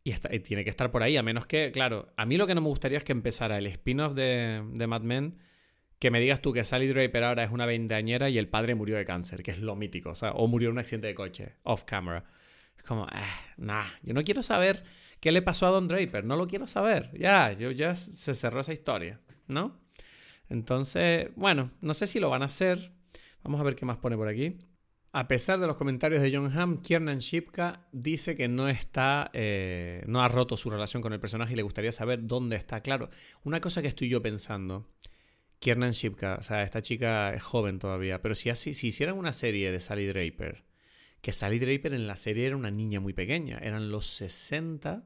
y, 0.03 0.13
tiene 0.39 0.63
que 0.63 0.69
estar 0.69 0.91
por 0.91 1.01
ahí, 1.01 1.15
a 1.15 1.23
menos 1.23 1.45
que, 1.45 1.71
claro, 1.71 2.11
a 2.17 2.25
mí 2.25 2.37
lo 2.37 2.45
que 2.45 2.55
no 2.55 2.61
me 2.61 2.67
gustaría 2.67 2.97
es 2.97 3.03
que 3.03 3.13
empezara 3.13 3.57
el 3.57 3.67
spin-off 3.67 4.13
de, 4.13 4.61
Mad 4.87 5.01
Men, 5.01 5.37
que 5.97 6.11
me 6.11 6.19
digas 6.19 6.41
tú 6.41 6.51
que 6.51 6.63
Sally 6.65 6.87
Draper 6.87 7.23
ahora 7.23 7.43
es 7.43 7.51
una 7.51 7.65
veinteañera 7.65 8.29
y 8.29 8.37
el 8.37 8.49
padre 8.49 8.75
murió 8.75 8.97
de 8.97 9.05
cáncer, 9.05 9.43
que 9.43 9.51
es 9.51 9.59
lo 9.59 9.75
mítico, 9.75 10.11
o 10.33 10.47
murió 10.47 10.69
en 10.69 10.73
un 10.73 10.79
accidente 10.79 11.07
de 11.07 11.15
coche, 11.15 11.53
off 11.63 11.83
camera. 11.85 12.25
Es 12.77 12.83
como, 12.83 13.05
eh, 13.07 13.21
nah, 13.57 13.85
yo 14.01 14.13
no 14.13 14.23
quiero 14.23 14.43
saber 14.43 14.83
qué 15.21 15.31
le 15.31 15.41
pasó 15.41 15.67
a 15.67 15.69
Don 15.69 15.87
Draper, 15.87 16.25
no 16.25 16.35
lo 16.35 16.47
quiero 16.47 16.67
saber, 16.67 17.09
ya, 17.17 17.53
yo 17.53 17.71
ya 17.71 17.95
se 17.95 18.35
cerró 18.35 18.59
esa 18.59 18.73
historia, 18.73 19.21
¿no? 19.47 19.79
Entonces, 20.49 21.29
bueno, 21.37 21.69
no 21.79 21.93
sé 21.93 22.07
si 22.07 22.19
lo 22.19 22.29
van 22.29 22.41
a 22.41 22.47
hacer, 22.47 22.91
Vamos 23.43 23.59
a 23.59 23.63
ver 23.63 23.75
qué 23.75 23.85
más 23.85 23.97
pone 23.97 24.15
por 24.15 24.27
aquí. 24.27 24.57
A 25.11 25.27
pesar 25.27 25.59
de 25.59 25.67
los 25.67 25.77
comentarios 25.77 26.23
de 26.23 26.35
John 26.35 26.49
Hamm, 26.57 26.77
Kiernan 26.79 27.19
Shipka 27.19 27.87
dice 27.91 28.35
que 28.35 28.47
no 28.47 28.67
está, 28.67 29.29
eh, 29.33 30.03
no 30.07 30.23
ha 30.23 30.27
roto 30.27 30.57
su 30.57 30.71
relación 30.71 31.03
con 31.03 31.13
el 31.13 31.19
personaje 31.19 31.53
y 31.53 31.55
le 31.55 31.61
gustaría 31.61 31.91
saber 31.91 32.25
dónde 32.25 32.55
está. 32.55 32.81
Claro, 32.81 33.09
una 33.43 33.61
cosa 33.61 33.83
que 33.83 33.89
estoy 33.89 34.09
yo 34.09 34.23
pensando, 34.23 34.87
Kiernan 35.59 35.91
Shipka, 35.91 36.37
o 36.39 36.41
sea, 36.41 36.63
esta 36.63 36.81
chica 36.81 37.31
es 37.33 37.43
joven 37.43 37.77
todavía, 37.77 38.23
pero 38.23 38.33
si, 38.33 38.49
así, 38.49 38.73
si 38.73 38.87
hicieran 38.87 39.17
una 39.17 39.33
serie 39.33 39.71
de 39.71 39.79
Sally 39.79 40.07
Draper, 40.07 40.63
que 41.21 41.31
Sally 41.31 41.59
Draper 41.59 41.93
en 41.93 42.07
la 42.07 42.15
serie 42.15 42.47
era 42.47 42.57
una 42.57 42.71
niña 42.71 42.99
muy 42.99 43.13
pequeña, 43.13 43.59
eran 43.59 43.91
los 43.91 44.07
60, 44.07 45.05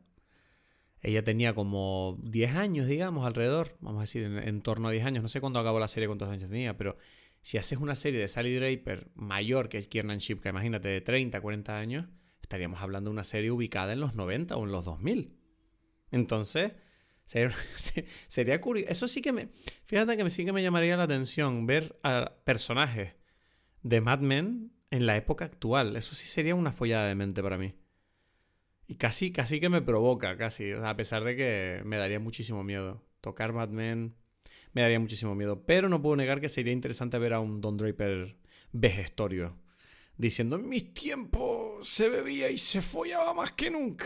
ella 1.02 1.24
tenía 1.24 1.54
como 1.54 2.18
10 2.24 2.56
años, 2.56 2.88
digamos, 2.88 3.26
alrededor, 3.26 3.76
vamos 3.82 4.00
a 4.00 4.04
decir, 4.04 4.24
en, 4.24 4.38
en 4.38 4.62
torno 4.62 4.88
a 4.88 4.92
10 4.92 5.06
años, 5.06 5.22
no 5.22 5.28
sé 5.28 5.42
cuándo 5.42 5.60
acabó 5.60 5.80
la 5.80 5.90
serie, 5.90 6.08
cuántos 6.08 6.30
años 6.30 6.50
tenía, 6.50 6.78
pero 6.78 6.98
si 7.48 7.58
haces 7.58 7.80
una 7.80 7.96
serie 7.96 8.20
de 8.20 8.28
Sally 8.28 8.54
Draper 8.54 9.10
mayor 9.16 9.70
que 9.70 9.82
Kiernan 9.82 10.18
Shipka, 10.18 10.50
imagínate 10.50 10.90
de 10.90 11.00
30, 11.00 11.40
40 11.40 11.80
años, 11.80 12.06
estaríamos 12.42 12.82
hablando 12.82 13.10
de 13.10 13.14
una 13.14 13.24
serie 13.24 13.52
ubicada 13.52 13.94
en 13.94 14.02
los 14.02 14.16
90 14.16 14.58
o 14.58 14.66
en 14.66 14.74
los 14.74 14.84
2000. 14.84 15.34
Entonces, 16.12 16.74
sería, 18.28 18.60
curioso. 18.60 18.92
Eso 18.92 19.08
sí 19.08 19.22
que 19.22 19.32
me. 19.32 19.48
Fíjate 19.86 20.18
que 20.18 20.30
sí 20.30 20.44
que 20.44 20.52
me 20.52 20.62
llamaría 20.62 20.98
la 20.98 21.04
atención 21.04 21.66
ver 21.66 21.98
a 22.04 22.34
personajes 22.44 23.16
de 23.82 24.02
Mad 24.02 24.20
Men 24.20 24.74
en 24.92 25.06
la 25.06 25.16
época 25.16 25.46
actual. 25.46 25.96
Eso 25.96 26.16
sí 26.16 26.28
sería 26.28 26.54
una 26.54 26.74
follada 26.74 27.08
de 27.08 27.16
mente 27.16 27.42
para 27.42 27.58
mí. 27.58 27.76
Y 28.88 28.96
casi, 28.96 29.32
casi 29.32 29.62
que 29.62 29.70
me 29.70 29.82
provoca, 29.82 30.36
casi. 30.36 30.74
a 30.74 30.98
pesar 30.98 31.24
de 31.24 31.38
que 31.38 31.82
me 31.86 31.96
daría 31.96 32.20
muchísimo 32.20 32.66
miedo. 32.66 33.08
Tocar 33.22 33.54
Mad 33.54 33.70
Men 33.70 34.18
me 34.78 34.84
daría 34.84 35.00
muchísimo 35.00 35.34
miedo. 35.34 35.66
Pero 35.66 35.90
no 35.90 36.04
puedo 36.04 36.16
negar 36.16 36.40
que 36.40 36.50
sería 36.50 36.72
interesante 36.72 37.18
ver 37.18 37.34
a 37.34 37.40
un 37.40 37.62
Don 37.62 37.78
Draper 37.78 38.38
vejestorio 38.72 39.58
diciendo: 40.18 40.56
En 40.58 40.70
mis 40.70 40.94
tiempos 40.94 41.90
se 41.90 42.08
bebía 42.10 42.52
y 42.52 42.58
se 42.58 42.84
follaba 42.84 43.34
más 43.34 43.54
que 43.54 43.72
nunca. 43.72 44.06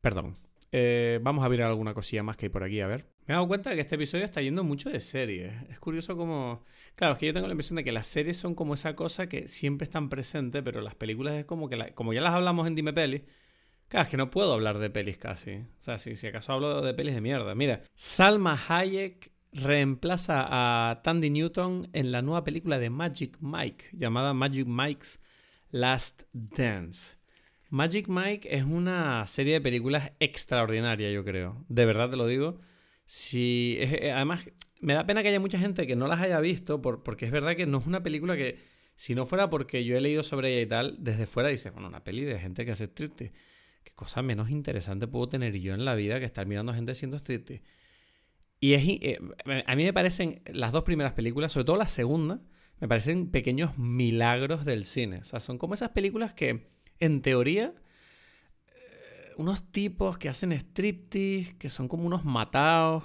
Perdón. 0.00 0.38
Eh, 0.70 1.18
vamos 1.20 1.44
a 1.44 1.48
ver 1.48 1.62
alguna 1.62 1.94
cosilla 1.94 2.22
más 2.22 2.36
que 2.36 2.46
hay 2.46 2.50
por 2.50 2.62
aquí, 2.62 2.80
a 2.80 2.86
ver. 2.86 3.06
Me 3.26 3.32
he 3.32 3.34
dado 3.34 3.48
cuenta 3.48 3.70
de 3.70 3.76
que 3.76 3.82
este 3.82 3.96
episodio 3.96 4.24
está 4.24 4.40
yendo 4.40 4.62
mucho 4.62 4.88
de 4.88 5.00
series. 5.00 5.52
Es 5.68 5.80
curioso 5.80 6.16
como... 6.16 6.64
Claro, 6.94 7.14
es 7.14 7.18
que 7.18 7.26
yo 7.26 7.32
tengo 7.32 7.48
la 7.48 7.54
impresión 7.54 7.76
de 7.76 7.84
que 7.84 7.90
las 7.92 8.06
series 8.06 8.36
son 8.36 8.54
como 8.54 8.74
esa 8.74 8.94
cosa 8.94 9.28
que 9.28 9.48
siempre 9.48 9.84
están 9.84 10.08
presentes, 10.08 10.62
pero 10.62 10.80
las 10.80 10.94
películas 10.94 11.34
es 11.34 11.44
como 11.44 11.68
que... 11.68 11.92
Como 11.94 12.12
ya 12.12 12.20
las 12.20 12.34
hablamos 12.34 12.68
en 12.68 12.76
Dime 12.76 12.92
Peli, 12.92 13.24
Claro, 13.94 14.06
es 14.06 14.10
que 14.10 14.16
no 14.16 14.28
puedo 14.28 14.52
hablar 14.52 14.78
de 14.78 14.90
pelis 14.90 15.18
casi. 15.18 15.52
O 15.52 15.66
sea, 15.78 15.98
si, 15.98 16.26
acaso 16.26 16.52
hablo 16.52 16.82
de 16.82 16.94
pelis 16.94 17.14
de 17.14 17.20
mierda. 17.20 17.54
Mira, 17.54 17.80
Salma 17.94 18.60
Hayek 18.68 19.30
reemplaza 19.52 20.46
a 20.48 21.00
Tandy 21.04 21.30
Newton 21.30 21.88
en 21.92 22.10
la 22.10 22.20
nueva 22.20 22.42
película 22.42 22.80
de 22.80 22.90
Magic 22.90 23.36
Mike, 23.40 23.90
llamada 23.92 24.34
Magic 24.34 24.66
Mike's 24.66 25.20
Last 25.70 26.24
Dance. 26.32 27.18
Magic 27.70 28.08
Mike 28.08 28.48
es 28.50 28.64
una 28.64 29.24
serie 29.28 29.52
de 29.52 29.60
películas 29.60 30.10
extraordinaria, 30.18 31.12
yo 31.12 31.24
creo. 31.24 31.64
De 31.68 31.86
verdad 31.86 32.10
te 32.10 32.16
lo 32.16 32.26
digo. 32.26 32.58
Si, 33.04 33.76
eh, 33.78 34.10
además, 34.10 34.50
me 34.80 34.94
da 34.94 35.06
pena 35.06 35.22
que 35.22 35.28
haya 35.28 35.38
mucha 35.38 35.60
gente 35.60 35.86
que 35.86 35.94
no 35.94 36.08
las 36.08 36.20
haya 36.20 36.40
visto, 36.40 36.82
porque 36.82 37.26
es 37.26 37.30
verdad 37.30 37.54
que 37.54 37.66
no 37.66 37.78
es 37.78 37.86
una 37.86 38.02
película 38.02 38.36
que, 38.36 38.58
si 38.96 39.14
no 39.14 39.24
fuera 39.24 39.50
porque 39.50 39.84
yo 39.84 39.96
he 39.96 40.00
leído 40.00 40.24
sobre 40.24 40.54
ella 40.54 40.62
y 40.62 40.66
tal, 40.66 40.96
desde 40.98 41.28
fuera 41.28 41.48
dice, 41.48 41.70
bueno, 41.70 41.86
una 41.86 42.02
peli 42.02 42.24
de 42.24 42.40
gente 42.40 42.64
que 42.64 42.72
hace 42.72 42.88
triste 42.88 43.30
qué 43.84 43.92
cosa 43.94 44.22
menos 44.22 44.50
interesante 44.50 45.06
puedo 45.06 45.28
tener 45.28 45.56
yo 45.58 45.74
en 45.74 45.84
la 45.84 45.94
vida 45.94 46.18
que 46.18 46.24
estar 46.24 46.46
mirando 46.46 46.74
gente 46.74 46.92
haciendo 46.92 47.16
striptease. 47.18 47.62
Y 48.60 48.72
es, 48.72 48.82
eh, 48.86 49.18
a 49.66 49.76
mí 49.76 49.84
me 49.84 49.92
parecen 49.92 50.42
las 50.46 50.72
dos 50.72 50.84
primeras 50.84 51.12
películas, 51.12 51.52
sobre 51.52 51.66
todo 51.66 51.76
la 51.76 51.88
segunda, 51.88 52.40
me 52.80 52.88
parecen 52.88 53.30
pequeños 53.30 53.76
milagros 53.78 54.64
del 54.64 54.84
cine. 54.84 55.18
O 55.18 55.24
sea, 55.24 55.38
son 55.38 55.58
como 55.58 55.74
esas 55.74 55.90
películas 55.90 56.32
que, 56.32 56.66
en 56.98 57.20
teoría, 57.20 57.74
eh, 58.68 59.32
unos 59.36 59.70
tipos 59.70 60.16
que 60.16 60.30
hacen 60.30 60.52
striptease, 60.52 61.56
que 61.58 61.68
son 61.68 61.88
como 61.88 62.06
unos 62.06 62.24
matados, 62.24 63.04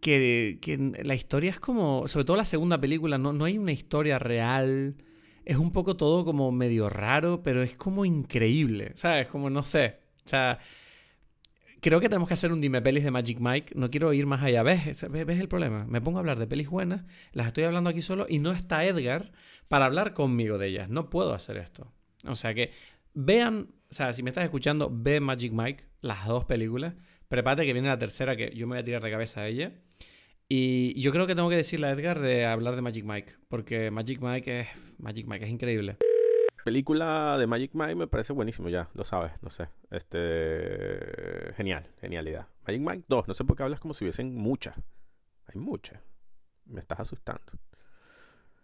que, 0.00 0.58
que, 0.60 0.76
la 1.02 1.14
historia 1.14 1.50
es 1.50 1.58
como, 1.58 2.06
sobre 2.06 2.26
todo 2.26 2.36
la 2.36 2.44
segunda 2.44 2.78
película, 2.78 3.16
no, 3.16 3.32
no 3.32 3.46
hay 3.46 3.56
una 3.56 3.72
historia 3.72 4.18
real 4.18 4.96
es 5.44 5.56
un 5.56 5.72
poco 5.72 5.96
todo 5.96 6.24
como 6.24 6.50
medio 6.52 6.88
raro, 6.88 7.42
pero 7.42 7.62
es 7.62 7.74
como 7.74 8.04
increíble, 8.04 8.92
¿sabes? 8.94 9.28
Como 9.28 9.50
no 9.50 9.64
sé. 9.64 10.00
O 10.24 10.28
sea, 10.28 10.58
creo 11.80 12.00
que 12.00 12.08
tenemos 12.08 12.28
que 12.28 12.34
hacer 12.34 12.52
un 12.52 12.60
dime 12.60 12.80
pelis 12.80 13.04
de 13.04 13.10
Magic 13.10 13.38
Mike. 13.40 13.74
No 13.76 13.90
quiero 13.90 14.12
ir 14.12 14.26
más 14.26 14.42
allá. 14.42 14.62
¿Ves? 14.62 15.06
¿Ves 15.10 15.40
el 15.40 15.48
problema? 15.48 15.84
Me 15.86 16.00
pongo 16.00 16.18
a 16.18 16.20
hablar 16.20 16.38
de 16.38 16.46
pelis 16.46 16.68
buenas, 16.68 17.04
las 17.32 17.48
estoy 17.48 17.64
hablando 17.64 17.90
aquí 17.90 18.02
solo 18.02 18.26
y 18.28 18.38
no 18.38 18.52
está 18.52 18.84
Edgar 18.84 19.32
para 19.68 19.84
hablar 19.84 20.14
conmigo 20.14 20.58
de 20.58 20.68
ellas. 20.68 20.88
No 20.88 21.10
puedo 21.10 21.34
hacer 21.34 21.56
esto. 21.58 21.92
O 22.26 22.34
sea 22.36 22.54
que 22.54 22.72
vean, 23.12 23.68
o 23.90 23.94
sea, 23.94 24.12
si 24.12 24.22
me 24.22 24.30
estás 24.30 24.44
escuchando, 24.44 24.90
ve 24.92 25.20
Magic 25.20 25.52
Mike, 25.52 25.84
las 26.00 26.26
dos 26.26 26.44
películas. 26.44 26.94
Prepárate 27.28 27.66
que 27.66 27.72
viene 27.72 27.88
la 27.88 27.98
tercera, 27.98 28.36
que 28.36 28.52
yo 28.54 28.66
me 28.66 28.74
voy 28.74 28.80
a 28.80 28.84
tirar 28.84 29.02
de 29.02 29.10
cabeza 29.10 29.42
a 29.42 29.48
ella. 29.48 29.72
Y 30.48 31.00
yo 31.00 31.10
creo 31.10 31.26
que 31.26 31.34
tengo 31.34 31.48
que 31.48 31.56
decirle 31.56 31.86
a 31.86 31.92
Edgar 31.92 32.20
de 32.20 32.46
hablar 32.46 32.76
de 32.76 32.82
Magic 32.82 33.04
Mike, 33.04 33.34
porque 33.48 33.90
Magic 33.90 34.20
Mike 34.20 34.60
es, 34.60 34.68
Magic 34.98 35.26
Mike 35.26 35.44
es 35.44 35.50
increíble. 35.50 35.96
Película 36.64 37.36
de 37.38 37.46
Magic 37.46 37.72
Mike 37.74 37.94
me 37.94 38.06
parece 38.06 38.32
buenísimo, 38.32 38.68
ya, 38.68 38.88
lo 38.94 39.04
sabes, 39.04 39.32
no 39.42 39.50
sé. 39.50 39.68
Este. 39.90 41.52
Genial, 41.56 41.90
genialidad. 42.00 42.48
Magic 42.66 42.80
Mike 42.80 43.04
2, 43.08 43.28
no 43.28 43.34
sé 43.34 43.44
por 43.44 43.56
qué 43.56 43.64
hablas 43.64 43.80
como 43.80 43.94
si 43.94 44.04
hubiesen 44.04 44.34
muchas. 44.34 44.74
Hay 45.46 45.60
muchas. 45.60 46.00
Me 46.64 46.80
estás 46.80 47.00
asustando. 47.00 47.52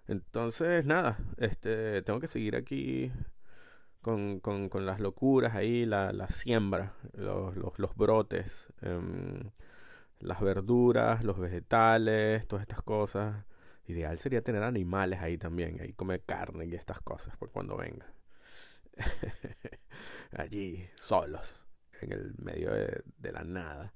Entonces, 0.08 0.84
nada, 0.84 1.18
este, 1.36 2.02
tengo 2.02 2.20
que 2.20 2.26
seguir 2.26 2.56
aquí 2.56 3.12
con, 4.00 4.40
las 4.86 4.98
locuras 4.98 5.54
ahí, 5.54 5.86
la, 5.86 6.12
la 6.12 6.28
siembra, 6.28 6.94
los, 7.12 7.56
los, 7.78 7.94
brotes, 7.94 8.72
em, 8.80 9.50
las 10.20 10.40
verduras, 10.40 11.24
los 11.24 11.38
vegetales, 11.38 12.46
todas 12.46 12.62
estas 12.62 12.82
cosas. 12.82 13.44
Ideal 13.86 14.18
sería 14.18 14.42
tener 14.42 14.62
animales 14.62 15.20
ahí 15.20 15.36
también, 15.38 15.80
ahí 15.80 15.92
comer 15.94 16.22
carne 16.24 16.66
y 16.66 16.74
estas 16.74 17.00
cosas 17.00 17.36
por 17.36 17.50
cuando 17.50 17.76
venga. 17.76 18.06
Allí, 20.32 20.88
solos, 20.94 21.66
en 22.00 22.12
el 22.12 22.34
medio 22.38 22.70
de, 22.70 23.32
la 23.32 23.42
nada. 23.42 23.94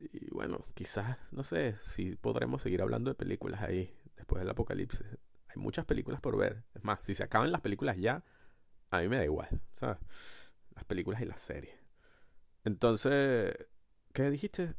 Y 0.00 0.30
bueno, 0.30 0.64
quizás, 0.74 1.18
no 1.32 1.42
sé, 1.42 1.74
si 1.76 2.14
podremos 2.16 2.62
seguir 2.62 2.82
hablando 2.82 3.10
de 3.10 3.16
películas 3.16 3.62
ahí 3.62 3.92
después 4.16 4.40
del 4.40 4.50
apocalipsis. 4.50 5.04
Hay 5.48 5.56
muchas 5.56 5.84
películas 5.86 6.20
por 6.20 6.36
ver. 6.36 6.62
Es 6.74 6.84
más, 6.84 7.00
si 7.02 7.14
se 7.14 7.24
acaban 7.24 7.50
las 7.50 7.62
películas 7.62 7.96
ya, 7.96 8.22
a 8.90 9.00
mí 9.00 9.08
me 9.08 9.16
da 9.16 9.24
igual, 9.24 9.48
¿sabes? 9.72 9.98
Las 10.74 10.84
películas 10.84 11.20
y 11.22 11.24
las 11.24 11.40
series. 11.40 11.74
Entonces, 12.64 13.54
¿qué 14.12 14.30
dijiste? 14.30 14.74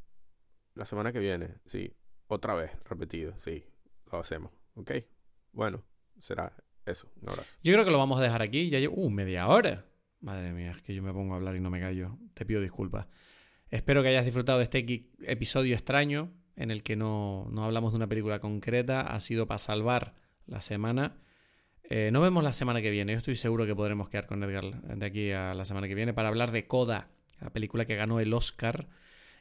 La 0.75 0.85
semana 0.85 1.11
que 1.11 1.19
viene, 1.19 1.55
sí. 1.65 1.93
Otra 2.27 2.53
vez, 2.53 2.71
repetido, 2.85 3.37
sí 3.37 3.65
lo 4.11 4.19
hacemos. 4.19 4.51
¿Ok? 4.75 4.91
Bueno, 5.51 5.83
será 6.19 6.53
eso. 6.85 7.11
Un 7.21 7.29
abrazo. 7.29 7.55
Yo 7.63 7.73
creo 7.73 7.85
que 7.85 7.91
lo 7.91 7.97
vamos 7.97 8.19
a 8.19 8.23
dejar 8.23 8.41
aquí. 8.41 8.69
Ya 8.69 8.79
llevo. 8.79 8.95
Uh, 8.95 9.09
media 9.09 9.47
hora. 9.47 9.85
Madre 10.21 10.51
mía, 10.51 10.71
es 10.71 10.81
que 10.81 10.93
yo 10.93 11.01
me 11.01 11.13
pongo 11.13 11.33
a 11.33 11.37
hablar 11.37 11.55
y 11.55 11.59
no 11.59 11.69
me 11.69 11.79
callo. 11.79 12.17
Te 12.33 12.45
pido 12.45 12.61
disculpas. 12.61 13.07
Espero 13.69 14.01
que 14.01 14.09
hayas 14.09 14.25
disfrutado 14.25 14.57
de 14.57 14.63
este 14.63 15.09
episodio 15.21 15.75
extraño 15.75 16.33
en 16.55 16.71
el 16.71 16.83
que 16.83 16.95
no, 16.95 17.47
no 17.51 17.63
hablamos 17.63 17.93
de 17.93 17.97
una 17.97 18.07
película 18.07 18.39
concreta. 18.39 19.01
Ha 19.01 19.19
sido 19.19 19.47
para 19.47 19.59
salvar 19.59 20.15
la 20.45 20.61
semana. 20.61 21.21
Eh, 21.83 22.09
nos 22.11 22.21
vemos 22.21 22.43
la 22.43 22.53
semana 22.53 22.81
que 22.81 22.91
viene. 22.91 23.13
Yo 23.13 23.17
estoy 23.17 23.35
seguro 23.35 23.65
que 23.65 23.75
podremos 23.75 24.09
quedar 24.09 24.27
con 24.27 24.43
Edgar 24.43 24.81
de 24.81 25.05
aquí 25.05 25.31
a 25.31 25.53
la 25.53 25.65
semana 25.65 25.87
que 25.87 25.95
viene 25.95 26.13
para 26.13 26.27
hablar 26.27 26.51
de 26.51 26.67
Coda, 26.67 27.09
la 27.39 27.51
película 27.51 27.85
que 27.85 27.95
ganó 27.95 28.19
el 28.19 28.33
Oscar 28.33 28.89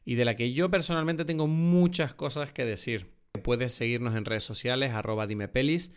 y 0.05 0.15
de 0.15 0.25
la 0.25 0.37
que 0.37 0.53
yo 0.53 0.71
personalmente 0.71 1.25
tengo 1.25 1.47
muchas 1.47 2.15
cosas 2.15 2.53
que 2.53 2.65
decir. 2.65 3.11
Puedes 3.43 3.75
seguirnos 3.75 4.17
en 4.17 4.25
redes 4.25 4.45
sociales, 4.45 4.93
arroba 4.93 5.27
dimepelis. 5.27 5.93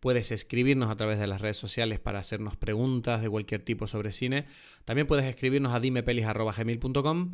Puedes 0.00 0.30
escribirnos 0.30 0.90
a 0.90 0.96
través 0.96 1.18
de 1.18 1.26
las 1.26 1.40
redes 1.40 1.56
sociales 1.56 2.00
para 2.00 2.18
hacernos 2.18 2.56
preguntas 2.56 3.22
de 3.22 3.30
cualquier 3.30 3.62
tipo 3.62 3.86
sobre 3.86 4.12
cine. 4.12 4.46
También 4.84 5.06
puedes 5.06 5.24
escribirnos 5.24 5.74
a 5.74 5.80
dimepelis.gmail.com 5.80 7.30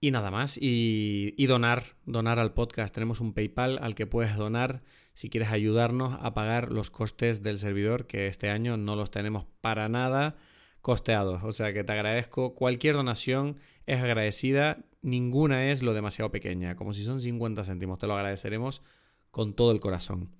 y 0.00 0.10
nada 0.10 0.30
más. 0.30 0.58
Y, 0.58 1.34
y, 1.36 1.46
donar, 1.46 1.84
donar 2.06 2.38
al 2.38 2.54
podcast. 2.54 2.94
Tenemos 2.94 3.20
un 3.20 3.34
PayPal 3.34 3.78
al 3.82 3.94
que 3.94 4.06
puedes 4.06 4.36
donar 4.36 4.82
si 5.14 5.28
quieres 5.28 5.52
ayudarnos 5.52 6.18
a 6.20 6.34
pagar 6.34 6.72
los 6.72 6.90
costes 6.90 7.42
del 7.42 7.58
servidor, 7.58 8.06
que 8.06 8.26
este 8.26 8.50
año 8.50 8.76
no 8.76 8.96
los 8.96 9.10
tenemos 9.10 9.46
para 9.60 9.88
nada 9.88 10.36
costeados. 10.82 11.42
O 11.44 11.52
sea 11.52 11.72
que 11.72 11.84
te 11.84 11.92
agradezco. 11.92 12.54
Cualquier 12.54 12.96
donación 12.96 13.56
es 13.86 14.00
agradecida 14.00 14.84
ninguna 15.02 15.70
es 15.70 15.82
lo 15.82 15.92
demasiado 15.92 16.30
pequeña. 16.30 16.76
Como 16.76 16.92
si 16.92 17.02
son 17.02 17.20
50 17.20 17.64
céntimos, 17.64 17.98
te 17.98 18.06
lo 18.06 18.14
agradeceremos 18.14 18.82
con 19.30 19.54
todo 19.54 19.72
el 19.72 19.80
corazón. 19.80 20.30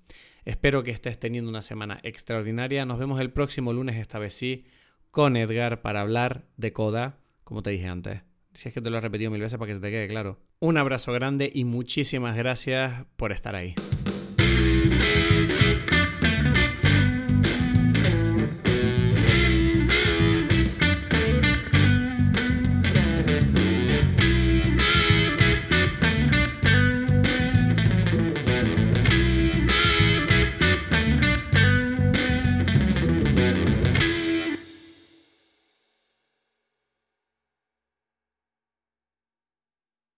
Espero 0.45 0.83
que 0.83 0.91
estés 0.91 1.19
teniendo 1.19 1.49
una 1.49 1.61
semana 1.61 1.99
extraordinaria. 2.03 2.85
Nos 2.85 2.99
vemos 2.99 3.21
el 3.21 3.31
próximo 3.31 3.73
lunes, 3.73 3.97
esta 3.97 4.19
vez 4.19 4.33
sí, 4.33 4.65
con 5.11 5.35
Edgar 5.35 5.81
para 5.81 6.01
hablar 6.01 6.45
de 6.57 6.73
Coda, 6.73 7.19
como 7.43 7.61
te 7.61 7.69
dije 7.69 7.87
antes. 7.87 8.21
Si 8.53 8.67
es 8.67 8.73
que 8.73 8.81
te 8.81 8.89
lo 8.89 8.97
he 8.97 9.01
repetido 9.01 9.31
mil 9.31 9.41
veces 9.41 9.57
para 9.57 9.69
que 9.69 9.75
se 9.75 9.81
te 9.81 9.89
quede 9.89 10.07
claro. 10.07 10.39
Un 10.59 10.77
abrazo 10.77 11.11
grande 11.11 11.51
y 11.53 11.65
muchísimas 11.65 12.37
gracias 12.37 13.05
por 13.15 13.31
estar 13.31 13.55
ahí. 13.55 13.73